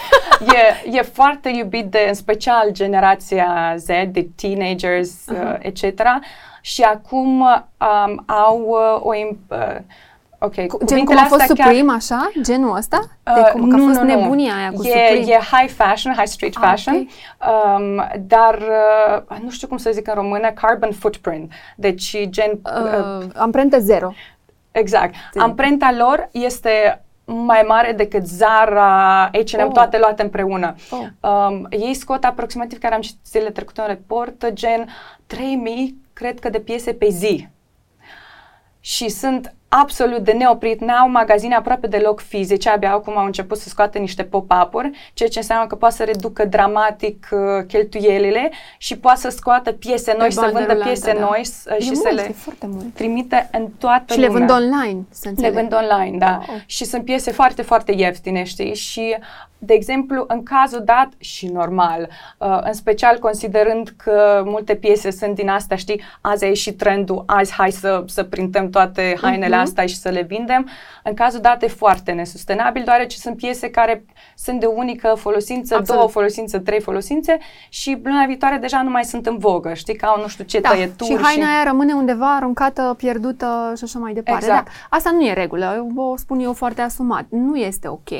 e, 0.85 0.97
e 0.97 1.03
foarte 1.03 1.49
iubit 1.49 1.85
de, 1.85 2.05
în 2.09 2.15
special, 2.15 2.69
generația 2.71 3.75
Z, 3.77 3.87
de 3.87 4.29
teenagers, 4.37 5.27
uh, 5.27 5.39
Aha. 5.39 5.59
etc. 5.63 6.03
Și 6.61 6.83
acum 6.83 7.41
um, 7.41 8.23
au 8.27 8.59
uh, 8.69 9.01
o... 9.05 9.15
im- 9.15 9.39
Uh, 9.51 9.77
ok, 10.39 10.55
Gen 10.55 10.67
cum 10.69 10.79
cuvintele 10.87 11.21
a 11.21 11.25
fost 11.25 11.41
astea 11.41 11.55
chiar- 11.55 11.67
Supreme, 11.67 11.93
așa? 11.93 12.31
Genul 12.43 12.77
ăsta? 12.77 13.01
De 13.23 13.31
Uh, 13.41 13.51
cum 13.53 13.69
că 13.69 13.77
a 13.77 13.79
fost 13.79 14.01
nebunia 14.01 14.53
aia 14.55 14.71
cu 14.71 14.83
e, 14.85 14.87
Supreme. 14.89 15.33
E 15.35 15.39
high 15.57 15.71
fashion, 15.71 16.13
high 16.15 16.27
street 16.29 16.55
Ah, 16.57 16.63
fashion, 16.69 16.95
um, 16.97 18.05
dar 18.27 18.59
uh, 19.29 19.39
nu 19.43 19.51
știu 19.51 19.69
cum 19.69 19.77
să 19.77 19.91
zic 19.91 20.07
în 20.09 20.15
română, 20.15 20.51
carbon 20.51 20.93
footprint. 20.93 21.53
Deci 21.77 22.17
gen, 22.29 22.51
uh, 22.65 23.19
Uh, 23.21 23.27
amprentă 23.35 23.79
zero. 23.79 24.13
exact. 24.71 25.15
Țin. 25.33 25.41
Amprenta 25.41 25.95
lor 25.99 26.29
este 26.33 27.03
mai 27.25 27.65
mare 27.67 27.93
decât 27.93 28.27
Zara, 28.27 29.31
H&M, 29.33 29.65
Oh. 29.67 29.73
toate 29.73 29.99
luate 29.99 30.23
împreună. 30.23 30.75
Oh. 30.91 31.31
Um, 31.31 31.67
ei 31.71 31.95
scot 31.95 32.25
aproximativ, 32.25 32.79
care 32.79 32.95
am 32.95 33.01
citit 33.01 33.19
zilele 33.27 33.51
trecute 33.51 33.81
un 33.81 33.87
report, 33.87 34.47
gen 34.53 34.89
3000, 35.27 35.97
cred 36.13 36.39
că, 36.39 36.49
de 36.49 36.59
piese 36.61 36.93
pe 36.93 37.09
zi. 37.09 37.49
Și 38.81 39.09
sunt 39.09 39.55
absolut 39.69 40.19
de 40.19 40.33
neoprit, 40.33 40.81
n-au 40.81 41.09
magazine 41.11 41.55
aproape 41.55 41.87
deloc 41.87 42.21
fizice, 42.21 42.69
abia 42.69 42.93
acum 42.93 43.19
au 43.19 43.25
început 43.25 43.59
să 43.59 43.69
scoată 43.69 43.99
niște 43.99 44.23
pop-up-uri, 44.23 44.91
ceea 45.15 45.29
ce 45.29 45.39
înseamnă 45.39 45.67
că 45.67 45.75
poate 45.75 45.95
să 45.95 46.05
reducă 46.05 46.45
dramatic 46.45 47.29
uh, 47.31 47.39
cheltuielile 47.67 48.51
și 48.79 48.99
poate 48.99 49.19
să 49.21 49.29
scoată 49.29 49.73
piese 49.73 50.15
noi, 50.19 50.33
să 50.33 50.41
bandă 50.41 50.57
vândă 50.59 50.73
rulantă, 50.73 50.93
piese 50.93 51.13
da. 51.13 51.21
noi 51.21 51.45
s- 51.45 51.67
E 51.67 51.81
și 51.81 51.91
mult, 51.93 51.99
să 52.07 52.11
le 52.15 52.23
e 52.29 52.33
foarte 52.33 52.67
mult. 52.67 52.95
trimite 52.95 53.49
în 53.53 53.67
toată 53.79 54.13
Și 54.13 54.19
le 54.19 54.27
lumea. 54.27 54.47
vând 54.47 54.63
online, 54.63 55.01
să 55.11 55.21
Le 55.25 55.29
înțeleg. 55.31 55.53
vând 55.53 55.73
online, 55.75 56.19
da. 56.19 56.43
Wow. 56.49 56.59
Și 56.67 56.85
sunt 56.85 57.05
piese 57.05 57.31
foarte, 57.31 57.63
foarte 57.63 57.93
ieftine, 57.93 58.43
știi? 58.45 58.75
Și, 58.75 59.17
de 59.61 59.75
exemplu, 59.75 60.25
în 60.29 60.43
cazul 60.43 60.83
dat 60.85 61.09
și 61.19 61.47
normal, 61.47 62.09
uh, 62.39 62.59
în 62.63 62.73
special 62.73 63.19
considerând 63.19 63.93
că 63.97 64.43
multe 64.45 64.75
piese 64.75 65.11
sunt 65.11 65.35
din 65.35 65.49
astea, 65.49 65.77
știi, 65.77 66.03
azi 66.21 66.45
a 66.45 66.47
ieșit 66.47 66.79
trendul, 66.79 67.23
azi 67.27 67.53
hai 67.53 67.71
să, 67.71 68.03
să 68.07 68.23
printăm 68.23 68.71
toate 68.71 69.19
hainele 69.23 69.55
Mhm. 69.55 69.58
Astea 69.61 69.87
și 69.87 69.97
să 69.97 70.09
le 70.09 70.23
vindem, 70.23 70.69
în 71.03 71.15
cazul 71.15 71.41
dat 71.41 71.63
e 71.63 71.67
foarte 71.67 72.13
nesustenabil, 72.13 72.83
deoarece 72.85 73.17
sunt 73.17 73.37
piese 73.37 73.71
care 73.71 74.05
sunt 74.37 74.61
de 74.61 74.67
unică 74.67 75.15
folosință, 75.17 75.75
Absolut. 75.75 76.01
două 76.01 76.11
folosințe, 76.11 76.59
trei 76.59 76.81
folosințe 76.81 77.39
și 77.69 77.99
luna 78.03 78.25
viitoare 78.27 78.57
deja 78.57 78.83
nu 78.83 78.91
mai 78.91 79.05
sunt 79.05 79.27
în 79.27 79.39
vogă, 79.39 79.75
știi, 79.75 79.97
că 79.97 80.07
au 80.07 80.21
nu 80.21 80.29
știu 80.29 80.45
ce 80.45 80.61
Da, 80.61 80.69
tăieturi. 80.71 81.11
și 81.11 81.17
haina 81.23 81.47
aia 81.55 81.63
rămâne 81.65 81.93
undeva 81.93 82.37
aruncată, 82.37 82.95
pierdută 82.97 83.73
și 83.77 83.85
așa 83.85 83.99
mai 83.99 84.13
departe. 84.13 84.45
Exact. 84.45 84.65
Dar 84.65 84.75
asta 84.91 85.11
nu 85.11 85.25
e 85.25 85.33
regulă, 85.33 85.87
o 85.97 86.17
spun 86.17 86.41
eu 86.41 86.53
foarte 86.53 86.81
asumat. 86.81 87.25
Nu 87.29 87.57
este 87.57 87.89
ok. 87.89 88.11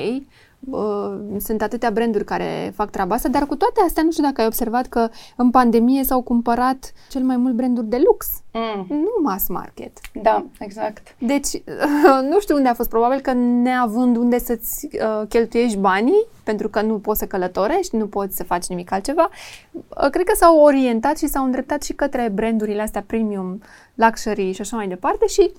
Uh, 0.71 1.15
Sunt 1.39 1.63
atâtea 1.63 1.91
branduri 1.91 2.25
care 2.25 2.73
fac 2.75 2.91
treaba 2.91 3.15
asta, 3.15 3.29
dar 3.29 3.47
cu 3.47 3.57
toate 3.57 3.81
astea, 3.87 4.03
nu 4.03 4.11
știu 4.11 4.23
dacă 4.23 4.41
ai 4.41 4.47
observat 4.47 4.87
că 4.87 5.09
în 5.37 5.51
pandemie 5.51 6.05
s-au 6.05 6.23
cumpărat 6.23 6.93
cel 7.11 7.23
mai 7.23 7.37
mult 7.37 7.55
branduri 7.55 7.87
de 7.87 8.01
lux, 8.05 8.27
Mm, 8.53 8.87
nu 8.89 9.09
mass 9.23 9.49
market. 9.49 9.93
da, 10.23 10.45
exact. 10.59 11.15
Deci, 11.19 11.63
nu 12.31 12.41
știu 12.41 12.57
unde 12.57 12.69
a 12.69 12.75
fost, 12.75 12.89
probabil 12.89 13.21
că 13.21 13.33
neavând 13.33 14.17
unde 14.17 14.39
să-ți 14.39 14.89
uh, 14.93 15.27
cheltuiești 15.29 15.79
banii, 15.79 16.27
pentru 16.45 16.69
că 16.69 16.83
nu 16.83 16.99
poți 16.99 17.19
să 17.19 17.27
călătorești, 17.27 17.97
nu 17.97 18.07
poți 18.07 18.37
să 18.37 18.45
faci 18.45 18.67
nimic 18.67 18.93
altceva, 18.93 19.29
uh, 19.73 20.11
cred 20.11 20.25
că 20.25 20.35
s-au 20.37 20.59
orientat 20.61 21.19
și 21.19 21.27
s-au 21.27 21.45
îndreptat 21.45 21.83
și 21.83 21.93
către 21.93 22.31
brandurile 22.35 22.83
astea 22.83 23.05
premium, 23.07 23.63
luxury 23.95 24.53
și 24.53 24.61
așa 24.61 24.77
mai 24.77 24.89
departe 24.89 25.27
și 25.27 25.53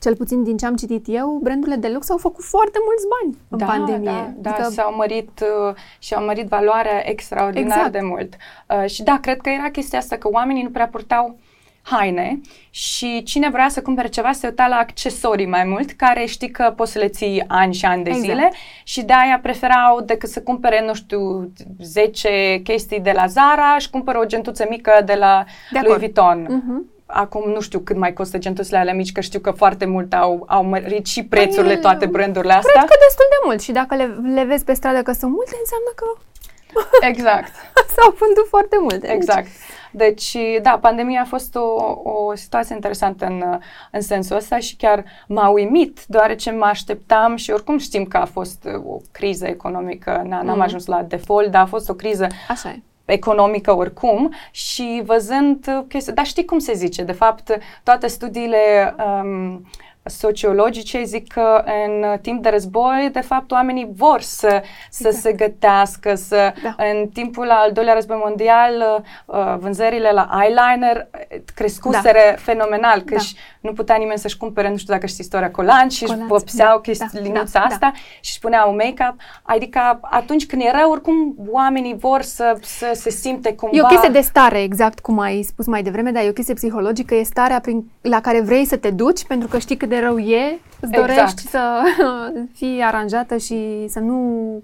cel 0.00 0.16
puțin 0.16 0.42
din 0.42 0.56
ce 0.56 0.66
am 0.66 0.76
citit 0.76 1.04
eu, 1.08 1.40
brandurile 1.42 1.76
de 1.76 1.88
lux 1.88 2.10
au 2.10 2.16
făcut 2.16 2.44
foarte 2.44 2.78
mulți 2.84 3.06
bani 3.14 3.38
în 3.48 3.58
da, 3.58 3.64
pandemie. 3.66 4.34
Da, 4.38 4.56
da 4.58 4.68
s-au 4.70 4.94
mărit 4.94 5.40
uh, 5.68 5.74
și 5.98 6.14
au 6.14 6.24
mărit 6.24 6.46
valoarea 6.46 7.10
extraordinar 7.10 7.76
Exact. 7.76 7.92
de 7.92 8.00
mult. 8.02 8.34
Uh, 8.68 8.90
și 8.90 9.02
da, 9.02 9.18
cred 9.20 9.40
că 9.40 9.48
era 9.48 9.70
chestia 9.70 9.98
asta 9.98 10.16
că 10.16 10.28
oamenii 10.28 10.62
nu 10.62 10.70
prea 10.70 10.88
purtau 10.88 11.38
haine 11.90 12.40
și 12.70 13.22
cine 13.22 13.50
vrea 13.50 13.68
să 13.68 13.82
cumpere 13.82 14.08
ceva 14.08 14.32
se 14.32 14.46
uita 14.46 14.66
la 14.66 14.76
accesorii 14.76 15.46
mai 15.46 15.64
mult, 15.64 15.90
care 15.90 16.24
știi 16.24 16.50
că 16.50 16.72
poți 16.76 16.92
să 16.92 16.98
le 16.98 17.08
ții 17.08 17.44
ani 17.46 17.74
și 17.74 17.84
ani 17.84 18.04
de 18.04 18.10
Exact. 18.10 18.28
zile 18.28 18.52
și 18.84 19.02
de 19.02 19.12
aia 19.12 19.38
preferau 19.42 20.00
decât 20.00 20.28
să 20.28 20.42
cumpere, 20.42 20.84
nu 20.86 20.94
știu, 20.94 21.52
10 21.82 22.60
chestii 22.64 23.00
de 23.00 23.12
la 23.12 23.26
Zara 23.26 23.78
și 23.78 23.90
cumpără 23.90 24.18
o 24.18 24.24
gentuță 24.26 24.66
mică 24.68 25.02
de 25.04 25.14
la 25.14 25.44
De 25.70 25.80
Louis 25.82 25.86
acord. 25.86 25.98
Vuitton. 25.98 26.46
Mhm. 26.48 26.94
Acum 27.06 27.50
nu 27.50 27.60
știu 27.60 27.78
cât 27.78 27.96
mai 27.96 28.12
costă 28.12 28.38
gentuțele 28.38 28.78
alea 28.78 28.94
mici, 28.94 29.12
că 29.12 29.20
știu 29.20 29.40
că 29.40 29.50
foarte 29.50 29.84
mult 29.84 30.12
au, 30.12 30.44
au 30.48 30.64
mărit 30.64 31.06
și 31.06 31.24
prețurile 31.24 31.72
Păi, 31.72 31.82
toate 31.82 32.06
brandurile 32.06 32.52
astea. 32.52 32.72
Cred 32.72 32.84
că 32.88 32.96
destul 33.06 33.24
de 33.30 33.36
mult 33.44 33.60
și 33.60 33.72
dacă 33.72 33.94
le, 33.94 34.04
le 34.34 34.44
vezi 34.44 34.64
pe 34.64 34.72
stradă 34.72 35.02
că 35.02 35.12
sunt 35.12 35.32
multe, 35.32 35.52
înseamnă 35.60 35.90
că 35.94 36.06
Exact. 37.10 37.52
s-au 37.96 38.14
vândut 38.18 38.46
foarte 38.48 38.76
multe. 38.80 39.12
Exact. 39.12 39.46
Deci, 39.92 40.36
da, 40.62 40.78
pandemia 40.78 41.20
a 41.20 41.24
fost 41.24 41.54
o, 41.54 41.60
o 42.02 42.34
situație 42.34 42.74
interesantă 42.74 43.24
în, 43.26 43.58
în 43.90 44.00
sensul 44.00 44.36
ăsta 44.36 44.58
și 44.58 44.76
chiar 44.76 45.04
m-a 45.28 45.48
uimit, 45.48 46.00
deoarece 46.06 46.50
mă 46.50 46.64
așteptam 46.64 47.36
și 47.36 47.50
oricum 47.50 47.78
știm 47.78 48.04
că 48.04 48.16
a 48.16 48.24
fost 48.24 48.64
uh, 48.64 48.82
o 48.86 48.96
criză 49.12 49.46
economică, 49.46 50.22
n- 50.24 50.28
n-am 50.28 50.46
Mhm. 50.46 50.60
ajuns 50.60 50.86
la 50.86 51.02
default, 51.02 51.50
dar 51.50 51.62
a 51.62 51.66
fost 51.66 51.88
o 51.88 51.94
criză 51.94 52.26
Așa 52.48 52.68
e. 52.68 52.82
economică 53.06 53.76
oricum 53.76 54.34
și 54.50 55.02
văzând 55.04 55.66
uh, 55.68 55.84
chestii, 55.88 56.12
dar 56.12 56.26
știi 56.26 56.44
cum 56.44 56.58
se 56.58 56.72
zice, 56.72 57.02
de 57.02 57.12
fapt 57.12 57.58
toate 57.82 58.06
studiile 58.06 58.94
um, 58.98 59.66
sociologice 60.06 61.02
zic 61.02 61.32
că 61.32 61.64
în 61.86 62.18
timp 62.20 62.42
de 62.42 62.48
război, 62.48 63.10
de 63.12 63.20
fapt, 63.20 63.50
oamenii 63.50 63.88
vor 63.96 64.20
să, 64.20 64.62
să 64.90 65.06
exact. 65.06 65.24
se 65.24 65.32
gătească, 65.32 66.14
să 66.14 66.52
da. 66.62 66.74
în 66.78 67.08
timpul 67.08 67.50
al 67.50 67.72
doilea 67.72 67.94
război 67.94 68.20
mondial, 68.24 69.04
uh, 69.26 69.54
vânzările 69.58 70.10
la 70.12 70.28
eyeliner 70.42 71.08
crescuseră 71.54 72.18
da. 72.30 72.36
fenomenal, 72.36 73.00
că 73.00 73.14
da. 73.14 73.22
nu 73.60 73.72
putea 73.72 73.96
nimeni 73.96 74.18
să-și 74.18 74.36
cumpere, 74.36 74.70
nu 74.70 74.76
știu 74.76 74.92
dacă 74.92 75.06
știți 75.06 75.20
istoria, 75.20 75.50
colanți 75.50 75.96
și 75.96 76.04
își 76.04 76.16
vopseau 76.26 76.80
da, 76.98 77.06
da, 77.12 77.20
linuța 77.20 77.58
da, 77.58 77.64
asta 77.64 77.90
da. 77.92 77.98
și 78.20 78.32
spuneau 78.32 78.74
make-up. 78.74 79.14
Adică 79.42 79.98
atunci 80.02 80.46
când 80.46 80.62
era, 80.62 80.90
oricum 80.90 81.34
oamenii 81.48 81.96
vor 81.96 82.22
să, 82.22 82.58
să 82.62 82.90
se 82.94 83.10
simte 83.10 83.54
cumva... 83.54 83.76
E 83.76 83.82
o 83.82 83.86
chestie 83.86 84.08
de 84.08 84.20
stare, 84.20 84.62
exact 84.62 85.00
cum 85.00 85.18
ai 85.18 85.42
spus 85.42 85.66
mai 85.66 85.82
devreme, 85.82 86.10
dar 86.10 86.24
e 86.24 86.28
o 86.28 86.32
chestie 86.32 86.54
psihologică, 86.54 87.14
e 87.14 87.22
starea 87.22 87.60
prin, 87.60 87.90
la 88.00 88.20
care 88.20 88.40
vrei 88.40 88.64
să 88.64 88.76
te 88.76 88.90
duci 88.90 89.24
pentru 89.24 89.48
că 89.48 89.58
știi 89.58 89.76
cât 89.76 89.88
de 89.88 89.95
rău 89.98 90.18
e, 90.18 90.60
îți 90.80 90.94
exact. 90.94 91.06
dorești 91.06 91.40
să 91.40 91.82
fii 92.58 92.80
aranjată 92.82 93.36
și 93.36 93.84
să 93.88 93.98
nu 93.98 94.16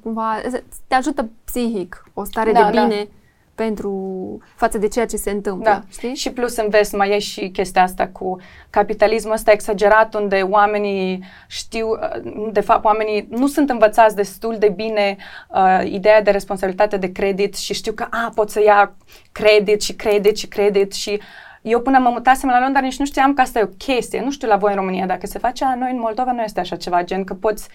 cumva... 0.03 0.41
Te 0.87 0.95
ajută 0.95 1.28
psihic, 1.45 2.05
o 2.14 2.24
stare 2.24 2.53
da, 2.53 2.64
de 2.64 2.70
bine. 2.70 2.97
Da 2.97 3.11
pentru 3.55 4.39
față 4.57 4.78
de 4.78 4.89
ceea 4.89 5.07
ce 5.07 5.16
se 5.16 5.30
întâmplă. 5.30 5.70
Da. 5.70 5.83
Știi? 5.91 6.14
Și 6.14 6.33
plus 6.33 6.57
în 6.57 6.68
vest 6.68 6.93
mai 6.93 7.11
e 7.11 7.18
și 7.18 7.51
chestia 7.51 7.83
asta 7.83 8.07
cu 8.07 8.41
capitalismul 8.70 9.35
ăsta 9.35 9.53
exagerat 9.53 10.14
unde 10.14 10.41
oamenii 10.51 11.24
știu, 11.47 11.89
uh, 11.89 12.51
de 12.53 12.61
fapt 12.61 12.85
oamenii 12.85 13.26
nu 13.30 13.47
sunt 13.47 13.70
învățați 13.70 14.16
destul 14.16 14.57
de 14.59 14.68
bine 14.68 15.16
uh, 15.49 15.80
ideea 15.85 16.22
de 16.22 16.30
responsabilitate 16.30 16.97
de 16.97 17.12
credit 17.12 17.55
și 17.55 17.74
știu 17.74 17.93
că 17.93 18.07
a, 18.11 18.33
pot 18.35 18.51
să 18.51 18.62
ia 18.62 18.95
credit 19.33 19.83
și 19.83 19.95
credit 19.95 20.37
și 20.37 20.47
credit 20.47 20.93
și 20.93 21.20
eu 21.63 21.81
până 21.81 21.99
mă 21.99 22.09
mutasem 22.09 22.49
la 22.49 22.61
Londra 22.61 22.81
nici 22.81 22.99
nu 22.99 23.05
știam 23.05 23.35
că 23.35 23.41
asta 23.41 23.59
e 23.59 23.63
o 23.63 23.77
chestie. 23.77 24.21
Nu 24.25 24.31
știu 24.31 24.49
la 24.49 24.57
voi 24.57 24.71
în 24.71 24.79
România 24.79 25.07
dacă 25.07 25.27
se 25.27 25.39
face, 25.39 25.65
a 25.65 25.75
noi 25.75 25.91
în 25.93 25.99
Moldova 25.99 26.33
nu 26.33 26.43
este 26.43 26.61
așa 26.61 26.77
ceva, 26.77 27.05
gen 27.05 27.25
că 27.25 27.35
poți 27.35 27.69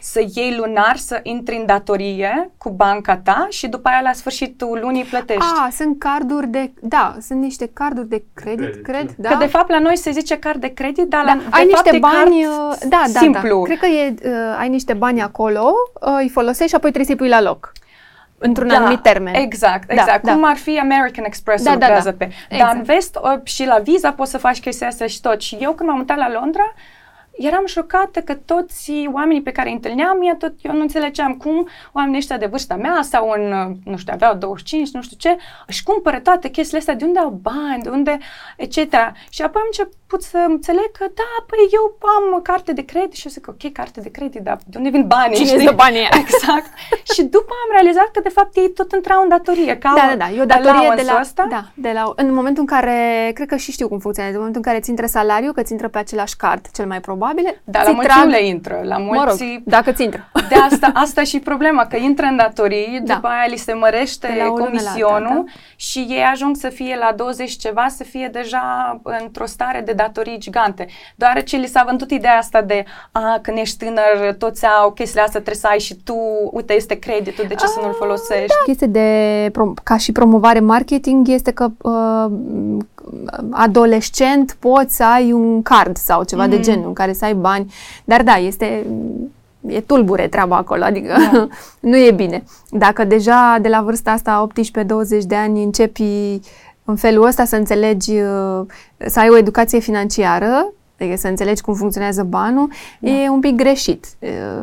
să 0.00 0.24
iei 0.34 0.56
lunar, 0.56 0.96
să 0.96 1.20
intri 1.22 1.56
în 1.56 1.66
datorie 1.66 2.50
cu 2.58 2.70
banca 2.70 3.16
ta 3.16 3.46
și 3.50 3.68
după 3.68 3.88
aia 3.88 4.00
la 4.00 4.12
sfârșitul 4.12 4.78
lunii 4.82 5.04
plătești. 5.04 5.42
Ah, 5.42 5.72
sunt 5.72 5.98
carduri 5.98 6.46
de, 6.46 6.72
da, 6.80 7.16
sunt 7.20 7.40
niște 7.40 7.70
carduri 7.72 8.08
de 8.08 8.24
credit, 8.34 8.58
credit 8.58 8.84
cred, 8.84 9.14
da. 9.16 9.28
Că 9.28 9.36
de 9.36 9.46
fapt 9.46 9.70
la 9.70 9.78
noi 9.78 9.96
se 9.96 10.10
zice 10.10 10.38
card 10.38 10.60
de 10.60 10.68
credit, 10.68 11.06
dar 11.08 11.24
da, 11.24 11.34
la, 11.34 11.40
ai 11.50 11.64
de 11.64 11.70
niște 11.70 11.98
fapt 11.98 12.14
bani, 12.14 12.44
uh, 12.44 12.76
da, 12.88 13.02
da, 13.12 13.18
simplu. 13.20 13.58
da. 13.58 13.64
Cred 13.64 13.78
că 13.78 13.86
e, 13.86 14.14
uh, 14.24 14.56
ai 14.58 14.68
niște 14.68 14.92
bani 14.92 15.22
acolo, 15.22 15.72
uh, 16.00 16.16
îi 16.18 16.28
folosești 16.28 16.68
și 16.68 16.74
apoi 16.74 16.90
trebuie 16.90 17.16
să-i 17.16 17.26
pui 17.26 17.28
la 17.28 17.40
loc 17.40 17.72
într-un 18.42 18.68
da, 18.68 18.74
anumit 18.74 19.02
termen. 19.02 19.34
Exact, 19.34 19.86
da, 19.86 19.94
exact. 19.94 20.22
Da, 20.22 20.32
Cum 20.32 20.40
da. 20.42 20.48
ar 20.48 20.56
fi 20.56 20.78
American 20.78 21.24
Express 21.24 21.64
da, 21.64 21.72
lucrează 21.72 22.10
da, 22.10 22.16
da. 22.16 22.24
pe. 22.24 22.32
Exact. 22.48 22.70
Dar 22.70 22.76
în 22.76 22.82
vest 22.82 23.18
uh, 23.22 23.40
și 23.42 23.64
la 23.64 23.78
Visa 23.78 24.12
poți 24.12 24.30
să 24.30 24.38
faci 24.38 24.60
chestia 24.60 24.86
asta 24.86 25.06
și 25.06 25.20
tot. 25.20 25.40
Și 25.40 25.56
eu 25.60 25.72
când 25.72 25.88
m-am 25.88 25.98
mutat 25.98 26.16
la 26.16 26.30
Londra, 26.30 26.74
eram 27.32 27.66
șocată 27.66 28.20
că 28.20 28.34
toți 28.34 28.92
oamenii 29.12 29.42
pe 29.42 29.52
care 29.52 29.68
îi 29.68 29.74
întâlneam, 29.74 30.18
eu, 30.22 30.34
tot, 30.34 30.52
eu 30.60 30.72
nu 30.72 30.80
înțelegeam 30.80 31.34
cum 31.34 31.68
oamenii 31.92 32.18
ăștia 32.18 32.38
de 32.38 32.46
vârsta 32.46 32.76
mea 32.76 32.98
sau 33.02 33.30
în, 33.36 33.76
nu 33.84 33.96
știu, 33.96 34.12
aveau 34.12 34.34
25, 34.34 34.90
nu 34.90 35.02
știu 35.02 35.16
ce, 35.16 35.36
își 35.66 35.82
cumpără 35.82 36.18
toate 36.18 36.48
chestiile 36.48 36.78
astea, 36.78 36.94
de 36.94 37.04
unde 37.04 37.18
au 37.18 37.40
bani, 37.42 37.82
de 37.82 37.88
unde, 37.88 38.18
etc. 38.56 38.76
Și 39.28 39.42
apoi 39.42 39.60
am 39.60 39.70
început 39.70 40.22
să 40.22 40.38
înțeleg 40.48 40.90
că, 40.98 41.04
da, 41.14 41.44
păi 41.46 41.58
eu 41.72 41.98
am 42.16 42.42
carte 42.42 42.72
de 42.72 42.84
credit 42.84 43.12
și 43.12 43.26
eu 43.26 43.32
zic, 43.32 43.48
ok, 43.48 43.72
carte 43.72 44.00
de 44.00 44.10
credit, 44.10 44.40
dar 44.40 44.58
de 44.66 44.78
unde 44.78 44.90
vin 44.90 45.06
banii? 45.06 45.36
Cine 45.36 45.48
știi? 45.48 45.74
banii 45.74 46.08
Exact. 46.22 46.70
și 47.14 47.22
după 47.22 47.52
am 47.64 47.70
realizat 47.70 48.10
că, 48.12 48.20
de 48.20 48.28
fapt, 48.28 48.56
ei 48.56 48.70
tot 48.70 48.92
intrau 48.92 49.22
în 49.22 49.28
datorie. 49.28 49.78
Ca 49.78 49.92
da, 49.96 50.06
da, 50.08 50.16
da, 50.16 50.30
e 50.36 50.40
o 50.40 50.44
datorie 50.44 50.92
de 50.96 51.02
la, 51.06 51.12
asta. 51.12 51.46
Da, 51.50 51.64
de 51.74 51.90
la, 51.94 52.12
în 52.16 52.34
momentul 52.34 52.62
în 52.62 52.76
care, 52.76 53.30
cred 53.34 53.48
că 53.48 53.56
și 53.56 53.72
știu 53.72 53.88
cum 53.88 53.98
funcționează, 53.98 54.36
în 54.36 54.42
momentul 54.44 54.62
în 54.64 54.72
care 54.72 54.82
ți 54.84 54.90
intră 54.90 55.06
salariul, 55.06 55.52
că 55.52 55.62
ți 55.62 55.72
intră 55.72 55.88
pe 55.88 55.98
același 55.98 56.36
card, 56.36 56.66
cel 56.72 56.86
mai 56.86 57.00
probabile. 57.22 57.62
Da, 57.64 57.82
la 57.82 57.90
mulți 57.90 58.08
trag... 58.08 58.24
nu 58.24 58.30
le 58.30 58.46
intră. 58.46 58.80
La 58.84 58.96
mulți... 58.96 59.18
Mă 59.18 59.24
rog, 59.24 59.62
dacă 59.64 59.92
ți 59.92 60.02
intră. 60.02 60.30
De 60.50 60.54
asta, 60.54 60.90
asta 60.94 61.22
și 61.22 61.38
problema, 61.38 61.86
că 61.86 61.96
intră 61.96 62.26
în 62.26 62.36
datorii, 62.36 63.00
da. 63.04 63.14
după 63.14 63.26
aia 63.26 63.46
li 63.48 63.56
se 63.56 63.72
mărește 63.72 64.28
comisionul 64.58 65.12
alta, 65.12 65.34
da. 65.34 65.52
și 65.76 65.98
ei 65.98 66.22
ajung 66.32 66.56
să 66.56 66.68
fie 66.68 66.96
la 67.00 67.12
20 67.16 67.56
ceva, 67.56 67.86
să 67.88 68.04
fie 68.04 68.28
deja 68.32 69.00
într-o 69.02 69.46
stare 69.46 69.80
de 69.80 69.92
datorii 69.92 70.38
gigante. 70.38 70.86
Deoarece 71.16 71.56
li 71.56 71.66
s-a 71.66 71.84
vândut 71.86 72.10
ideea 72.10 72.36
asta 72.36 72.62
de, 72.62 72.84
a, 73.12 73.38
când 73.42 73.58
ești 73.58 73.84
tânăr, 73.84 74.34
toți 74.38 74.66
au 74.66 74.92
chestiile 74.92 75.22
astea, 75.22 75.40
trebuie 75.40 75.62
să 75.62 75.68
ai 75.70 75.78
și 75.78 75.94
tu, 76.04 76.16
uite, 76.52 76.74
este 76.74 76.94
creditul, 76.98 77.44
de 77.48 77.54
ce 77.54 77.64
a, 77.64 77.68
să 77.68 77.78
nu-l 77.82 77.94
folosești? 77.98 78.46
Da. 78.46 78.54
Chestia 78.64 78.86
de, 78.86 79.50
ca 79.82 79.96
și 79.96 80.12
promovare 80.12 80.60
marketing, 80.60 81.28
este 81.28 81.50
că 81.50 81.68
uh, 81.82 82.32
adolescent 83.50 84.56
poți 84.58 84.96
să 84.96 85.04
ai 85.04 85.32
un 85.32 85.62
card 85.62 85.96
sau 85.96 86.24
ceva 86.24 86.46
mm-hmm. 86.46 86.50
de 86.50 86.60
genul, 86.60 86.86
în 86.86 86.92
care 86.92 87.12
să 87.12 87.24
ai 87.24 87.34
bani. 87.34 87.72
Dar 88.04 88.22
da, 88.22 88.34
este 88.34 88.86
e 89.66 89.80
tulbure 89.80 90.28
treaba 90.28 90.56
acolo, 90.56 90.84
adică 90.84 91.14
da. 91.32 91.48
nu 91.90 91.96
e 91.96 92.10
bine. 92.10 92.44
Dacă 92.70 93.04
deja 93.04 93.58
de 93.60 93.68
la 93.68 93.82
vârsta 93.82 94.10
asta, 94.10 94.46
18-20 95.20 95.22
de 95.26 95.34
ani, 95.34 95.62
începi 95.62 96.40
în 96.84 96.96
felul 96.96 97.26
ăsta 97.26 97.44
să 97.44 97.56
înțelegi, 97.56 98.12
să 99.06 99.18
ai 99.18 99.28
o 99.28 99.36
educație 99.36 99.78
financiară, 99.78 100.72
adică 100.98 101.16
să 101.16 101.28
înțelegi 101.28 101.62
cum 101.62 101.74
funcționează 101.74 102.22
banul, 102.22 102.70
da. 103.00 103.10
e 103.10 103.28
un 103.28 103.40
pic 103.40 103.54
greșit. 103.54 104.06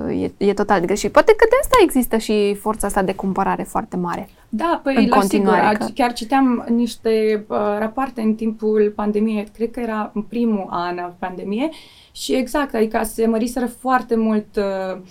E, 0.10 0.32
e 0.38 0.54
total 0.54 0.80
greșit. 0.80 1.12
Poate 1.12 1.34
că 1.36 1.46
de 1.50 1.56
asta 1.62 1.78
există 1.84 2.18
și 2.18 2.56
forța 2.56 2.88
asta 2.88 3.02
de 3.02 3.16
cumpărare 3.16 3.64
foarte 3.64 3.98
mare. 3.98 4.30
Da, 4.50 4.80
păi 4.84 4.96
în 4.96 5.08
la 5.08 5.18
continuare, 5.18 5.68
sigur, 5.72 5.86
că... 5.86 5.92
chiar 5.96 6.14
citeam 6.14 6.66
niște 6.70 7.46
uh, 7.48 7.58
rapoarte 7.80 8.22
în 8.22 8.34
timpul 8.34 8.94
pandemiei, 8.96 9.48
cred 9.56 9.72
că 9.72 9.80
era 9.80 10.12
în 10.14 10.22
primul 10.22 10.68
an 10.70 10.98
al 10.98 11.16
pandemiei, 11.20 11.72
și 12.12 12.36
exact, 12.36 12.76
adică 12.76 13.02
se 13.04 13.28
măriseră 13.28 13.66
foarte 13.66 14.16
mult 14.16 14.56
uh, 14.56 14.98
uh, 14.98 15.02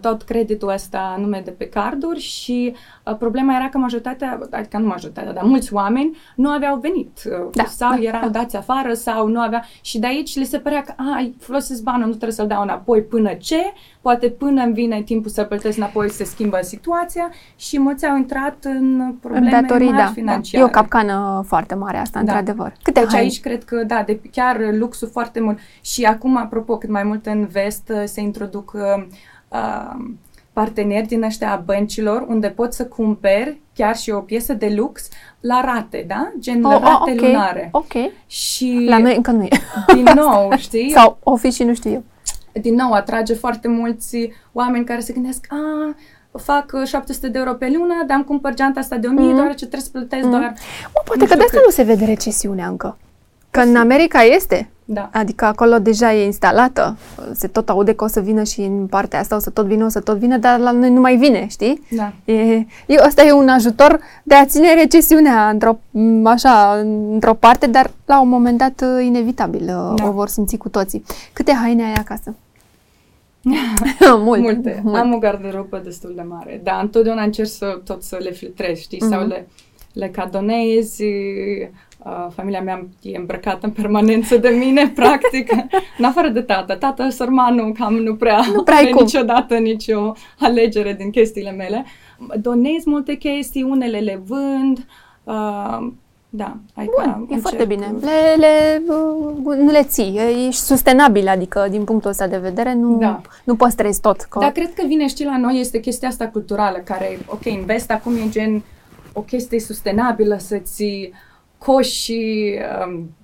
tot 0.00 0.22
creditul 0.22 0.68
ăsta 0.68 1.16
nume 1.18 1.42
de 1.44 1.50
pe 1.50 1.68
carduri 1.68 2.20
și 2.20 2.74
uh, 3.04 3.16
problema 3.16 3.54
era 3.54 3.68
că 3.68 3.78
majoritatea, 3.78 4.40
adică 4.50 4.78
nu 4.78 4.86
majoritatea, 4.86 5.32
dar 5.32 5.44
mulți 5.44 5.74
oameni 5.74 6.16
nu 6.36 6.48
aveau 6.48 6.78
venit 6.78 7.22
uh, 7.26 7.48
da, 7.52 7.64
sau 7.64 7.90
da, 7.90 8.02
erau 8.02 8.20
da. 8.20 8.38
dați 8.38 8.56
afară 8.56 8.92
sau 8.92 9.26
nu 9.26 9.40
avea 9.40 9.64
și 9.80 9.98
de 9.98 10.06
aici 10.06 10.36
le 10.36 10.44
se 10.44 10.58
părea 10.58 10.82
că 10.82 10.94
ai 11.14 11.34
folosesc 11.38 11.82
banul, 11.82 12.06
nu 12.06 12.08
trebuie 12.08 12.32
să-l 12.32 12.46
dau 12.46 12.62
înapoi 12.62 13.02
până 13.02 13.32
ce, 13.32 13.72
poate 14.00 14.28
până 14.28 14.62
îmi 14.62 14.72
vine 14.72 15.02
timpul 15.02 15.30
să 15.30 15.44
plătesc 15.44 15.76
înapoi 15.76 16.10
se 16.10 16.24
schimbă 16.24 16.58
situația 16.62 17.30
și 17.56 17.80
mulți 17.80 18.06
au 18.06 18.16
intrat 18.16 18.56
în 18.64 19.14
probleme 19.20 19.44
în 19.44 19.60
datorii, 19.60 19.90
mari 19.90 20.02
da, 20.02 20.10
financiare. 20.12 20.64
Da. 20.64 20.70
E 20.70 20.76
o 20.76 20.80
capcană 20.80 21.42
foarte 21.46 21.74
mare 21.74 21.96
asta, 21.96 22.22
da. 22.22 22.32
într-adevăr. 22.32 22.72
Câte 22.82 23.00
deci 23.00 23.14
aici 23.14 23.40
cred 23.40 23.64
că, 23.64 23.84
da, 23.84 24.02
de, 24.06 24.20
chiar 24.32 24.58
luxul 24.72 25.08
foarte 25.08 25.40
mult 25.40 25.58
și 25.80 26.04
acum, 26.04 26.36
apropo, 26.36 26.76
cât 26.76 26.88
mai 26.88 27.02
mult 27.02 27.26
în 27.26 27.46
vest 27.46 27.92
uh, 27.94 28.02
se 28.04 28.20
introduc 28.20 28.72
uh, 28.74 29.06
uh, 29.50 30.10
parteneri 30.52 31.06
din 31.06 31.22
ăștia 31.22 31.52
a 31.52 31.62
băncilor 31.64 32.24
unde 32.28 32.48
poți 32.48 32.76
să 32.76 32.86
cumperi 32.86 33.60
chiar 33.74 33.96
și 33.96 34.10
o 34.10 34.20
piesă 34.20 34.52
de 34.52 34.72
lux 34.76 35.08
la 35.40 35.60
rate, 35.60 36.04
da? 36.06 36.32
Gen 36.38 36.64
oh, 36.64 36.72
la 36.72 36.78
rate 36.78 36.90
oh, 36.90 37.00
okay, 37.00 37.16
lunare. 37.16 37.68
Ok. 37.72 37.92
Și 38.26 38.84
la 38.88 38.98
noi 38.98 39.16
încă 39.16 39.30
nu 39.30 39.44
e. 39.44 39.48
Din 39.94 40.08
nou, 40.24 40.52
știi? 40.56 40.90
Sau 40.90 41.18
o 41.22 41.36
fi 41.36 41.50
și 41.50 41.62
nu 41.62 41.74
știu 41.74 41.90
eu. 41.90 42.02
Din 42.52 42.74
nou, 42.74 42.92
atrage 42.92 43.34
foarte 43.34 43.68
mulți 43.68 44.30
oameni 44.52 44.84
care 44.84 45.00
se 45.00 45.12
gândesc, 45.12 45.46
a, 45.48 45.94
fac 46.38 46.84
700 46.84 47.28
de 47.28 47.38
euro 47.38 47.54
pe 47.54 47.70
lună, 47.76 47.94
dar 48.06 48.16
am 48.16 48.22
cumpăr 48.22 48.54
geanta 48.54 48.80
asta 48.80 48.96
de 48.96 49.06
1000, 49.06 49.32
mm-hmm. 49.32 49.36
doar 49.36 49.48
ce 49.48 49.66
trebuie 49.66 49.80
să 49.80 49.90
plătesc 49.90 50.26
mm-hmm. 50.26 50.30
doar... 50.30 50.54
O, 50.92 51.00
poate 51.04 51.26
că 51.26 51.36
de 51.36 51.42
asta 51.42 51.60
nu 51.64 51.70
se 51.70 51.82
vede 51.82 52.04
recesiunea 52.04 52.68
încă. 52.68 52.98
Că 53.50 53.60
în 53.60 53.76
America 53.76 54.22
este. 54.22 54.70
Da. 54.92 55.08
Adică 55.12 55.44
acolo 55.44 55.78
deja 55.78 56.14
e 56.14 56.24
instalată. 56.24 56.96
Se 57.32 57.46
tot 57.46 57.68
aude 57.68 57.92
că 57.92 58.04
o 58.04 58.06
să 58.06 58.20
vină 58.20 58.42
și 58.42 58.60
în 58.60 58.86
partea 58.86 59.18
asta 59.18 59.36
o 59.36 59.38
să 59.38 59.50
tot 59.50 59.66
vină, 59.66 59.84
o 59.84 59.88
să 59.88 60.00
tot 60.00 60.16
vină, 60.16 60.36
dar 60.36 60.58
la 60.58 60.70
noi 60.70 60.90
nu 60.90 61.00
mai 61.00 61.16
vine, 61.16 61.46
știi? 61.48 61.82
Da. 61.90 62.12
E, 62.24 62.66
e, 62.86 63.00
asta 63.02 63.22
e 63.22 63.32
un 63.32 63.48
ajutor 63.48 64.00
de 64.22 64.34
a 64.34 64.44
ține 64.44 64.74
recesiunea 64.74 65.48
într-o, 65.48 65.78
așa, 66.24 66.84
într-o 67.12 67.34
parte, 67.34 67.66
dar 67.66 67.90
la 68.04 68.20
un 68.20 68.28
moment 68.28 68.58
dat 68.58 68.84
inevitabil 69.02 69.64
da. 69.64 69.94
o 70.06 70.10
vor 70.10 70.28
simți 70.28 70.56
cu 70.56 70.68
toții. 70.68 71.04
Câte 71.32 71.52
haine 71.52 71.84
ai 71.84 71.92
acasă? 71.92 72.34
Multe. 74.24 74.40
Multe. 74.40 74.80
Multe. 74.82 74.98
Am 74.98 75.14
o 75.14 75.18
garderobă 75.18 75.80
destul 75.84 76.12
de 76.16 76.22
mare, 76.28 76.60
dar 76.64 76.82
întotdeauna 76.82 77.22
încerc 77.22 77.48
să 77.48 77.80
tot 77.84 78.02
să 78.02 78.18
le 78.20 78.30
filtrez, 78.30 78.78
știi, 78.78 78.98
mm-hmm. 78.98 79.10
sau 79.10 79.20
mhm. 79.20 79.28
le, 79.28 79.48
le 79.92 80.08
cadonezi, 80.08 81.04
Uh, 82.04 82.26
familia 82.34 82.60
mea 82.60 82.86
e 83.02 83.16
îmbrăcată 83.16 83.66
în 83.66 83.72
permanență 83.72 84.36
de 84.36 84.48
mine, 84.48 84.88
practic, 85.00 85.52
în 85.98 86.04
afară 86.04 86.28
de 86.28 86.40
tata. 86.40 86.76
Tata, 86.76 87.10
sărmanul, 87.10 87.72
cam 87.72 87.94
nu 87.94 88.14
prea 88.14 88.40
nu 88.54 88.62
prea 88.68 88.76
are 88.76 88.90
niciodată 88.90 89.54
nicio 89.54 90.12
alegere 90.38 90.92
din 90.92 91.10
chestiile 91.10 91.50
mele. 91.50 91.84
Donez 92.40 92.84
multe 92.84 93.14
chestii, 93.14 93.62
unele 93.62 93.98
le 93.98 94.22
vând, 94.26 94.86
uh, 95.24 95.92
da, 96.32 96.56
ai 96.74 96.84
Bun, 96.84 97.04
ca, 97.04 97.16
e 97.16 97.20
încerc. 97.20 97.40
foarte 97.40 97.64
bine. 97.64 97.94
Le, 98.00 98.34
le, 98.36 98.82
uh, 99.44 99.56
nu 99.56 99.70
le 99.70 99.82
ții, 99.82 100.18
ești 100.46 100.60
sustenabil, 100.60 101.28
adică 101.28 101.66
din 101.70 101.84
punctul 101.84 102.10
ăsta 102.10 102.26
de 102.26 102.38
vedere 102.38 102.74
nu, 102.74 102.98
da. 102.98 103.20
nu 103.44 103.56
păstrezi 103.56 104.00
tot. 104.00 104.20
Că... 104.20 104.38
Dar 104.38 104.50
cred 104.50 104.74
că 104.74 104.86
vine 104.86 105.06
și 105.06 105.24
la 105.24 105.38
noi 105.38 105.60
este 105.60 105.80
chestia 105.80 106.08
asta 106.08 106.28
culturală, 106.28 106.78
care, 106.78 107.18
ok, 107.26 107.46
în 107.46 107.64
vest 107.64 107.90
acum 107.90 108.14
e 108.14 108.28
gen 108.28 108.62
o 109.12 109.20
chestie 109.20 109.60
sustenabilă 109.60 110.36
să-ți 110.38 111.12
coși 111.64 112.12
um, 112.86 113.14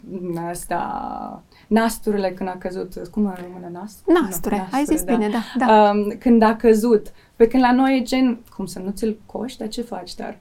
asta 0.49 1.43
nasturile 1.67 2.31
când 2.31 2.49
a 2.49 2.57
căzut, 2.59 3.09
cum 3.11 3.27
în 3.27 3.35
română, 3.45 3.69
nast? 3.73 4.07
Nasture, 4.07 4.57
no, 4.57 4.77
ai 4.77 4.85
zis 4.85 5.03
da. 5.03 5.15
bine, 5.15 5.29
da. 5.29 5.67
da. 5.67 5.91
Um, 5.91 6.15
când 6.19 6.43
a 6.43 6.57
căzut. 6.57 7.13
Pe 7.37 7.47
când 7.47 7.63
la 7.63 7.73
noi 7.73 7.97
e 7.97 8.03
gen, 8.03 8.41
cum 8.57 8.67
să 8.67 8.79
nu 8.79 8.91
ți-l 8.91 9.19
coși, 9.27 9.59
dar 9.59 9.69
ce 9.69 9.83
faci, 9.83 10.15
dar... 10.15 10.39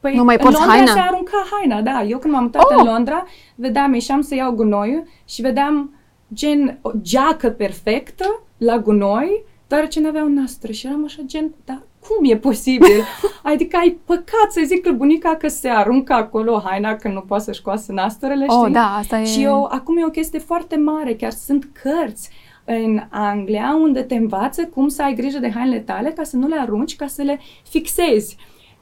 Păi 0.00 0.14
nu 0.14 0.24
mai 0.24 0.36
poți 0.36 0.52
Londra 0.52 0.72
haina? 0.72 0.92
se 0.92 0.98
arunca 0.98 1.46
haina, 1.50 1.82
da. 1.82 2.02
Eu 2.02 2.18
când 2.18 2.32
m-am 2.32 2.42
mutat 2.42 2.62
oh! 2.62 2.76
în 2.78 2.84
Londra, 2.84 3.24
vedeam, 3.54 3.94
ieșeam 3.94 4.20
să 4.20 4.34
iau 4.34 4.52
gunoiul 4.52 5.06
și 5.24 5.42
vedeam 5.42 5.94
gen 6.34 6.78
o 6.82 6.90
geacă 7.00 7.50
perfectă 7.50 8.42
la 8.56 8.78
gunoi, 8.78 9.44
ce 9.88 10.00
nu 10.00 10.08
aveau 10.08 10.28
nastră 10.28 10.72
și 10.72 10.86
eram 10.86 11.04
așa 11.04 11.22
gen, 11.24 11.54
da, 11.64 11.82
cum 12.08 12.30
e 12.30 12.36
posibil? 12.36 13.04
adică 13.52 13.76
ai 13.76 13.98
păcat 14.04 14.48
să 14.50 14.62
zic 14.64 14.86
lui 14.86 14.94
bunica 14.94 15.36
că 15.36 15.48
se 15.48 15.68
aruncă 15.68 16.12
acolo 16.12 16.62
haina 16.64 16.96
când 16.96 17.14
nu 17.14 17.20
poate 17.20 17.44
să-și 17.44 17.62
coasă 17.62 17.92
nastrele, 17.92 18.44
oh, 18.48 18.70
da, 18.72 18.96
asta 18.98 19.18
e... 19.18 19.24
Și 19.24 19.42
eu, 19.42 19.68
acum 19.70 19.96
e 19.96 20.04
o 20.04 20.10
chestie 20.10 20.38
foarte 20.38 20.76
mare, 20.76 21.14
chiar 21.14 21.30
sunt 21.30 21.68
cărți 21.82 22.30
în 22.64 23.02
Anglia 23.08 23.78
unde 23.82 24.02
te 24.02 24.14
învață 24.14 24.64
cum 24.64 24.88
să 24.88 25.02
ai 25.02 25.14
grijă 25.14 25.38
de 25.38 25.50
hainele 25.50 25.80
tale 25.80 26.10
ca 26.10 26.22
să 26.22 26.36
nu 26.36 26.46
le 26.46 26.56
arunci, 26.58 26.96
ca 26.96 27.06
să 27.06 27.22
le 27.22 27.40
fixezi. 27.68 28.36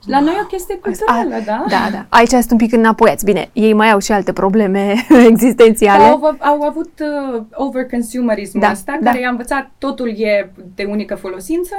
La 0.06 0.20
noi 0.20 0.34
e 0.36 0.40
o 0.42 0.46
chestie 0.46 0.76
culturală, 0.76 1.34
a, 1.34 1.40
da? 1.40 1.64
Da, 1.68 1.88
da. 1.92 2.06
Aici 2.08 2.28
sunt 2.28 2.50
un 2.50 2.56
pic 2.56 2.72
înapoiați. 2.72 3.24
Bine, 3.24 3.50
ei 3.52 3.72
mai 3.72 3.90
au 3.90 3.98
și 3.98 4.12
alte 4.12 4.32
probleme 4.32 4.94
existențiale. 5.30 6.04
Au, 6.04 6.36
au 6.38 6.62
avut 6.62 6.90
uh, 7.00 7.42
overconsumerismul 7.52 8.62
da, 8.62 8.70
ăsta, 8.70 8.98
da. 9.00 9.10
care 9.10 9.22
i-a 9.22 9.30
învățat 9.30 9.70
totul 9.78 10.08
e 10.08 10.52
de 10.74 10.84
unică 10.84 11.14
folosință 11.14 11.74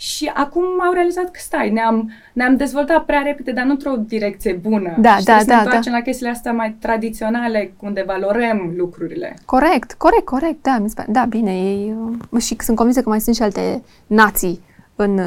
și 0.00 0.30
acum 0.34 0.62
au 0.86 0.92
realizat 0.92 1.24
că 1.24 1.38
stai, 1.42 1.70
ne-am, 1.70 2.10
ne-am 2.32 2.56
dezvoltat 2.56 3.04
prea 3.04 3.22
repede, 3.24 3.52
dar 3.52 3.64
nu 3.64 3.70
într-o 3.70 3.94
direcție 3.96 4.52
bună. 4.52 4.96
Da, 4.98 5.16
și 5.16 5.24
da, 5.24 5.38
să 5.38 5.44
da, 5.44 5.62
ne 5.62 5.80
da. 5.84 5.90
la 5.90 6.00
chestiile 6.00 6.30
astea 6.30 6.52
mai 6.52 6.76
tradiționale, 6.80 7.72
unde 7.80 8.04
valorăm 8.06 8.72
lucrurile. 8.76 9.36
Corect, 9.44 9.92
corect, 9.92 10.24
corect, 10.24 10.62
da, 10.62 10.78
mi 10.78 10.92
da, 11.08 11.24
bine, 11.24 11.52
ei, 11.52 11.94
uh, 12.30 12.42
și 12.42 12.56
sunt 12.58 12.76
convinsă 12.76 13.02
că 13.02 13.08
mai 13.08 13.20
sunt 13.20 13.34
și 13.34 13.42
alte 13.42 13.82
nații 14.06 14.60
în, 14.96 15.18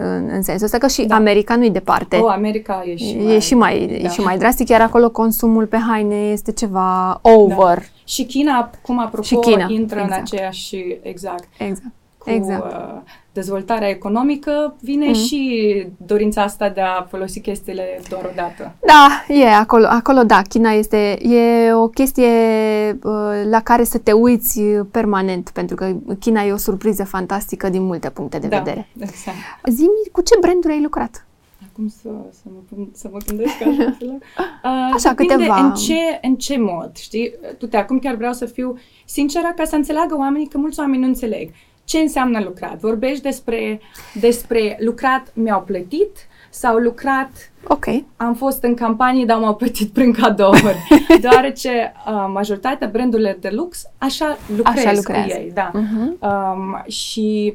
în, 0.00 0.28
în 0.32 0.42
sensul 0.42 0.64
ăsta, 0.64 0.78
că 0.78 0.86
și 0.86 1.04
da. 1.04 1.14
America 1.14 1.56
nu-i 1.56 1.70
departe. 1.70 2.16
O, 2.16 2.28
America 2.28 2.82
e 2.86 2.96
și 2.96 3.14
mai, 3.14 3.34
e 3.34 3.38
și 3.38 3.54
mai, 3.54 3.86
da. 3.86 3.94
e 3.94 4.08
și 4.08 4.20
mai 4.20 4.38
drastic, 4.38 4.68
iar 4.68 4.80
acolo 4.80 5.10
consumul 5.10 5.66
pe 5.66 5.78
haine 5.88 6.16
este 6.16 6.52
ceva 6.52 7.18
over. 7.22 7.76
Da. 7.76 7.84
Și 8.04 8.24
China, 8.24 8.70
cum 8.82 8.98
apropo, 8.98 9.22
și 9.22 9.34
China. 9.34 9.66
intră 9.68 10.00
exact. 10.00 10.16
în 10.16 10.22
aceeași, 10.22 10.76
exact. 11.02 11.48
Exact. 11.58 11.94
Cu, 12.18 12.30
exact. 12.30 12.72
Uh, 12.72 13.00
dezvoltarea 13.32 13.88
economică, 13.88 14.76
vine 14.80 15.06
mm. 15.06 15.14
și 15.14 15.86
dorința 15.96 16.42
asta 16.42 16.68
de 16.68 16.80
a 16.80 17.02
folosi 17.02 17.40
chestiile 17.40 18.00
doar 18.08 18.24
o 18.24 18.30
dată. 18.34 18.72
Da, 18.86 19.34
e 19.34 19.46
acolo, 19.46 19.86
acolo 19.86 20.22
da, 20.22 20.42
China 20.42 20.70
este, 20.70 21.18
e 21.22 21.72
o 21.72 21.88
chestie 21.88 22.28
uh, 23.02 23.42
la 23.50 23.60
care 23.62 23.84
să 23.84 23.98
te 23.98 24.12
uiți 24.12 24.60
permanent, 24.90 25.50
pentru 25.50 25.76
că 25.76 25.92
China 26.18 26.42
e 26.42 26.52
o 26.52 26.56
surpriză 26.56 27.04
fantastică 27.04 27.68
din 27.68 27.82
multe 27.82 28.10
puncte 28.10 28.38
de 28.38 28.46
da, 28.46 28.58
vedere. 28.58 28.88
exact. 28.98 29.36
Zi-mi, 29.68 30.10
cu 30.12 30.20
ce 30.20 30.34
branduri 30.40 30.72
ai 30.72 30.82
lucrat? 30.82 31.24
Acum 31.72 31.88
să, 31.88 32.08
să, 32.30 32.42
mă, 32.44 32.86
să 32.92 33.08
mă 33.12 33.18
gândesc 33.26 33.54
așa. 33.60 33.96
Uh, 34.00 34.90
așa, 34.96 35.14
câteva. 35.14 35.64
în 35.64 35.74
ce, 35.74 36.18
în 36.22 36.34
ce 36.34 36.58
mod, 36.58 36.90
știi? 36.96 37.34
Tu 37.58 37.66
te 37.66 37.76
acum 37.76 37.98
chiar 37.98 38.14
vreau 38.14 38.32
să 38.32 38.46
fiu 38.46 38.78
sinceră 39.04 39.52
ca 39.56 39.64
să 39.64 39.76
înțeleagă 39.76 40.16
oamenii 40.16 40.48
că 40.48 40.58
mulți 40.58 40.80
oameni 40.80 41.00
nu 41.00 41.06
înțeleg 41.06 41.50
ce 41.90 41.98
înseamnă 41.98 42.40
lucrat. 42.40 42.78
Vorbești 42.78 43.22
despre, 43.22 43.80
despre 44.14 44.76
lucrat, 44.80 45.32
mi-au 45.34 45.62
plătit 45.62 46.16
sau 46.50 46.76
lucrat, 46.76 47.30
ok, 47.66 47.84
am 48.16 48.34
fost 48.34 48.62
în 48.62 48.74
campanie, 48.74 49.24
dar 49.24 49.38
m-au 49.38 49.54
plătit 49.54 49.92
prin 49.92 50.12
cadouri. 50.12 50.76
Deoarece 51.20 51.92
uh, 52.06 52.30
majoritatea 52.32 52.88
brandurile 52.88 53.36
de 53.40 53.48
lux 53.52 53.86
așa 53.98 54.38
lucrez 54.56 54.84
așa 54.86 55.00
cu 55.02 55.12
ei. 55.12 55.50
Da. 55.54 55.70
Uh-huh. 55.70 56.18
Um, 56.20 56.82
și 56.86 57.54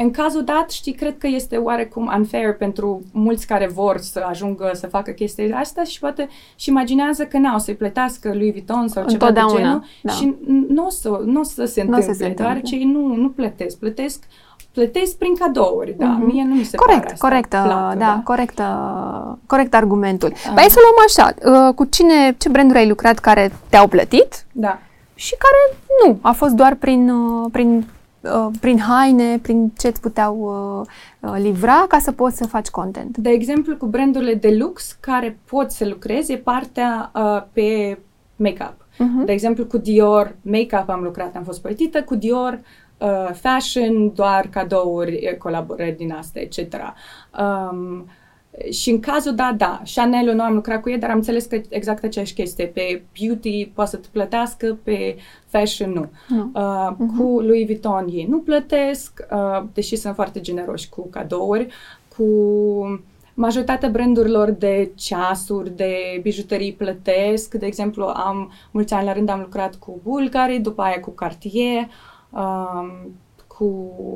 în 0.00 0.10
cazul 0.10 0.44
dat, 0.44 0.70
știi, 0.70 0.92
cred 0.92 1.18
că 1.18 1.26
este 1.26 1.56
oarecum 1.56 2.12
unfair 2.16 2.56
pentru 2.56 3.02
mulți 3.12 3.46
care 3.46 3.66
vor 3.66 3.98
să 3.98 4.24
ajungă 4.28 4.70
să 4.74 4.86
facă 4.86 5.10
chestiile 5.10 5.54
astea 5.54 5.84
și 5.84 5.98
poate 5.98 6.28
și 6.56 6.68
imaginează 6.68 7.24
că 7.24 7.38
n-au 7.38 7.58
să-i 7.58 7.74
plătească 7.74 8.32
lui 8.34 8.50
Vuitton 8.50 8.88
sau 8.88 9.04
ceva 9.08 9.30
de 9.30 9.40
genul 9.56 9.84
da. 10.02 10.12
și 10.12 10.34
nu 10.68 10.84
o 10.84 10.90
să, 10.90 11.20
n-o 11.24 11.42
să 11.42 11.64
se 11.64 11.80
întâmple, 11.80 12.04
să 12.04 12.12
se 12.12 12.26
întâmple. 12.26 12.44
deoarece 12.44 12.74
ei 12.74 12.84
nu, 12.84 13.14
nu 13.14 13.28
plătesc. 13.28 13.78
Plătesc 13.78 14.24
plătesc 14.72 15.16
prin 15.16 15.34
cadouri, 15.34 15.94
da. 15.98 16.18
Mm-hmm. 16.18 16.32
Mie 16.32 16.44
nu 16.44 16.54
mi 16.54 16.64
se 16.64 16.76
corect, 16.76 17.00
pare 17.00 17.12
asta 17.12 17.28
corect, 17.28 17.48
plată, 17.48 17.68
da, 17.68 17.94
da, 18.04 18.20
corect, 18.24 18.60
corect 19.46 19.74
argumentul. 19.74 20.28
Uh. 20.28 20.52
Păi 20.54 20.70
să 20.70 20.78
luăm 20.82 20.98
așa, 21.06 21.34
uh, 21.68 21.74
cu 21.74 21.84
cine, 21.84 22.34
ce 22.38 22.48
branduri 22.48 22.78
ai 22.78 22.88
lucrat 22.88 23.18
care 23.18 23.52
te-au 23.68 23.86
plătit? 23.86 24.44
Da. 24.52 24.78
Și 25.14 25.34
care 25.38 25.78
nu, 26.04 26.18
a 26.20 26.32
fost 26.32 26.52
doar 26.52 26.74
prin, 26.74 27.10
uh, 27.10 27.48
prin 27.52 27.86
Uh, 27.88 27.97
prin 28.60 28.78
haine, 28.78 29.38
prin 29.38 29.72
ce 29.78 29.86
îți 29.86 30.00
puteau 30.00 30.36
uh, 31.20 31.30
uh, 31.30 31.38
livra 31.40 31.84
ca 31.88 31.98
să 31.98 32.12
poți 32.12 32.36
să 32.36 32.46
faci 32.46 32.68
content. 32.68 33.16
De 33.16 33.30
exemplu, 33.30 33.76
cu 33.76 33.86
brandurile 33.86 34.34
de 34.34 34.56
lux 34.58 34.96
care 35.00 35.38
pot 35.44 35.70
să 35.70 35.86
lucreze, 35.86 36.36
partea 36.36 37.10
uh, 37.14 37.42
pe 37.52 37.98
make-up. 38.36 38.86
Uh-huh. 38.94 39.24
De 39.24 39.32
exemplu, 39.32 39.66
cu 39.66 39.78
Dior 39.78 40.36
make-up 40.42 40.88
am 40.88 41.02
lucrat, 41.02 41.36
am 41.36 41.42
fost 41.42 41.62
plătită, 41.62 42.02
cu 42.02 42.14
Dior 42.14 42.60
uh, 42.98 43.30
fashion, 43.32 44.14
doar 44.14 44.48
cadouri, 44.50 45.36
colaborări 45.38 45.96
din 45.96 46.12
astea, 46.12 46.42
etc. 46.42 46.58
Um, 47.40 48.06
și 48.70 48.90
în 48.90 49.00
cazul, 49.00 49.34
da, 49.34 49.54
da, 49.56 49.82
Chanel 49.94 50.34
nu 50.34 50.42
am 50.42 50.54
lucrat 50.54 50.80
cu 50.80 50.90
ei, 50.90 50.98
dar 50.98 51.10
am 51.10 51.16
înțeles 51.16 51.44
că 51.44 51.60
exact 51.68 52.04
aceeași 52.04 52.34
chestie. 52.34 52.66
Pe 52.66 53.02
beauty 53.18 53.66
poate 53.74 53.90
să 53.90 53.96
te 53.96 54.08
plătească, 54.12 54.78
pe 54.82 55.16
fashion 55.46 55.92
nu. 55.92 56.10
nu. 56.28 56.50
Uh, 56.54 56.92
uh-huh. 56.92 57.16
Cu 57.16 57.40
Louis 57.40 57.66
Vuitton 57.66 58.06
ei 58.10 58.26
nu 58.30 58.38
plătesc, 58.38 59.26
uh, 59.32 59.62
deși 59.72 59.96
sunt 59.96 60.14
foarte 60.14 60.40
generoși 60.40 60.88
cu 60.88 61.08
cadouri. 61.10 61.66
Cu 62.16 62.24
majoritatea 63.34 63.88
brandurilor 63.88 64.50
de 64.50 64.90
ceasuri, 64.94 65.76
de 65.76 66.18
bijuterii 66.22 66.72
plătesc. 66.72 67.54
De 67.54 67.66
exemplu, 67.66 68.04
am 68.04 68.52
mulți 68.70 68.94
ani 68.94 69.06
la 69.06 69.12
rând 69.12 69.28
am 69.28 69.40
lucrat 69.40 69.74
cu 69.74 70.00
Bulgari, 70.02 70.58
după 70.58 70.82
aia 70.82 71.00
cu 71.00 71.10
Cartier, 71.10 71.88
um, 72.30 73.12
cu 73.46 73.64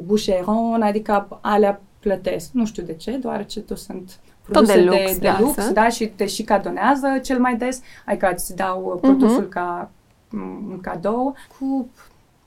Boucheron, 0.06 0.82
adică 0.82 1.38
alea 1.40 1.80
plătesc. 1.98 2.50
Nu 2.52 2.66
știu 2.66 2.82
de 2.82 2.94
ce, 2.94 3.16
deoarece 3.16 3.60
tu 3.60 3.74
sunt 3.74 4.20
produse 4.42 4.72
Tot 4.72 4.82
de 4.82 4.88
lux, 4.90 5.12
de, 5.12 5.18
de 5.20 5.26
da, 5.26 5.40
lux 5.40 5.72
da, 5.72 5.88
și 5.88 6.06
te 6.06 6.26
și 6.26 6.42
cadonează 6.42 7.18
cel 7.22 7.38
mai 7.38 7.56
des, 7.56 7.80
adică 8.06 8.30
îți 8.34 8.56
dau 8.56 8.92
uh, 8.94 9.00
produsul 9.00 9.46
uh-huh. 9.46 9.54
ca 9.54 9.90
mm, 10.28 10.68
un 10.70 10.80
cadou 10.80 11.34
cu 11.58 11.88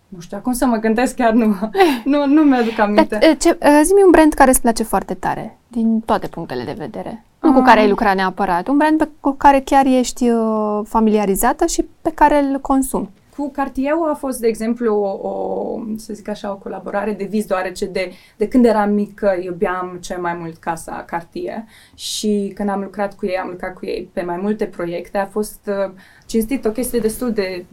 nu 0.07 0.19
știu, 0.19 0.37
acum 0.37 0.53
să 0.53 0.65
mă 0.65 0.77
gândesc, 0.77 1.15
chiar 1.15 1.33
nu, 1.33 1.55
nu, 2.11 2.25
nu 2.25 2.43
mi-aduc 2.43 2.79
aminte. 2.79 3.17
Ce, 3.21 3.33
ce, 3.33 3.57
uh, 3.61 3.79
zi-mi 3.83 4.03
un 4.03 4.11
brand 4.11 4.33
care 4.33 4.49
îți 4.49 4.61
place 4.61 4.83
foarte 4.83 5.13
tare, 5.13 5.57
din 5.67 5.99
toate 5.99 6.27
punctele 6.27 6.63
de 6.63 6.75
vedere. 6.77 7.23
Nu 7.41 7.53
cu 7.53 7.61
care 7.61 7.79
ai 7.79 7.89
lucrat 7.89 8.15
neapărat, 8.15 8.67
un 8.67 8.77
brand 8.77 8.97
pe, 8.97 9.09
cu 9.19 9.31
care 9.31 9.59
chiar 9.59 9.85
ești 9.85 10.29
uh, 10.29 10.81
familiarizată 10.83 11.65
și 11.65 11.85
pe 12.01 12.11
care 12.11 12.43
îl 12.43 12.59
consumi. 12.59 13.09
Cu 13.36 13.49
Cartier 13.49 13.93
a 14.11 14.13
fost, 14.13 14.39
de 14.39 14.47
exemplu, 14.47 14.95
o, 14.95 15.27
o, 15.27 15.79
să 15.97 16.13
zic 16.13 16.27
așa, 16.27 16.51
o 16.51 16.57
colaborare 16.57 17.13
de 17.13 17.23
vis, 17.23 17.45
deoarece 17.45 17.86
de, 17.86 18.11
de 18.38 18.47
când 18.47 18.65
eram 18.65 18.93
mică 18.93 19.38
iubeam 19.41 19.97
cel 20.01 20.21
mai 20.21 20.33
mult 20.33 20.57
casa 20.57 21.03
Cartier 21.07 21.63
și 21.95 22.51
când 22.55 22.69
am 22.69 22.81
lucrat 22.81 23.15
cu 23.15 23.25
ei, 23.25 23.38
am 23.38 23.49
lucrat 23.49 23.73
cu 23.73 23.86
ei 23.86 24.09
pe 24.13 24.21
mai 24.21 24.38
multe 24.38 24.65
proiecte, 24.65 25.17
a 25.17 25.25
fost 25.25 25.59
uh, 25.67 25.93
cinstit 26.25 26.65
o 26.65 26.71
chestie 26.71 26.99
destul 26.99 27.31
de 27.31 27.65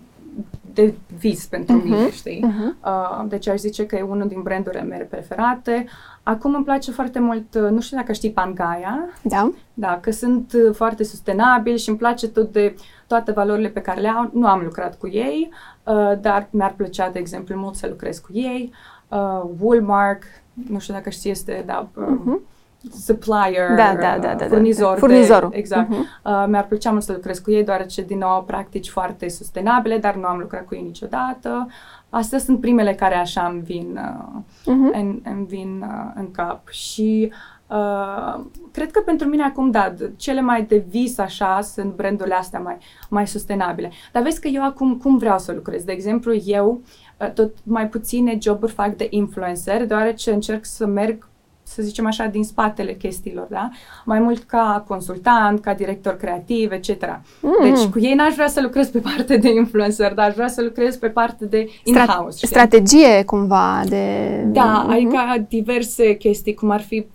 de 0.74 0.94
vis 1.18 1.46
pentru 1.46 1.80
uh-huh. 1.80 1.84
mine, 1.84 2.10
știi? 2.10 2.44
Uh-huh. 2.46 2.84
Uh, 2.84 3.24
deci 3.28 3.48
aș 3.48 3.58
zice 3.58 3.86
că 3.86 3.96
e 3.96 4.02
unul 4.02 4.28
din 4.28 4.42
brandurile 4.42 4.82
mele 4.82 5.04
preferate. 5.04 5.86
Acum 6.22 6.54
îmi 6.54 6.64
place 6.64 6.90
foarte 6.90 7.18
mult, 7.18 7.54
uh, 7.54 7.70
nu 7.70 7.80
știu 7.80 7.96
dacă 7.96 8.12
știi 8.12 8.30
Pangaia. 8.30 9.08
Da. 9.22 9.52
Da, 9.74 9.98
că 10.00 10.10
sunt 10.10 10.52
uh, 10.52 10.74
foarte 10.74 11.04
sustenabili 11.04 11.78
și 11.78 11.88
îmi 11.88 11.98
place 11.98 12.28
tot 12.28 12.52
de 12.52 12.74
toate 13.06 13.32
valorile 13.32 13.68
pe 13.68 13.80
care 13.80 14.00
le 14.00 14.08
au. 14.08 14.30
Nu 14.32 14.46
am 14.46 14.60
lucrat 14.64 14.98
cu 14.98 15.08
ei, 15.08 15.50
uh, 15.84 16.12
dar 16.20 16.48
mi-ar 16.50 16.74
plăcea, 16.76 17.10
de 17.10 17.18
exemplu, 17.18 17.56
mult 17.56 17.74
să 17.74 17.86
lucrez 17.88 18.18
cu 18.18 18.28
ei. 18.32 18.72
Uh, 19.08 19.42
Woolmark, 19.60 20.22
nu 20.68 20.78
știu 20.78 20.94
dacă 20.94 21.10
știți, 21.10 21.28
este, 21.28 21.62
da, 21.66 21.88
uh, 21.94 22.04
uh-huh 22.04 22.50
supplier, 22.90 23.74
da, 23.76 23.94
da, 24.00 24.18
da, 24.20 24.34
da, 24.34 24.46
furnizor. 24.46 24.92
Da, 24.92 24.98
Furnizorul. 24.98 25.50
De, 25.50 25.56
exact. 25.56 25.92
Uh-huh. 25.92 26.22
Uh, 26.24 26.44
mi-ar 26.48 26.66
plăcea 26.66 26.90
mult 26.90 27.02
să 27.02 27.12
lucrez 27.12 27.38
cu 27.38 27.50
ei, 27.50 27.64
deoarece, 27.64 28.02
din 28.02 28.18
nou, 28.18 28.28
au 28.28 28.42
practici 28.42 28.88
foarte 28.88 29.28
sustenabile, 29.28 29.98
dar 29.98 30.14
nu 30.14 30.26
am 30.26 30.38
lucrat 30.38 30.66
cu 30.66 30.74
ei 30.74 30.82
niciodată. 30.82 31.66
Astea 32.10 32.38
sunt 32.38 32.60
primele 32.60 32.94
care 32.94 33.14
așa 33.14 33.50
îmi 33.52 33.60
vin, 33.60 34.00
uh, 34.02 34.40
uh-huh. 34.60 34.98
în, 34.98 35.20
îmi 35.24 35.46
vin 35.46 35.84
uh, 35.86 36.12
în 36.14 36.30
cap. 36.30 36.68
Și 36.68 37.32
uh, 37.66 38.44
cred 38.72 38.90
că 38.90 39.00
pentru 39.00 39.28
mine 39.28 39.42
acum, 39.42 39.70
da, 39.70 39.94
cele 40.16 40.40
mai 40.40 40.62
de 40.62 40.84
vis 40.88 41.18
așa 41.18 41.60
sunt 41.60 41.94
brandurile 41.94 42.34
astea 42.34 42.60
mai, 42.60 42.78
mai 43.08 43.26
sustenabile. 43.26 43.90
Dar 44.12 44.22
vezi 44.22 44.40
că 44.40 44.48
eu 44.48 44.64
acum 44.64 44.96
cum 44.96 45.18
vreau 45.18 45.38
să 45.38 45.52
lucrez? 45.52 45.84
De 45.84 45.92
exemplu, 45.92 46.34
eu 46.44 46.80
uh, 47.20 47.30
tot 47.32 47.54
mai 47.62 47.88
puține 47.88 48.38
joburi 48.40 48.72
fac 48.72 48.96
de 48.96 49.06
influencer, 49.10 49.86
deoarece 49.86 50.32
încerc 50.32 50.64
să 50.64 50.86
merg 50.86 51.28
să 51.74 51.82
zicem 51.82 52.06
așa, 52.06 52.26
din 52.26 52.44
spatele 52.44 52.94
chestiilor, 52.94 53.46
da? 53.50 53.70
Mai 54.04 54.18
mult 54.18 54.42
ca 54.42 54.84
consultant, 54.88 55.60
ca 55.60 55.74
director 55.74 56.16
creativ, 56.16 56.72
etc. 56.72 56.88
Mm-hmm. 56.90 57.62
Deci 57.62 57.84
cu 57.90 57.98
ei 57.98 58.14
n-aș 58.14 58.34
vrea 58.34 58.48
să 58.48 58.60
lucrez 58.60 58.88
pe 58.88 58.98
parte 58.98 59.36
de 59.36 59.52
influencer, 59.52 60.14
dar 60.14 60.28
aș 60.28 60.34
vrea 60.34 60.48
să 60.48 60.62
lucrez 60.62 60.96
pe 60.96 61.08
parte 61.08 61.44
de 61.44 61.68
in-house. 61.84 62.46
Strat- 62.46 62.48
strategie 62.48 63.22
cumva 63.24 63.82
de... 63.88 64.26
Da, 64.46 64.86
mm-hmm. 64.86 64.92
adică 64.92 65.46
diverse 65.48 66.16
chestii, 66.16 66.54
cum 66.54 66.70
ar 66.70 66.80
fi 66.80 67.06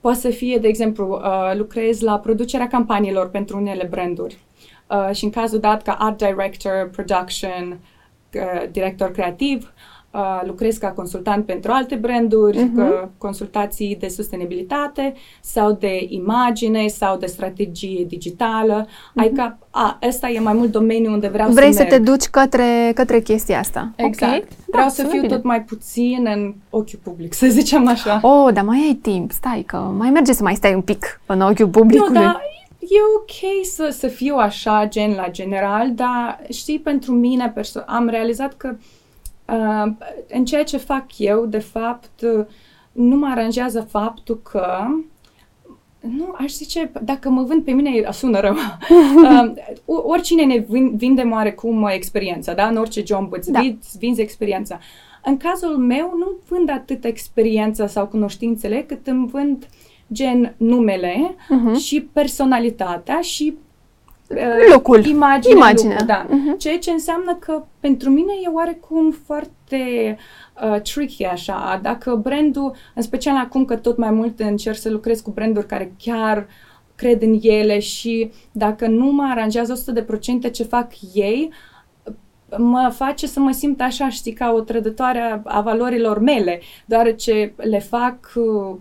Poate 0.00 0.18
să 0.18 0.30
fie, 0.30 0.58
de 0.58 0.68
exemplu, 0.68 1.20
uh, 1.22 1.56
lucrez 1.56 2.00
la 2.00 2.18
producerea 2.18 2.68
campaniilor 2.68 3.30
pentru 3.30 3.56
unele 3.56 3.86
branduri. 3.90 4.38
Uh, 4.86 5.14
și 5.14 5.24
în 5.24 5.30
cazul 5.30 5.58
dat 5.58 5.82
ca 5.82 5.92
art 5.92 6.18
director, 6.18 6.90
production, 6.92 7.78
uh, 8.34 8.68
director 8.70 9.10
creativ, 9.10 9.62
uh, 9.62 9.97
lucrez 10.46 10.76
ca 10.76 10.88
consultant 10.88 11.46
pentru 11.46 11.72
alte 11.72 11.94
branduri, 11.94 12.58
uh-huh. 12.58 13.08
consultații 13.18 13.96
de 14.00 14.08
sustenabilitate 14.08 15.14
sau 15.40 15.72
de 15.72 16.06
imagine 16.08 16.86
sau 16.86 17.16
de 17.16 17.26
strategie 17.26 18.04
digitală. 18.08 18.86
Uh-huh. 18.86 19.14
Adică, 19.14 19.58
a, 19.70 19.98
ăsta 20.08 20.28
e 20.28 20.38
mai 20.40 20.52
mult 20.52 20.70
domeniul 20.70 21.12
unde 21.12 21.28
vreau 21.28 21.50
Vrei 21.50 21.72
să 21.72 21.82
Vrei 21.82 21.90
să 21.90 21.96
te 21.96 22.10
duci 22.10 22.24
către, 22.24 22.92
către 22.94 23.20
chestia 23.20 23.58
asta. 23.58 23.92
Exact. 23.96 24.32
Okay. 24.32 24.48
Vreau 24.66 24.86
da, 24.86 24.92
să 24.92 25.02
fiu 25.02 25.20
bine. 25.20 25.34
tot 25.34 25.44
mai 25.44 25.62
puțin 25.62 26.26
în 26.34 26.54
ochiul 26.70 26.98
public, 27.02 27.34
să 27.34 27.46
zicem 27.46 27.88
așa. 27.88 28.20
Oh, 28.22 28.52
dar 28.52 28.64
mai 28.64 28.78
ai 28.86 28.98
timp, 29.02 29.30
stai 29.30 29.62
că 29.66 29.76
mai 29.76 30.10
merge 30.10 30.32
să 30.32 30.42
mai 30.42 30.54
stai 30.54 30.74
un 30.74 30.82
pic 30.82 31.20
în 31.26 31.40
ochiul 31.40 31.68
publicului. 31.68 32.12
Nu, 32.12 32.20
da, 32.20 32.40
e 32.80 32.98
ok 33.16 33.64
să, 33.64 33.94
să 33.98 34.06
fiu 34.06 34.36
așa, 34.36 34.86
gen 34.88 35.14
la 35.14 35.28
general, 35.30 35.92
dar 35.94 36.40
știi, 36.50 36.78
pentru 36.78 37.12
mine 37.12 37.52
perso- 37.56 37.84
am 37.86 38.08
realizat 38.08 38.56
că 38.56 38.68
uh, 38.72 38.78
în 40.28 40.44
ceea 40.44 40.64
ce 40.64 40.76
fac 40.76 41.18
eu, 41.18 41.46
de 41.46 41.58
fapt, 41.58 42.20
uh, 42.22 42.44
nu 42.92 43.16
mă 43.16 43.26
aranjează 43.30 43.80
faptul 43.80 44.40
că 44.42 44.86
nu, 46.00 46.34
aș 46.38 46.52
zice, 46.52 46.92
dacă 47.02 47.28
mă 47.28 47.42
vând 47.42 47.64
pe 47.64 47.70
mine, 47.70 48.08
sună 48.12 48.40
rău. 48.40 48.54
uh, 49.24 49.52
oricine 49.84 50.44
ne 50.44 50.66
vinde 50.96 51.22
oarecum 51.22 51.86
experiența, 51.86 52.54
da? 52.54 52.66
În 52.66 52.76
orice 52.76 53.02
job 53.06 53.32
îți 53.32 53.52
da. 53.52 53.60
vinzi, 53.60 53.98
vinzi 53.98 54.20
experiența. 54.20 54.78
În 55.24 55.36
cazul 55.36 55.76
meu, 55.76 56.14
nu 56.18 56.36
vând 56.48 56.70
atât 56.70 57.04
experiența 57.04 57.86
sau 57.86 58.06
cunoștințele, 58.06 58.84
cât 58.88 59.06
îmi 59.06 59.26
vând 59.26 59.62
uh, 59.62 59.88
gen 60.12 60.54
numele 60.56 61.34
uh-huh. 61.34 61.80
și 61.84 62.00
personalitatea 62.12 63.20
și 63.20 63.54
uh, 63.54 63.58
locul, 64.72 65.04
imaginea, 65.04 65.56
imaginea. 65.56 65.96
Lucru, 66.00 66.06
da. 66.06 66.26
Uh-huh. 66.26 66.58
Ceea 66.58 66.78
ce 66.78 66.90
înseamnă 66.90 67.36
că 67.40 67.64
pentru 67.80 68.10
mine 68.10 68.32
e 68.44 68.48
oarecum 68.48 69.10
foarte 69.26 70.16
uh, 70.62 70.80
tricky 70.80 71.24
așa. 71.24 71.80
Dacă 71.82 72.14
brandul, 72.14 72.74
în 72.94 73.02
special 73.02 73.36
acum 73.36 73.64
că 73.64 73.76
tot 73.76 73.96
mai 73.96 74.10
mult 74.10 74.40
încerc 74.40 74.76
să 74.76 74.90
lucrez 74.90 75.20
cu 75.20 75.30
branduri 75.30 75.66
care 75.66 75.92
chiar 75.98 76.46
cred 76.94 77.22
în 77.22 77.38
ele 77.42 77.78
și 77.78 78.30
dacă 78.52 78.86
nu 78.86 79.06
mă 79.06 79.26
aranjează 79.30 79.82
100% 80.48 80.52
ce 80.52 80.62
fac 80.62 80.90
ei, 81.14 81.50
mă 82.56 82.92
face 82.94 83.26
să 83.26 83.40
mă 83.40 83.50
simt 83.50 83.80
așa, 83.80 84.08
știi, 84.08 84.32
ca 84.32 84.52
o 84.52 84.60
trădătoare 84.60 85.18
a, 85.18 85.40
a 85.44 85.60
valorilor 85.60 86.18
mele, 86.18 86.60
deoarece 86.86 87.54
le 87.56 87.78
fac 87.78 88.32
uh, 88.34 88.76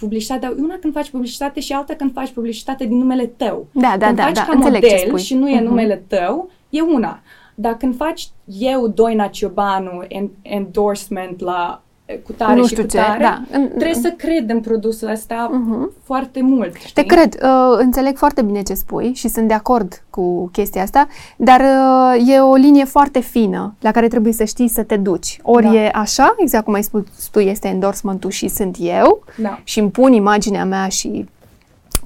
publicitate, 0.00 0.46
dar 0.46 0.54
una 0.58 0.78
când 0.80 0.92
faci 0.92 1.10
publicitate 1.10 1.60
și 1.60 1.72
alta 1.72 1.94
când 1.94 2.12
faci 2.12 2.30
publicitate 2.30 2.84
din 2.84 2.96
numele 2.96 3.26
tău. 3.26 3.66
Da, 3.72 3.94
da, 3.98 4.06
când 4.06 4.16
da, 4.16 4.22
faci 4.22 4.34
da, 4.34 4.44
ca 4.44 4.52
model 4.52 5.16
și 5.16 5.34
nu 5.34 5.48
e 5.48 5.58
uh-huh. 5.58 5.64
numele 5.64 6.02
tău, 6.06 6.50
e 6.70 6.80
una. 6.80 7.22
Dar 7.54 7.76
când 7.76 7.96
faci 7.96 8.28
eu, 8.58 8.88
Doina 8.88 9.26
Ciobanu, 9.26 10.02
endorsement 10.42 11.40
la 11.40 11.82
cu 12.24 12.32
tare 12.32 12.54
nu 12.54 12.66
știu 12.66 12.76
și 12.76 12.88
cu 12.88 12.96
tare, 12.96 13.18
ce, 13.18 13.22
da. 13.22 13.42
trebuie 13.68 13.94
să 13.94 14.14
cred 14.16 14.50
în 14.50 14.60
produsul 14.60 15.08
ăsta 15.08 15.50
uh-huh. 15.50 16.02
foarte 16.04 16.42
mult. 16.42 16.74
Știi? 16.74 16.92
Te 16.92 17.02
cred, 17.02 17.34
uh, 17.42 17.78
înțeleg 17.78 18.16
foarte 18.16 18.42
bine 18.42 18.62
ce 18.62 18.74
spui 18.74 19.12
și 19.14 19.28
sunt 19.28 19.48
de 19.48 19.54
acord 19.54 20.02
cu 20.10 20.48
chestia 20.52 20.82
asta, 20.82 21.06
dar 21.36 21.60
uh, 21.60 22.28
e 22.28 22.40
o 22.40 22.54
linie 22.54 22.84
foarte 22.84 23.20
fină 23.20 23.74
la 23.80 23.90
care 23.90 24.08
trebuie 24.08 24.32
să 24.32 24.44
știi 24.44 24.68
să 24.68 24.82
te 24.82 24.96
duci. 24.96 25.38
Ori 25.42 25.64
da. 25.64 25.74
e 25.74 25.90
așa, 25.94 26.34
exact 26.38 26.64
cum 26.64 26.74
ai 26.74 26.82
spus 26.82 27.02
tu, 27.30 27.38
este 27.38 27.68
endorsementul 27.68 28.30
și 28.30 28.48
sunt 28.48 28.76
eu 28.80 29.22
da. 29.36 29.60
și 29.64 29.78
îmi 29.78 29.90
pun 29.90 30.12
imaginea 30.12 30.64
mea 30.64 30.88
și 30.88 31.28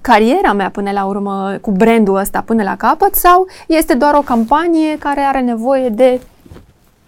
cariera 0.01 0.53
mea 0.53 0.71
până 0.71 0.91
la 0.91 1.05
urmă 1.05 1.59
cu 1.61 1.71
brandul 1.71 2.17
ăsta 2.17 2.41
până 2.41 2.63
la 2.63 2.77
capăt 2.77 3.15
sau 3.15 3.47
este 3.67 3.95
doar 3.95 4.15
o 4.15 4.21
campanie 4.21 4.99
care 4.99 5.21
are 5.21 5.41
nevoie 5.41 5.89
de 5.89 6.21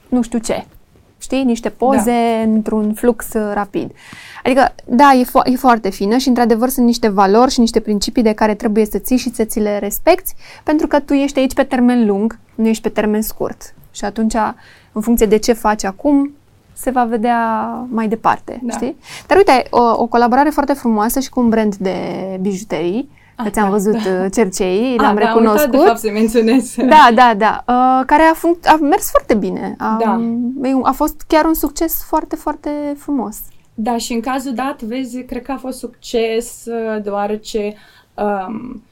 nu 0.08 0.22
știu 0.22 0.38
ce 0.38 0.64
știi, 1.26 1.44
niște 1.44 1.68
poze 1.68 2.42
da. 2.44 2.50
într-un 2.50 2.92
flux 2.94 3.32
uh, 3.32 3.50
rapid. 3.54 3.90
Adică, 4.44 4.74
da, 4.84 5.12
e, 5.12 5.24
fo- 5.24 5.52
e 5.52 5.56
foarte 5.56 5.90
fină 5.90 6.16
și, 6.16 6.28
într-adevăr, 6.28 6.68
sunt 6.68 6.86
niște 6.86 7.08
valori 7.08 7.50
și 7.50 7.60
niște 7.60 7.80
principii 7.80 8.22
de 8.22 8.32
care 8.32 8.54
trebuie 8.54 8.84
să 8.84 8.98
ții 8.98 9.16
și 9.16 9.34
să 9.34 9.44
ți 9.44 9.60
le 9.60 9.78
respecti, 9.78 10.34
pentru 10.64 10.86
că 10.86 11.00
tu 11.00 11.12
ești 11.12 11.38
aici 11.38 11.54
pe 11.54 11.62
termen 11.62 12.06
lung, 12.06 12.38
nu 12.54 12.68
ești 12.68 12.82
pe 12.82 12.88
termen 12.88 13.22
scurt. 13.22 13.74
Și 13.90 14.04
atunci, 14.04 14.34
în 14.92 15.00
funcție 15.00 15.26
de 15.26 15.36
ce 15.36 15.52
faci 15.52 15.84
acum, 15.84 16.32
se 16.72 16.90
va 16.90 17.04
vedea 17.04 17.66
mai 17.90 18.08
departe, 18.08 18.60
da. 18.62 18.72
știi? 18.72 18.96
Dar 19.26 19.36
uite, 19.36 19.66
o, 19.70 19.82
o 20.02 20.06
colaborare 20.06 20.50
foarte 20.50 20.72
frumoasă 20.72 21.20
și 21.20 21.28
cu 21.28 21.40
un 21.40 21.48
brand 21.48 21.74
de 21.74 21.96
bijuterii, 22.40 23.08
Ah, 23.36 23.50
ți-am 23.50 23.64
da, 23.64 23.70
văzut 23.70 23.92
da. 23.92 24.10
Uh, 24.10 24.26
cercei, 24.32 24.96
l-am 24.96 25.16
ah, 25.16 25.22
recunoscut. 25.24 25.70
Da, 25.70 25.78
de 25.78 25.84
fapt 25.84 25.98
să 25.98 26.10
menționez. 26.10 26.74
Da, 26.76 27.08
da, 27.14 27.34
da. 27.36 27.64
Uh, 27.66 28.04
care 28.06 28.22
a, 28.22 28.34
func- 28.34 28.66
a 28.66 28.76
mers 28.76 29.10
foarte 29.10 29.34
bine. 29.34 29.74
A, 29.78 29.96
da. 30.00 30.20
A 30.82 30.92
fost 30.92 31.24
chiar 31.26 31.44
un 31.44 31.54
succes 31.54 32.04
foarte, 32.04 32.36
foarte 32.36 32.70
frumos. 32.98 33.36
Da, 33.74 33.96
și 33.96 34.12
în 34.12 34.20
cazul 34.20 34.54
dat, 34.54 34.82
vezi, 34.82 35.22
cred 35.22 35.42
că 35.42 35.52
a 35.52 35.56
fost 35.56 35.78
succes 35.78 36.64
uh, 36.66 37.02
deoarece 37.02 37.74
um, 38.14 38.82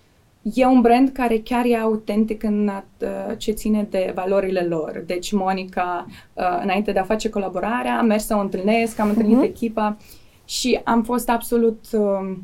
e 0.42 0.66
un 0.66 0.80
brand 0.80 1.08
care 1.08 1.38
chiar 1.38 1.64
e 1.64 1.76
autentic 1.76 2.42
în 2.42 2.70
uh, 2.98 3.08
ce 3.36 3.52
ține 3.52 3.86
de 3.90 4.12
valorile 4.14 4.60
lor. 4.60 5.02
Deci 5.06 5.32
Monica, 5.32 6.06
uh, 6.32 6.60
înainte 6.62 6.92
de 6.92 6.98
a 6.98 7.04
face 7.04 7.28
colaborarea, 7.28 7.98
am 7.98 8.06
mers 8.06 8.26
să 8.26 8.34
o 8.36 8.40
întâlnesc, 8.40 8.98
am 8.98 9.08
întâlnit 9.08 9.40
uh-huh. 9.40 9.48
echipa 9.48 9.96
și 10.44 10.80
am 10.84 11.02
fost 11.02 11.28
absolut... 11.28 11.84
Uh, 11.92 12.36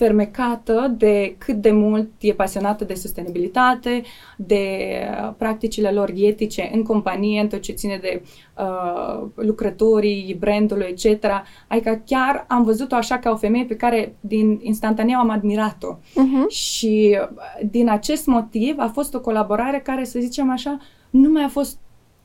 fermecată 0.00 0.94
de 0.96 1.34
cât 1.38 1.54
de 1.54 1.70
mult 1.70 2.10
e 2.20 2.32
pasionată 2.32 2.84
de 2.84 2.94
sustenabilitate, 2.94 4.02
de 4.36 4.66
uh, 5.10 5.32
practicile 5.38 5.90
lor 5.90 6.12
etice 6.14 6.70
în 6.74 6.82
companie, 6.82 7.40
în 7.40 7.48
tot 7.48 7.60
ce 7.60 7.72
ține 7.72 7.98
de 8.02 8.22
uh, 8.58 9.26
lucrătorii, 9.34 10.36
brandului, 10.38 10.86
etc. 10.96 11.24
Adică 11.68 12.02
chiar 12.06 12.44
am 12.48 12.62
văzut-o 12.62 12.94
așa 12.94 13.18
ca 13.18 13.30
o 13.30 13.36
femeie 13.36 13.64
pe 13.64 13.76
care 13.76 14.14
din 14.20 14.58
instantaneu 14.62 15.18
am 15.18 15.30
admirat-o. 15.30 15.96
Uh-huh. 15.96 16.48
Și 16.48 17.18
uh, 17.20 17.68
din 17.70 17.88
acest 17.88 18.26
motiv 18.26 18.74
a 18.78 18.90
fost 18.92 19.14
o 19.14 19.20
colaborare 19.20 19.80
care, 19.84 20.04
să 20.04 20.18
zicem 20.20 20.50
așa, 20.50 20.78
nu 21.10 21.30
mai 21.30 21.42
a 21.42 21.48
fost 21.48 21.78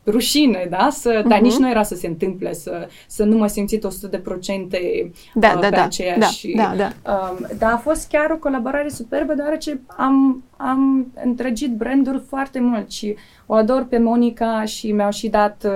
rușine, 0.06 0.68
da? 0.70 0.90
Să, 0.92 1.22
uh-huh. 1.22 1.28
Dar 1.28 1.40
nici 1.40 1.56
nu 1.56 1.70
era 1.70 1.84
să 1.84 1.96
se 1.96 2.08
întâmple, 2.08 2.54
să, 2.54 2.88
să 3.08 3.24
nu 3.24 3.38
mă 3.38 3.48
simțit 3.48 3.86
100% 4.08 4.10
de 4.10 4.18
procente 4.18 5.12
da, 5.34 5.48
uh, 5.56 5.60
da, 5.62 5.68
pe 5.70 5.76
da, 5.76 5.84
aceeași... 5.84 6.52
Da, 6.52 6.74
da, 6.78 6.90
da. 7.04 7.12
Um, 7.12 7.48
dar 7.58 7.72
a 7.72 7.78
fost 7.78 8.08
chiar 8.08 8.32
o 8.32 8.38
colaborare 8.38 8.90
superbă, 8.90 9.34
deoarece 9.34 9.82
am, 9.88 10.44
am 10.58 11.12
întregit 11.24 11.72
brandul 11.72 12.24
foarte 12.28 12.60
mult 12.60 12.92
și 12.92 13.16
o 13.46 13.54
ador 13.54 13.86
pe 13.90 13.98
Monica 13.98 14.64
și 14.66 14.92
mi-au 14.92 15.12
și 15.12 15.28
dat 15.28 15.64
uh, 15.66 15.72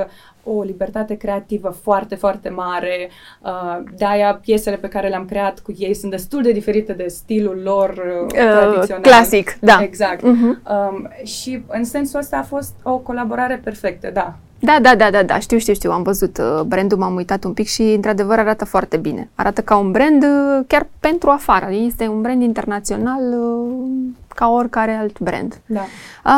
o 0.58 0.62
libertate 0.64 1.16
creativă 1.16 1.70
foarte, 1.82 2.16
foarte 2.16 2.50
mare. 2.50 3.10
Uh, 3.42 3.84
de-aia 3.98 4.40
piesele 4.42 4.76
pe 4.76 4.88
care 4.88 5.08
le-am 5.08 5.26
creat 5.26 5.60
cu 5.60 5.74
ei 5.78 5.94
sunt 5.94 6.12
destul 6.12 6.42
de 6.42 6.52
diferite 6.52 6.94
de 6.94 7.08
stilul 7.08 7.62
lor 7.64 7.90
uh, 7.90 8.22
uh, 8.24 8.52
tradițional. 8.52 9.02
Clasic, 9.02 9.58
da. 9.60 9.80
Exact. 9.82 10.20
Uh-huh. 10.20 10.72
Um, 10.92 11.10
și 11.24 11.64
în 11.68 11.84
sensul 11.84 12.20
ăsta 12.20 12.38
a 12.38 12.44
fost 12.44 12.74
o 12.84 12.98
colaborare 12.98 13.62
perfectă, 13.64 14.10
da. 14.14 14.36
Da, 14.62 14.78
da, 14.82 14.96
da, 14.96 15.12
da, 15.12 15.24
da, 15.24 15.40
știu, 15.40 15.58
știu, 15.58 15.74
știu, 15.74 15.92
am 15.92 16.02
văzut 16.02 16.38
uh, 16.38 16.62
brandul, 16.66 16.98
m-am 16.98 17.16
uitat 17.16 17.44
un 17.44 17.54
pic 17.54 17.68
și 17.68 17.82
într-adevăr 17.82 18.40
arată 18.40 18.66
foarte 18.66 18.98
bine. 18.98 19.30
Arată 19.36 19.62
ca 19.62 19.78
un 19.78 19.92
brand 19.92 20.24
uh, 20.24 20.64
chiar 20.68 20.88
pentru 21.00 21.30
afară, 21.30 21.72
este 21.72 22.08
un 22.08 22.22
brand 22.22 22.42
internațional 22.42 23.22
uh, 23.22 23.90
ca 24.36 24.50
oricare 24.50 24.92
alt 24.92 25.20
brand. 25.20 25.62
Da. 25.66 25.82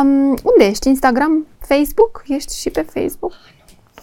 Um, 0.00 0.28
unde 0.28 0.64
ești? 0.68 0.88
Instagram? 0.88 1.46
Facebook? 1.58 2.22
Ești 2.26 2.60
și 2.60 2.70
pe 2.70 2.80
Facebook? 2.80 3.32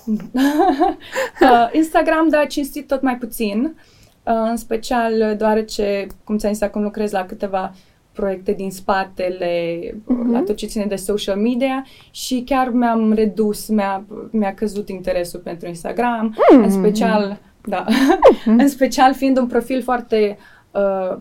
uh, 1.41 1.69
Instagram, 1.71 2.29
da, 2.29 2.45
cinstit 2.45 2.87
tot 2.87 3.01
mai 3.01 3.17
puțin, 3.17 3.75
uh, 4.23 4.33
în 4.49 4.57
special 4.57 5.35
deoarece, 5.37 6.07
cum 6.23 6.37
ți-am 6.37 6.53
zis, 6.53 6.61
acum 6.61 6.81
lucrez 6.83 7.11
la 7.11 7.25
câteva 7.25 7.73
proiecte 8.19 8.51
din 8.51 8.71
spatele, 8.71 9.79
uh-huh. 9.79 10.31
la 10.31 10.41
tot 10.41 10.55
ce 10.55 10.65
ține 10.65 10.85
de 10.85 10.95
social 10.95 11.37
media 11.37 11.85
și 12.11 12.43
chiar 12.45 12.69
mi-am 12.69 13.13
redus, 13.13 13.67
mi-a, 13.67 14.05
mi-a 14.31 14.53
căzut 14.53 14.89
interesul 14.89 15.39
pentru 15.39 15.67
Instagram, 15.67 16.35
uh-huh. 16.35 16.63
în 16.63 16.71
special, 16.71 17.39
da, 17.61 17.85
uh-huh. 17.85 18.45
în 18.63 18.67
special 18.67 19.13
fiind 19.13 19.37
un 19.37 19.47
profil 19.47 19.81
foarte 19.81 20.37
uh, 20.71 21.17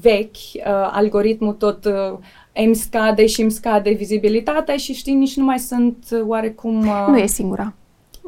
vechi, 0.00 0.36
uh, 0.54 0.62
algoritmul 0.90 1.52
tot 1.52 1.84
uh, 1.84 2.18
îmi 2.54 2.74
scade 2.74 3.26
și 3.26 3.40
îmi 3.42 3.50
scade 3.50 3.90
vizibilitatea 3.90 4.76
și 4.76 4.94
știi, 4.94 5.14
nici 5.14 5.36
nu 5.36 5.44
mai 5.44 5.58
sunt 5.58 6.06
oarecum... 6.26 6.78
Uh, 6.78 7.04
nu 7.08 7.16
e 7.16 7.26
singura. 7.26 7.74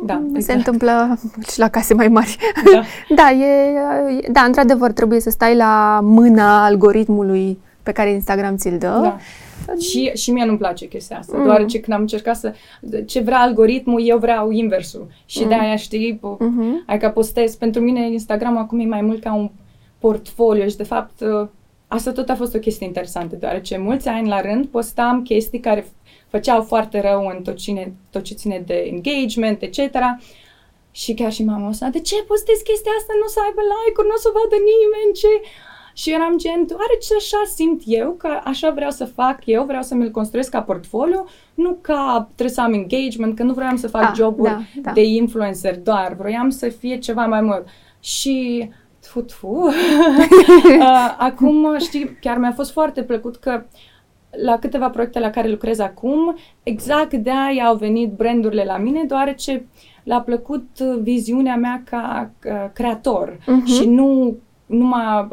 Da, 0.04 0.22
Se 0.32 0.36
exact. 0.36 0.58
întâmplă 0.58 1.18
și 1.52 1.58
la 1.58 1.68
case 1.68 1.94
mai 1.94 2.08
mari. 2.08 2.36
Da. 2.72 2.82
da, 3.22 3.30
e, 3.30 3.72
da, 4.32 4.40
într-adevăr, 4.40 4.92
trebuie 4.92 5.20
să 5.20 5.30
stai 5.30 5.56
la 5.56 6.00
mâna 6.02 6.64
algoritmului 6.64 7.58
pe 7.82 7.92
care 7.92 8.12
Instagram 8.12 8.56
ți-l 8.56 8.78
dă. 8.78 8.98
Da. 9.02 9.16
Și, 9.80 10.10
și 10.14 10.30
mie 10.30 10.44
nu-mi 10.44 10.58
place 10.58 10.86
chestia 10.86 11.18
asta, 11.18 11.32
Mm. 11.32 11.38
mm. 11.40 11.44
deoarece 11.46 11.80
când 11.80 11.96
am 11.96 12.00
încercat 12.00 12.36
să... 12.36 12.52
Ce 13.06 13.20
vrea 13.20 13.38
algoritmul, 13.38 14.02
eu 14.08 14.18
vreau 14.18 14.50
inversul. 14.50 15.06
Și 15.26 15.42
Mm. 15.42 15.48
de 15.48 15.54
aia, 15.54 15.76
știi, 15.76 16.16
po- 16.18 16.38
Mhm. 16.38 16.82
adică 16.86 17.08
postez. 17.08 17.54
Pentru 17.54 17.80
mine 17.80 18.10
Instagram 18.10 18.56
acum 18.56 18.80
e 18.80 18.84
mai 18.84 19.00
mult 19.00 19.22
ca 19.22 19.34
un 19.34 19.50
portfolio 19.98 20.66
și, 20.66 20.76
de 20.76 20.82
fapt, 20.82 21.20
uh, 21.20 21.48
asta 21.88 22.12
tot 22.12 22.28
a 22.28 22.34
fost 22.34 22.54
o 22.54 22.58
chestie 22.58 22.86
interesantă, 22.86 23.36
deoarece 23.38 23.78
mulți 23.78 24.08
ani 24.08 24.28
la 24.28 24.40
rând 24.40 24.66
postam 24.66 25.22
chestii 25.22 25.60
care 25.60 25.80
f- 25.80 26.05
făceau 26.36 26.62
foarte 26.62 27.00
rău 27.08 27.20
în 27.32 27.42
tot, 27.42 27.56
cine, 27.56 27.82
tot 28.10 28.22
ce 28.22 28.34
ține 28.34 28.58
de 28.66 28.78
engagement, 28.92 29.62
etc. 29.62 29.78
Și 30.90 31.14
chiar 31.14 31.32
și 31.32 31.44
mama 31.44 31.68
o 31.68 31.72
să 31.72 31.88
de 31.92 32.00
ce 32.00 32.22
postezi 32.30 32.64
chestia 32.68 32.92
asta, 32.98 33.12
nu 33.20 33.26
o 33.28 33.32
să 33.34 33.40
aibă 33.46 33.60
like-uri, 33.70 34.08
nu 34.10 34.16
o 34.18 34.22
să 34.24 34.30
vadă 34.36 34.56
nimeni, 34.72 35.12
ce... 35.20 35.30
Și 36.02 36.12
eram 36.12 36.34
gen, 36.38 36.66
deoarece 36.66 37.12
așa 37.18 37.42
simt 37.54 37.82
eu, 37.84 38.10
că 38.12 38.40
așa 38.44 38.70
vreau 38.70 38.90
să 38.90 39.04
fac 39.04 39.38
eu, 39.44 39.64
vreau 39.64 39.82
să 39.82 39.94
mi-l 39.94 40.10
construiesc 40.10 40.50
ca 40.50 40.62
portfolio, 40.62 41.24
nu 41.54 41.78
ca 41.80 42.28
trebuie 42.34 42.54
să 42.54 42.60
am 42.60 42.72
engagement, 42.72 43.36
că 43.36 43.42
nu 43.42 43.52
vreau 43.52 43.76
să 43.76 43.88
fac 43.88 44.02
Ah, 44.02 44.12
joburi 44.16 44.50
da, 44.50 44.62
da. 44.82 44.90
de 44.90 45.02
influencer 45.02 45.78
doar, 45.78 46.14
vroiam 46.18 46.50
să 46.50 46.68
fie 46.68 46.98
ceva 46.98 47.26
mai 47.26 47.40
mult. 47.40 47.64
Și 48.00 48.68
tfu, 49.00 49.20
tfu. 49.20 49.54
Uh, 50.78 51.14
acum, 51.18 51.78
știi, 51.78 52.16
chiar 52.20 52.38
mi-a 52.38 52.52
fost 52.52 52.70
foarte 52.70 53.02
plăcut 53.02 53.36
că 53.36 53.64
la 54.42 54.58
câteva 54.58 54.90
proiecte 54.90 55.18
la 55.18 55.30
care 55.30 55.48
lucrez 55.48 55.78
acum, 55.78 56.36
exact 56.62 57.14
de 57.14 57.30
aia 57.30 57.64
au 57.64 57.76
venit 57.76 58.12
brandurile 58.12 58.64
la 58.64 58.76
mine, 58.78 59.04
deoarece 59.04 59.66
le-a 60.04 60.20
plăcut 60.20 60.68
uh, 60.80 60.98
viziunea 61.02 61.56
mea 61.56 61.82
ca 61.90 62.30
uh, 62.44 62.52
creator 62.72 63.38
Mhm. 63.46 63.64
și 63.66 63.88
nu 63.88 64.36
nu, 64.66 64.84
m-a, 64.84 65.28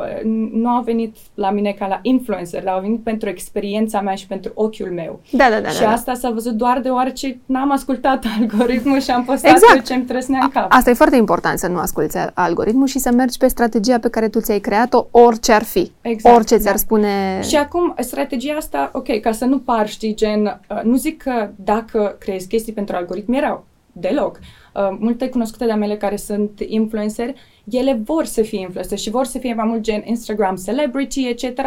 nu 0.53 0.69
au 0.69 0.81
venit 0.83 1.15
la 1.33 1.51
mine 1.51 1.71
ca 1.71 1.87
la 1.87 1.99
influencer, 2.01 2.63
dar 2.63 2.73
au 2.73 2.81
venit 2.81 3.03
pentru 3.03 3.29
experiența 3.29 4.01
mea 4.01 4.15
și 4.15 4.27
pentru 4.27 4.51
ochiul 4.55 4.91
meu. 4.91 5.19
Da, 5.31 5.49
da, 5.49 5.59
da. 5.59 5.69
și 5.69 5.79
da, 5.79 5.85
da. 5.85 5.91
asta 5.91 6.13
s-a 6.13 6.29
văzut 6.29 6.53
doar 6.53 6.79
deoarece 6.79 7.39
n-am 7.45 7.71
ascultat 7.71 8.25
algoritmul 8.39 8.99
și 8.99 9.11
am 9.11 9.23
postat 9.23 9.51
Exact. 9.51 9.73
tot 9.73 9.85
ce 9.85 9.93
îmi 9.93 10.03
trăsnea 10.03 10.39
în 10.43 10.49
cap. 10.49 10.65
Asta 10.69 10.89
e 10.89 10.93
foarte 10.93 11.15
important 11.15 11.59
să 11.59 11.67
nu 11.67 11.77
asculți 11.77 12.17
algoritmul 12.33 12.87
și 12.87 12.99
să 12.99 13.11
mergi 13.11 13.37
pe 13.37 13.47
strategia 13.47 13.99
pe 13.99 14.09
care 14.09 14.29
tu 14.29 14.39
ți-ai 14.39 14.59
creat-o, 14.59 15.07
orice 15.11 15.51
ar 15.51 15.63
fi. 15.63 15.91
Exact, 16.01 16.35
orice 16.35 16.55
ți-ar 16.55 16.73
da. 16.73 16.79
spune... 16.79 17.39
Și 17.41 17.55
acum, 17.55 17.93
strategia 17.99 18.53
asta, 18.53 18.89
ok, 18.93 19.19
ca 19.19 19.31
să 19.31 19.45
nu 19.45 19.59
par, 19.59 19.87
știi, 19.87 20.15
gen, 20.15 20.59
uh, 20.69 20.81
nu 20.83 20.95
zic 20.95 21.23
că 21.23 21.49
dacă 21.55 22.15
creezi 22.19 22.47
chestii 22.47 22.73
pentru 22.73 22.95
algoritmi 22.95 23.37
e 23.37 23.39
rău, 23.39 23.65
deloc. 23.93 24.39
Uh, 24.73 24.95
multe 24.99 25.29
cunoscute 25.29 25.65
de-a 25.65 25.75
mele 25.75 25.97
care 25.97 26.15
sunt 26.15 26.59
influenceri, 26.67 27.33
ele 27.69 28.01
vor 28.03 28.25
să 28.25 28.41
fie 28.41 28.59
influencer 28.59 28.97
și 28.97 29.09
vor 29.09 29.25
să 29.25 29.37
fie 29.37 29.53
mai 29.53 29.65
mult 29.65 29.81
gen 29.81 30.01
Instagram 30.05 30.55
celebrity, 30.65 31.27
etc. 31.27 31.59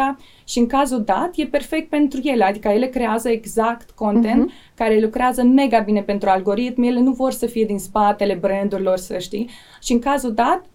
Și 0.43 0.59
în 0.59 0.67
cazul 0.67 1.03
dat, 1.03 1.29
e 1.35 1.45
perfect 1.45 1.89
pentru 1.89 2.19
ele, 2.23 2.43
adică 2.43 2.67
ele 2.67 2.85
creează 2.87 3.29
exact 3.29 3.91
content 3.91 4.43
Mhm. 4.45 4.53
care 4.75 4.99
lucrează 4.99 5.43
mega 5.43 5.79
bine 5.79 6.01
pentru 6.01 6.29
algoritmi, 6.29 6.87
ele 6.87 6.99
nu 6.99 7.11
vor 7.11 7.31
să 7.31 7.45
fie 7.45 7.65
din 7.65 7.79
spatele 7.79 8.33
brandurilor, 8.33 8.97
să 8.97 9.17
știi. 9.17 9.49
Și 9.81 9.91
în 9.91 9.99
cazul 9.99 10.33
dat, 10.33 10.65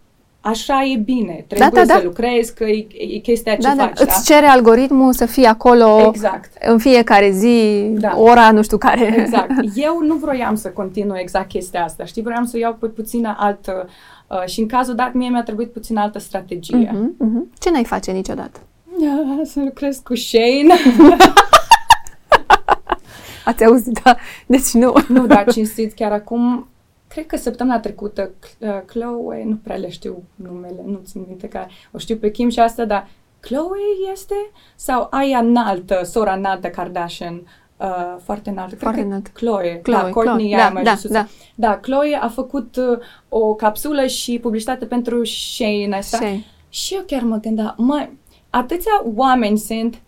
așa 0.44 0.84
e 0.84 0.96
bine, 0.96 1.44
trebuie 1.48 1.70
da, 1.74 1.84
da. 1.84 1.98
să 1.98 2.04
lucrezi, 2.04 2.54
că 2.54 2.64
e, 2.64 2.86
e 3.14 3.18
chestia 3.18 3.52
ce 3.54 3.60
da, 3.60 3.74
da, 3.76 3.82
faci, 3.82 3.96
da? 3.96 4.04
îți 4.04 4.24
cere 4.24 4.46
algoritmul 4.46 5.12
să 5.12 5.26
fii 5.26 5.44
acolo 5.44 6.06
Exact. 6.08 6.52
în 6.66 6.78
fiecare 6.78 7.30
zi, 7.30 7.88
Da. 7.94 8.18
ora 8.18 8.50
nu 8.50 8.62
știu 8.62 8.78
care. 8.78 9.14
Exact. 9.18 9.50
Eu 9.74 10.00
nu 10.06 10.14
vroiam 10.14 10.54
să 10.54 10.68
continui 10.68 11.18
exact 11.20 11.48
chestia 11.48 11.84
asta, 11.84 12.04
știi? 12.04 12.22
Vroiam 12.22 12.44
să 12.44 12.58
iau 12.58 12.74
pe 12.74 12.86
puțină 12.86 13.36
altă... 13.38 13.88
Uh, 14.26 14.44
și 14.46 14.60
în 14.60 14.66
cazul 14.66 14.94
dat, 14.94 15.12
mie 15.12 15.28
mi-a 15.28 15.42
trebuit 15.42 15.72
puțin 15.72 15.96
altă 15.96 16.18
strategie. 16.18 16.90
Mhm, 16.92 17.14
mhm. 17.18 17.52
Ce 17.58 17.70
n-ai 17.70 17.84
face 17.84 18.10
niciodată? 18.10 18.60
Mm-hmm. 18.60 19.44
Să 19.44 19.60
lucrez 19.60 20.00
cu 20.04 20.14
Shane. 20.14 20.74
Ați 23.44 23.64
auzit, 23.64 24.00
da? 24.04 24.16
Deci 24.46 24.70
nu. 24.72 24.94
nu, 25.08 25.26
dar 25.26 25.44
cinstit, 25.52 25.92
chiar 25.92 26.12
acum, 26.12 26.68
cred 27.12 27.26
că 27.26 27.36
săptămâna 27.36 27.80
trecută, 27.80 28.30
uh, 28.58 28.80
Chloe, 28.86 29.44
nu 29.44 29.56
prea 29.62 29.76
le 29.76 29.90
știu 29.90 30.22
numele, 30.34 30.82
nu 30.86 31.00
țin 31.04 31.24
minte 31.28 31.48
că 31.48 31.66
o 31.92 31.98
știu 31.98 32.16
pe 32.16 32.30
Kim 32.30 32.48
și 32.48 32.60
asta, 32.60 32.84
dar 32.84 33.08
Chloe 33.40 34.10
este? 34.12 34.34
Sau 34.76 35.08
aia 35.10 35.38
înaltă, 35.38 36.00
sora 36.04 36.32
înaltă 36.32 36.68
Kardashian, 36.68 37.42
uh, 37.76 38.16
foarte 38.24 38.50
înaltă. 38.50 38.70
Cred 38.70 38.80
Foarte 38.80 39.00
că 39.00 39.06
înaltă. 39.06 39.30
Chloe, 39.32 39.80
Chloe, 39.82 40.02
da, 40.02 40.10
Courtney, 40.10 40.48
Chloe. 40.48 40.54
aia 40.54 40.66
Da, 40.66 40.72
mai 40.72 40.82
da, 40.82 40.90
jos 40.90 41.00
sus. 41.00 41.10
da. 41.10 41.26
Da, 41.54 41.78
Chloe 41.78 42.18
a 42.20 42.28
făcut 42.28 42.76
uh, 42.76 42.98
o 43.28 43.54
capsulă 43.54 44.06
și 44.06 44.38
publicitate 44.38 44.84
pentru 44.84 45.24
Shane 45.24 45.96
asta. 45.96 46.16
Shane. 46.16 46.44
Și 46.68 46.94
eu 46.94 47.02
chiar 47.06 47.22
mă 47.22 47.36
gândeam, 47.36 47.74
mă, 47.76 48.08
atâția 48.50 49.02
oameni 49.14 49.58
sunt 49.58 50.00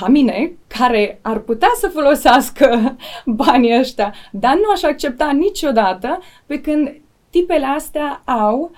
ca 0.00 0.08
mine, 0.08 0.52
care 0.66 1.18
ar 1.22 1.38
putea 1.38 1.68
să 1.78 1.88
folosească 1.92 2.96
banii 3.26 3.78
ăștia, 3.78 4.14
dar 4.32 4.54
nu 4.54 4.70
aș 4.74 4.82
accepta 4.82 5.30
niciodată, 5.30 6.18
pe 6.46 6.60
când 6.60 7.00
tipele 7.30 7.66
astea 7.66 8.22
au 8.24 8.70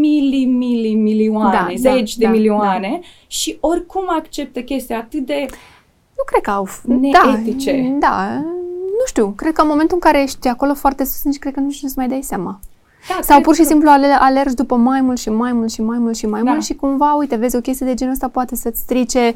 mili, 0.00 0.44
mili, 0.44 0.94
milioane, 0.94 1.56
Da, 1.56 1.66
zeci 1.76 2.16
da, 2.16 2.20
de 2.20 2.24
da, 2.24 2.30
milioane 2.30 3.00
și 3.26 3.56
oricum 3.60 4.04
acceptă 4.08 4.60
chestia 4.60 4.96
atât 4.98 5.26
de... 5.26 5.46
Nu 6.16 6.22
cred 6.26 6.40
că 6.42 6.50
au... 6.50 6.68
f- 6.68 6.82
Neetice. 6.82 7.96
Da, 7.98 8.06
da, 8.08 8.34
nu 8.98 9.06
știu. 9.06 9.32
Cred 9.36 9.52
că 9.52 9.60
în 9.62 9.68
momentul 9.68 9.94
în 9.94 10.10
care 10.10 10.22
ești 10.22 10.48
acolo 10.48 10.74
foarte 10.74 11.04
sus, 11.04 11.24
nici 11.24 11.38
cred 11.38 11.52
că 11.54 11.60
nu 11.60 11.70
știu 11.70 11.88
să 11.88 11.94
mai 11.96 12.08
dai 12.08 12.22
seama. 12.22 12.60
Da, 13.08 13.14
Sau 13.14 13.34
cred 13.34 13.42
pur 13.42 13.54
și 13.54 13.60
că- 13.60 13.66
simplu 13.66 13.90
ale- 13.90 14.06
alergi 14.18 14.54
după 14.54 14.76
mai 14.76 15.00
mult 15.00 15.18
și 15.18 15.30
mai 15.30 15.52
mult 15.52 15.70
și 15.72 15.80
mai 15.82 15.98
mult 15.98 16.16
și 16.16 16.26
mai 16.26 16.42
Da. 16.42 16.50
mult 16.50 16.64
și 16.64 16.74
cumva, 16.74 17.14
uite, 17.14 17.36
vezi 17.36 17.56
o 17.56 17.60
chestie 17.60 17.86
de 17.86 17.94
genul 17.94 18.12
ăsta 18.12 18.28
poate 18.28 18.56
să-ți 18.56 18.80
strice 18.80 19.34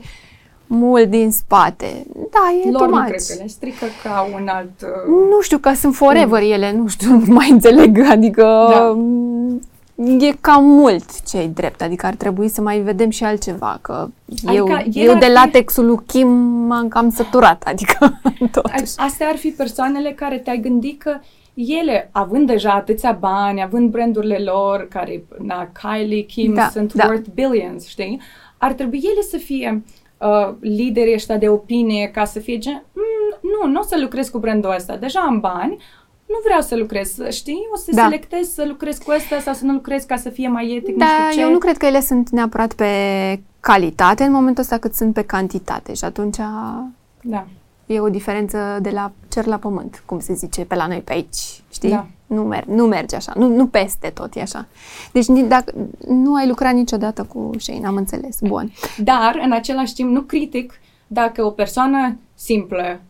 mult 0.66 1.04
din 1.10 1.30
spate. 1.30 2.06
Da, 2.30 2.54
e 2.64 2.70
Lor 2.70 2.78
too 2.80 2.88
nu 2.88 2.94
much. 2.96 3.06
cred 3.06 3.20
că 3.28 3.34
le 3.42 3.46
strică 3.46 3.84
ca 4.02 4.28
un 4.40 4.48
alt... 4.48 4.82
uh, 4.82 5.28
Nu 5.30 5.40
știu, 5.40 5.58
că 5.58 5.72
sunt 5.74 5.94
forever 5.94 6.42
ele, 6.42 6.72
nu 6.72 6.86
știu, 6.88 7.10
nu 7.26 7.34
mai 7.34 7.50
înțeleg, 7.50 7.98
adică 8.10 8.42
Da. 8.70 8.96
e 10.26 10.32
cam 10.40 10.64
mult 10.64 11.22
ce 11.22 11.50
drept, 11.54 11.82
adică 11.82 12.06
ar 12.06 12.14
trebui 12.14 12.48
să 12.48 12.60
mai 12.60 12.78
vedem 12.78 13.10
și 13.10 13.24
altceva, 13.24 13.78
că 13.82 14.08
eu, 14.52 14.64
Adică 14.72 14.98
el 14.98 15.04
eu 15.06 15.12
ar 15.12 15.18
de 15.18 15.24
fi- 15.24 15.32
latexul 15.32 15.86
lui 15.86 15.98
Kim 16.06 16.28
m-am 16.66 16.88
cam 16.88 17.10
săturat, 17.10 17.62
adică 17.72 18.20
totuși. 18.50 18.92
Astea 18.96 19.28
ar 19.28 19.36
fi 19.36 19.48
persoanele 19.48 20.10
care 20.12 20.38
te-ai 20.38 20.58
gândit 20.58 21.02
că 21.02 21.16
ele, 21.54 22.08
având 22.12 22.46
deja 22.46 22.70
atâția 22.70 23.16
bani, 23.20 23.62
având 23.62 23.90
brandurile 23.90 24.38
lor, 24.38 24.86
care, 24.90 25.24
na, 25.42 25.68
Kylie, 25.82 26.22
Kim, 26.22 26.54
Da, 26.54 26.68
sunt 26.72 26.92
da. 26.92 27.04
worth 27.06 27.28
billions, 27.34 27.86
știi? 27.86 28.20
Ar 28.58 28.72
trebui 28.72 29.00
ele 29.02 29.20
să 29.30 29.36
fie 29.36 29.82
uh, 30.18 30.54
liderii 30.60 31.14
ăștia 31.14 31.36
de 31.36 31.48
opinie 31.48 32.06
ca 32.08 32.24
să 32.24 32.38
fie 32.38 32.58
gen, 32.58 32.84
mm, 32.92 33.50
nu, 33.50 33.70
nu 33.70 33.80
o 33.80 33.82
să 33.82 33.98
lucrez 34.00 34.28
cu 34.28 34.38
brandul 34.38 34.74
ăsta, 34.76 34.96
deja 34.96 35.20
am 35.20 35.40
bani, 35.40 35.76
nu 36.26 36.34
vreau 36.44 36.60
să 36.60 36.76
lucrez, 36.76 37.16
știi? 37.30 37.68
O 37.74 37.76
să 37.76 37.90
Da. 37.94 38.02
selectez 38.02 38.52
să 38.52 38.64
lucrez 38.68 38.98
cu 38.98 39.12
ăsta 39.16 39.38
sau 39.38 39.54
să 39.54 39.64
nu 39.64 39.72
lucrez 39.72 40.04
ca 40.04 40.16
să 40.16 40.28
fie 40.28 40.48
mai 40.48 40.70
etic, 40.76 40.92
nu 40.94 40.98
Da, 40.98 41.06
știu 41.30 41.40
ce. 41.40 41.46
eu 41.46 41.50
nu 41.52 41.58
cred 41.58 41.76
că 41.76 41.86
ele 41.86 42.00
sunt 42.00 42.28
neapărat 42.30 42.72
pe 42.72 42.86
calitate 43.60 44.24
în 44.24 44.32
momentul 44.32 44.62
ăsta 44.62 44.78
cât 44.78 44.94
sunt 44.94 45.14
pe 45.14 45.22
cantitate 45.22 45.94
și 45.94 46.04
atunci 46.04 46.36
Da. 47.22 47.46
e 47.86 48.00
o 48.00 48.08
diferență 48.08 48.58
de 48.82 48.90
la 48.90 49.12
cer 49.28 49.44
la 49.46 49.56
pământ, 49.56 50.02
cum 50.06 50.20
se 50.20 50.32
zice 50.34 50.64
pe 50.64 50.74
la 50.74 50.86
noi 50.86 51.00
pe 51.00 51.12
aici, 51.12 51.62
știi? 51.72 51.90
Da. 51.90 52.06
Nu, 52.34 52.42
mer- 52.42 52.64
nu 52.66 52.84
merge 52.86 53.16
așa, 53.16 53.32
nu, 53.36 53.48
nu 53.48 53.66
peste 53.66 54.08
tot 54.14 54.34
e 54.36 54.40
așa. 54.40 54.66
Deci 55.12 55.26
ni- 55.26 55.42
dacă 55.48 55.72
nu 56.08 56.34
ai 56.34 56.46
lucrat 56.48 56.72
niciodată 56.74 57.22
cu 57.24 57.50
Shane, 57.58 57.86
am 57.86 57.96
înțeles, 57.96 58.38
bun. 58.40 58.72
Dar, 58.98 59.40
în 59.44 59.52
același 59.52 59.94
timp, 59.94 60.10
nu 60.10 60.20
critic 60.20 60.72
dacă 61.06 61.44
o 61.44 61.50
persoană 61.50 62.16
simplă, 62.34 63.00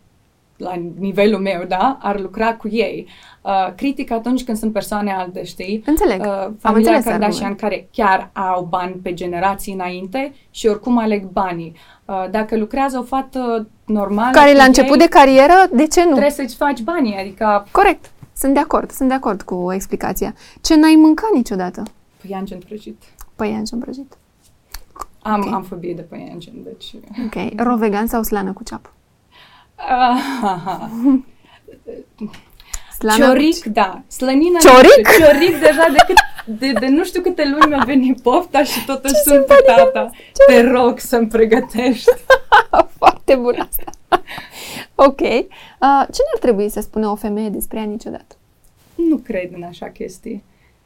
la 0.57 0.73
nivelul 0.99 1.41
meu, 1.41 1.65
da, 1.69 1.99
ar 2.03 2.21
lucra 2.21 2.55
cu 2.55 2.69
ei. 2.69 3.07
Uh, 3.43 3.69
critic 3.77 4.11
atunci 4.11 4.45
când 4.45 4.57
sunt 4.59 4.73
persoane 4.73 5.13
alte, 5.13 5.45
știi? 5.45 5.83
Înțeleg, 5.87 6.21
Uh, 6.21 6.27
am 6.27 6.57
familia 6.61 6.95
înțeles 6.95 7.05
Kardashian 7.05 7.51
argument. 7.51 7.61
care 7.61 7.89
chiar 7.93 8.31
au 8.33 8.67
bani 8.71 8.93
pe 9.03 9.15
generații 9.15 9.73
înainte 9.73 10.35
și 10.51 10.67
oricum 10.67 10.99
aleg 10.99 11.25
banii. 11.25 11.77
Uh, 12.05 12.25
dacă 12.31 12.57
lucrează 12.57 12.99
o 12.99 13.03
fată 13.03 13.67
normală 13.85 14.31
Care 14.33 14.51
cu 14.51 14.57
la 14.57 14.65
început 14.65 14.93
ei, 14.93 14.99
de 14.99 15.07
carieră, 15.09 15.55
de 15.73 15.87
ce 15.87 16.01
nu? 16.05 16.11
trebuie 16.11 16.31
să-ți 16.31 16.55
faci 16.57 16.81
banii, 16.81 17.17
adică 17.21 17.67
Corect, 17.71 18.11
sunt 18.37 18.55
de 18.55 18.61
acord, 18.61 18.91
sunt 18.91 19.09
de 19.09 19.15
acord 19.15 19.43
cu 19.43 19.73
explicația. 19.73 20.35
Ce 20.61 20.77
n-ai 20.77 20.95
mâncat 20.95 21.31
niciodată? 21.35 21.83
păianjen 22.27 22.59
prăjit. 22.59 23.03
Păianjen 23.37 23.79
prăjit. 23.79 24.17
Am, 25.23 25.41
Ok. 25.41 25.53
am 25.53 25.63
fobie 25.63 25.95
de 25.95 26.03
păianjen, 26.03 26.63
deci... 26.63 26.95
Ok, 27.25 27.61
ro 27.61 27.77
vegan 27.77 28.07
sau 28.07 28.23
slană 28.23 28.53
cu 28.53 28.63
ceapă? 28.63 28.93
Uh, 29.79 31.15
Slană 32.99 33.25
Cioric, 33.25 33.65
da. 33.65 34.03
Slănină. 34.07 34.59
Cioric? 34.59 35.07
nu 35.07 35.13
știu. 35.13 35.25
Cioric 35.25 35.61
deja 35.61 35.87
de, 35.93 35.99
cât, 36.07 36.17
de, 36.59 36.73
de 36.73 36.87
nu 36.87 37.05
știu 37.05 37.21
câte 37.21 37.49
luni 37.49 37.67
mi-a 37.69 37.83
venit 37.87 38.21
pofta 38.21 38.65
și 38.65 38.85
totuși 38.85 39.15
sunt 39.15 39.47
cu 39.47 39.55
tata. 39.67 40.11
Te 40.47 40.71
rog 40.71 40.99
să-mi 40.99 41.29
pregătești. 41.29 42.11
Cu... 42.71 42.89
Foarte 42.99 43.35
bun 43.35 43.69
asta. 43.69 43.91
Ok. 44.95 45.21
Uh, 45.21 46.05
ce 46.13 46.21
n-ar 46.23 46.41
trebui 46.41 46.69
să 46.69 46.81
spună 46.81 47.09
o 47.09 47.15
femeie 47.15 47.49
despre 47.49 47.79
ea 47.79 47.85
niciodată? 47.85 48.37
nu 48.95 49.17
cred 49.17 49.53
în 49.53 49.63
așa 49.63 49.89
chestii. 49.89 50.43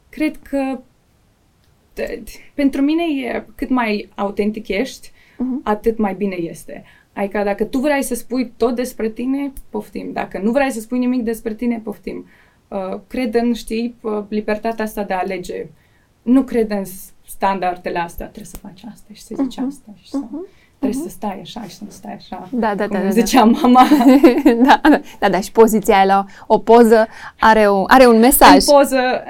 Cred 0.09 0.37
că 0.37 0.79
de, 1.93 2.23
pentru 2.53 2.81
mine 2.81 3.03
e 3.03 3.45
cât 3.55 3.69
mai 3.69 4.09
autentic 4.15 4.67
ești, 4.67 5.11
uh-huh. 5.11 5.63
atât 5.63 5.97
mai 5.97 6.13
bine 6.13 6.35
este. 6.35 6.83
Adică 7.13 7.43
dacă 7.43 7.63
tu 7.63 7.79
vrei 7.79 8.03
să 8.03 8.15
spui 8.15 8.51
tot 8.57 8.75
despre 8.75 9.09
tine, 9.09 9.53
poftim. 9.69 10.11
Dacă 10.11 10.39
nu 10.39 10.51
vrei 10.51 10.71
să 10.71 10.79
spui 10.79 10.97
nimic 10.97 11.23
despre 11.23 11.53
tine, 11.53 11.81
poftim. 11.83 12.25
Uh, 12.67 12.99
cred 13.07 13.35
în, 13.35 13.53
știi, 13.53 13.95
uh, 14.01 14.23
libertatea 14.27 14.85
asta 14.85 15.03
de 15.03 15.13
a 15.13 15.19
alege. 15.19 15.67
Nu 16.21 16.43
cred 16.43 16.71
în 16.71 16.83
standardele 17.25 17.99
astea. 17.99 18.25
Trebuie 18.25 18.45
să 18.45 18.57
faci 18.57 18.83
asta 18.91 19.13
și 19.13 19.21
să 19.21 19.35
zici 19.37 19.55
uh-huh. 19.59 19.67
asta 19.67 19.91
și 20.01 20.09
să... 20.09 20.23
Uh-huh. 20.25 20.57
Trebuie 20.79 20.99
uh-huh. 20.99 21.03
să 21.03 21.09
stai 21.09 21.39
așa 21.41 21.61
și 21.63 21.75
să 21.75 21.83
nu 21.83 21.89
stai 21.89 22.13
așa. 22.13 22.47
Da, 22.51 22.75
da, 22.75 22.87
da. 22.87 22.97
Cum 22.97 23.03
da, 23.03 23.09
zicea 23.09 23.45
da. 23.45 23.45
mama. 23.45 23.87
da, 24.67 24.79
da, 24.89 25.01
da, 25.19 25.29
da, 25.29 25.39
și 25.39 25.51
poziția 25.51 25.95
aia 25.95 26.05
la 26.05 26.25
o 26.47 26.57
poză 26.57 27.07
are, 27.39 27.69
un, 27.69 27.83
are 27.87 28.07
un 28.07 28.19
mesaj. 28.19 28.53
În 28.53 28.73
poză, 28.75 29.23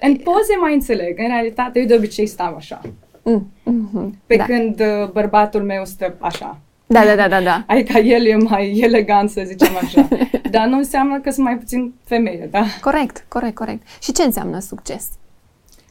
în 0.00 0.16
poze 0.16 0.56
mai 0.60 0.74
înțeleg. 0.74 1.18
În 1.18 1.26
realitate, 1.26 1.78
eu 1.78 1.86
de 1.86 1.94
obicei 1.94 2.26
stau 2.26 2.54
așa. 2.54 2.80
Mm, 3.22 3.50
mm-hmm, 3.62 4.10
Pe 4.26 4.36
da. 4.36 4.44
când 4.44 4.80
uh, 4.80 5.10
bărbatul 5.10 5.62
meu 5.62 5.84
stă 5.84 6.14
așa. 6.18 6.58
Da, 6.86 7.04
da, 7.04 7.14
da, 7.16 7.28
da, 7.28 7.40
da. 7.40 7.64
Adică 7.66 7.98
el 7.98 8.26
e 8.26 8.36
mai 8.36 8.78
elegant, 8.78 9.30
să 9.30 9.42
zicem 9.46 9.76
așa. 9.76 10.08
Dar 10.50 10.66
nu 10.66 10.76
înseamnă 10.76 11.20
că 11.20 11.30
sunt 11.30 11.44
mai 11.44 11.56
puțin 11.58 11.94
femeie, 12.04 12.48
da? 12.50 12.64
Corect, 12.80 13.24
corect, 13.28 13.54
corect. 13.54 13.86
Și 14.02 14.12
ce 14.12 14.22
înseamnă 14.22 14.58
succes? 14.58 15.08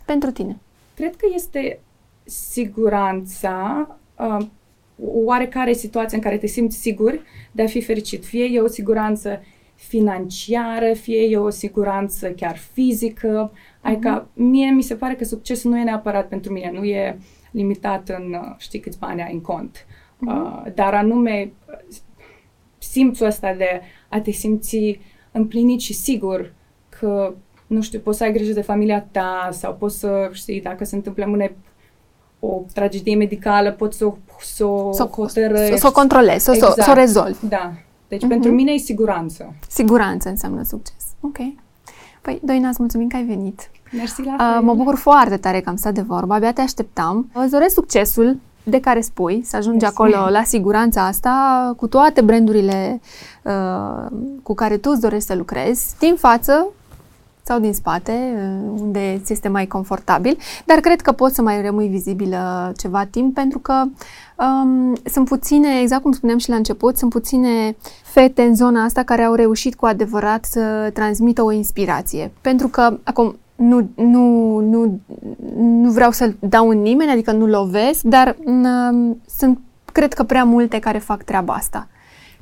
Pentru 0.05 0.31
tine. 0.31 0.57
Cred 0.95 1.15
că 1.15 1.25
este 1.35 1.79
siguranța, 2.23 3.87
uh, 4.15 4.45
oarecare 4.99 5.73
situație 5.73 6.17
în 6.17 6.23
care 6.23 6.37
te 6.37 6.47
simți 6.47 6.77
sigur 6.77 7.19
de 7.51 7.63
a 7.63 7.67
fi 7.67 7.81
fericit. 7.81 8.25
Fie 8.25 8.43
e 8.43 8.59
o 8.59 8.67
siguranță 8.67 9.41
financiară, 9.75 10.93
fie 10.93 11.21
e 11.21 11.37
o 11.37 11.49
siguranță 11.49 12.31
chiar 12.31 12.57
fizică. 12.57 13.51
Adică 13.81 14.27
mie 14.33 14.71
mi 14.71 14.81
se 14.81 14.95
pare 14.95 15.15
că 15.15 15.23
succesul 15.23 15.71
nu 15.71 15.79
e 15.79 15.83
neapărat 15.83 16.27
pentru 16.27 16.53
mine, 16.53 16.71
nu 16.73 16.83
e 16.83 17.19
limitat 17.51 18.09
în 18.09 18.33
uh, 18.33 18.55
știi 18.57 18.79
câți 18.79 18.99
bani 18.99 19.21
ai 19.21 19.33
în 19.33 19.41
cont. 19.41 19.85
Uh, 20.27 20.63
dar 20.73 20.93
anume 20.93 21.51
uh, 21.67 21.95
simțul 22.77 23.25
ăsta 23.25 23.53
de 23.53 23.81
a 24.09 24.21
te 24.21 24.31
simți 24.31 24.99
împlinit 25.31 25.79
și 25.79 25.93
sigur 25.93 26.53
că, 26.89 27.33
nu 27.67 27.81
știu, 27.81 27.99
poți 27.99 28.17
să 28.17 28.23
ai 28.23 28.33
grijă 28.33 28.53
de 28.53 28.61
familia 28.61 29.07
ta 29.11 29.49
sau 29.51 29.75
poți 29.75 29.99
să, 29.99 30.29
știi, 30.33 30.61
dacă 30.61 30.83
se 30.83 30.95
întâmplă 30.95 31.25
mâine 31.25 31.55
o 32.39 32.61
tragedie 32.73 33.15
medicală, 33.15 33.71
poți 33.71 33.97
să 33.97 34.05
o 34.05 34.13
să 34.41 34.65
o 34.65 34.91
Să 34.91 35.03
o- 35.03 35.07
hotărăști. 35.07 35.77
Să 35.77 35.87
o 35.87 35.91
controlezi, 35.91 36.43
să, 36.43 36.51
exact. 36.53 36.81
să 36.81 36.89
o 36.89 36.93
rezolvi. 36.93 37.47
Da. 37.47 37.71
Deci 38.07 38.21
Mhm. 38.21 38.29
pentru 38.29 38.51
mine 38.51 38.71
e 38.71 38.77
siguranță. 38.77 39.53
Siguranță 39.69 40.29
înseamnă 40.29 40.63
succes. 40.63 40.95
Ok. 41.21 41.37
Păi, 42.21 42.39
Doina, 42.43 42.67
îți 42.69 42.77
mulțumim 42.81 43.07
că 43.07 43.15
ai 43.15 43.23
venit. 43.23 43.69
Mersi 43.91 44.21
la 44.21 44.33
Uh, 44.33 44.49
fel. 44.53 44.61
mă 44.61 44.73
bucur 44.73 44.95
foarte 44.95 45.37
tare 45.37 45.61
că 45.61 45.69
am 45.69 45.75
stat 45.75 45.93
de 45.93 46.01
vorbă, 46.01 46.33
abia 46.33 46.53
te 46.53 46.61
așteptam. 46.61 47.29
Îți 47.33 47.51
doresc 47.51 47.73
succesul 47.73 48.37
de 48.63 48.79
care 48.79 49.01
spui, 49.01 49.41
să 49.45 49.55
ajungi 49.55 49.83
Mersi. 49.83 49.93
acolo 49.99 50.29
la 50.29 50.43
siguranța 50.43 51.05
asta, 51.05 51.73
cu 51.77 51.87
toate 51.87 52.21
brandurile 52.21 53.01
uh, 53.43 54.05
cu 54.43 54.53
care 54.53 54.77
tu 54.77 54.89
îți 54.91 55.01
dorești 55.01 55.25
să 55.27 55.35
lucrezi, 55.35 55.95
din 55.99 56.15
față 56.15 56.67
sau 57.47 57.59
din 57.59 57.73
spate, 57.73 58.11
uh, 58.11 58.79
unde 58.81 59.21
ți 59.23 59.31
este 59.31 59.47
mai 59.47 59.65
confortabil, 59.65 60.37
dar 60.65 60.77
cred 60.77 61.01
că 61.01 61.11
poți 61.11 61.35
să 61.35 61.41
mai 61.41 61.61
rămâi 61.61 61.87
vizibilă 61.87 62.73
ceva 62.77 63.05
timp, 63.05 63.33
pentru 63.33 63.59
că 63.59 63.83
um, 64.35 64.95
sunt 65.03 65.27
puține, 65.27 65.79
exact 65.81 66.01
cum 66.01 66.11
spuneam 66.11 66.37
și 66.37 66.49
la 66.49 66.55
început, 66.55 66.97
sunt 66.97 67.11
puține 67.11 67.75
fete 68.03 68.41
în 68.41 68.55
zona 68.55 68.83
asta 68.83 69.03
care 69.03 69.23
au 69.23 69.33
reușit 69.33 69.75
cu 69.75 69.85
adevărat 69.85 70.45
să 70.45 70.89
transmită 70.93 71.43
o 71.43 71.51
inspirație. 71.51 72.31
Pentru 72.41 72.67
că, 72.67 72.97
acum, 73.03 73.37
nu, 73.55 73.89
nu, 73.95 74.59
nu, 74.59 74.99
nu 75.57 75.89
vreau 75.91 76.11
să-l 76.11 76.35
dau 76.39 76.69
în 76.69 76.81
nimeni, 76.81 77.11
adică 77.11 77.31
nu 77.31 77.45
lovesc, 77.45 78.01
dar 78.01 78.37
um, 78.45 79.21
sunt, 79.37 79.59
cred 79.91 80.13
că, 80.13 80.23
prea 80.23 80.43
multe 80.43 80.79
care 80.79 80.97
fac 80.97 81.23
treaba 81.23 81.53
asta. 81.53 81.87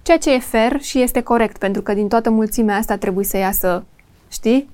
Ceea 0.02 0.18
ce 0.18 0.34
e 0.34 0.40
fair 0.40 0.82
și 0.82 1.02
este 1.02 1.22
corect, 1.22 1.58
pentru 1.58 1.82
că 1.82 1.94
din 1.94 2.08
toată 2.08 2.30
mulțimea 2.30 2.78
asta 2.78 2.98
trebuie 2.98 3.26
să 3.26 3.38
iasă, 3.38 3.86
știi, 4.28 4.70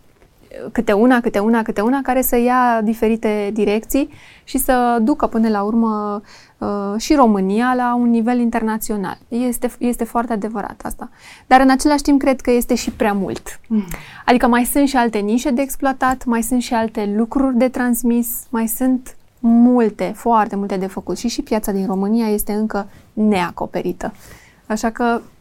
câte 0.71 0.91
una, 0.91 1.19
câte 1.19 1.39
una, 1.39 1.61
câte 1.61 1.81
una, 1.81 2.01
care 2.01 2.21
să 2.21 2.37
ia 2.37 2.81
diferite 2.83 3.49
direcții 3.53 4.09
și 4.43 4.57
să 4.57 4.97
ducă 5.01 5.27
până 5.27 5.49
la 5.49 5.61
urmă 5.61 6.21
uh, 6.57 6.93
și 6.97 7.15
România 7.15 7.73
la 7.75 7.95
un 7.95 8.09
nivel 8.09 8.39
internațional. 8.39 9.17
Este, 9.27 9.71
este 9.77 10.03
foarte 10.03 10.33
adevărat 10.33 10.81
asta. 10.83 11.09
Dar 11.47 11.61
în 11.61 11.69
același 11.69 12.01
timp 12.01 12.19
cred 12.19 12.41
că 12.41 12.51
este 12.51 12.75
și 12.75 12.91
prea 12.91 13.13
mult. 13.13 13.59
Adică 14.25 14.47
mai 14.47 14.63
sunt 14.63 14.87
și 14.87 14.95
alte 14.95 15.17
nișe 15.17 15.51
de 15.51 15.61
exploatat, 15.61 16.25
mai 16.25 16.41
sunt 16.41 16.61
și 16.61 16.73
alte 16.73 17.13
lucruri 17.17 17.57
de 17.57 17.67
transmis, 17.69 18.27
mai 18.49 18.67
sunt 18.67 19.15
multe, 19.39 20.11
foarte 20.15 20.55
multe 20.55 20.77
de 20.77 20.87
făcut 20.87 21.17
și 21.17 21.27
și 21.27 21.41
piața 21.41 21.71
din 21.71 21.85
România 21.85 22.27
este 22.27 22.51
încă 22.51 22.87
neacoperită. 23.13 24.13
Așa 24.67 24.89
că 24.89 25.21
Mersi 25.21 25.21
foarte 25.21 25.40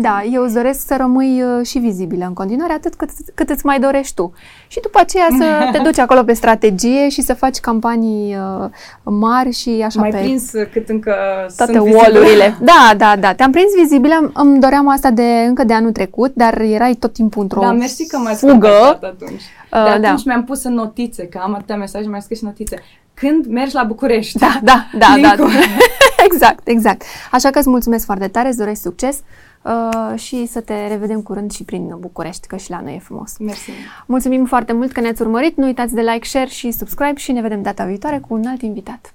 da, 0.00 0.22
eu 0.32 0.42
îți 0.42 0.54
doresc 0.54 0.86
să 0.86 0.96
rămâi 0.98 1.42
uh, 1.42 1.66
și 1.66 1.78
vizibilă 1.78 2.24
în 2.24 2.32
continuare, 2.32 2.72
atât 2.72 2.94
cât, 2.94 3.10
cât 3.34 3.48
îți 3.50 3.66
mai 3.66 3.80
dorești 3.80 4.14
tu. 4.14 4.32
Și 4.68 4.80
după 4.80 4.98
aceea 5.00 5.26
să 5.38 5.44
te 5.72 5.78
duci 5.78 5.98
acolo 5.98 6.22
pe 6.22 6.32
strategie 6.32 7.08
și 7.08 7.22
să 7.22 7.34
faci 7.34 7.58
campanii 7.58 8.34
uh, 8.36 8.68
mari 9.02 9.50
și 9.52 9.82
așa 9.84 10.00
mai 10.00 10.10
pe 10.10 10.16
prins 10.18 10.52
uh, 10.52 10.66
cât 10.72 10.88
încă 10.88 11.14
toate 11.56 11.72
sunt 11.72 11.84
vizibilă. 11.84 12.02
wall-urile. 12.18 12.56
Da, 12.72 12.94
da, 12.96 13.16
da. 13.20 13.34
Te-am 13.34 13.50
prins 13.50 13.74
vizibilă, 13.82 14.14
îmi- 14.20 14.30
îmi 14.34 14.60
doream 14.60 14.88
asta 14.88 15.10
de 15.10 15.44
încă 15.46 15.64
de 15.64 15.72
anul 15.74 15.92
trecut, 15.92 16.34
dar 16.34 16.60
erai 16.60 16.94
tot 16.94 17.12
timpul 17.12 17.42
într-o 17.42 17.60
Da, 17.60 17.72
mersi 17.72 18.06
că 18.06 18.18
m-ați 18.18 18.38
fugă. 18.40 18.68
contactat 18.68 19.02
atunci. 19.02 19.40
Uh, 19.72 19.82
de 20.00 20.06
atunci 20.06 20.22
da. 20.22 20.32
mi-am 20.32 20.44
pus 20.44 20.64
în 20.64 20.74
notițe, 20.74 21.26
că 21.26 21.40
am 21.42 21.54
atâtea 21.54 21.76
mesaje, 21.76 22.08
mi-am 22.08 22.20
scris 22.20 22.40
notițe. 22.42 22.76
Când 23.14 23.46
mergi 23.46 23.74
la 23.74 23.84
București? 23.84 24.38
Da, 24.38 24.60
da, 24.62 24.86
da, 24.92 24.98
da. 24.98 25.14
Link-ul. 25.14 25.50
exact, 26.26 26.68
exact. 26.68 27.02
Așa 27.30 27.50
că 27.50 27.58
îți 27.58 27.68
mulțumesc 27.68 28.04
foarte 28.04 28.28
tare, 28.28 28.48
îți 28.48 28.58
doresc 28.58 28.82
succes 28.82 29.20
uh, 29.62 30.18
și 30.18 30.46
să 30.46 30.60
te 30.60 30.86
revedem 30.86 31.20
curând 31.20 31.50
și 31.50 31.64
prin 31.64 31.96
București, 31.98 32.46
că 32.46 32.56
și 32.56 32.70
la 32.70 32.80
noi 32.80 32.94
e 32.94 32.98
frumos. 32.98 33.36
Mersi. 33.38 33.70
Mulțumim 34.06 34.44
foarte 34.44 34.72
mult 34.72 34.92
că 34.92 35.00
ne-ați 35.00 35.22
urmărit, 35.22 35.56
nu 35.56 35.66
uitați 35.66 35.94
de 35.94 36.00
like, 36.00 36.26
share 36.26 36.48
și 36.48 36.70
subscribe 36.70 37.16
și 37.16 37.32
ne 37.32 37.40
vedem 37.40 37.62
data 37.62 37.84
viitoare 37.84 38.18
cu 38.28 38.34
un 38.34 38.46
alt 38.46 38.62
invitat. 38.62 39.14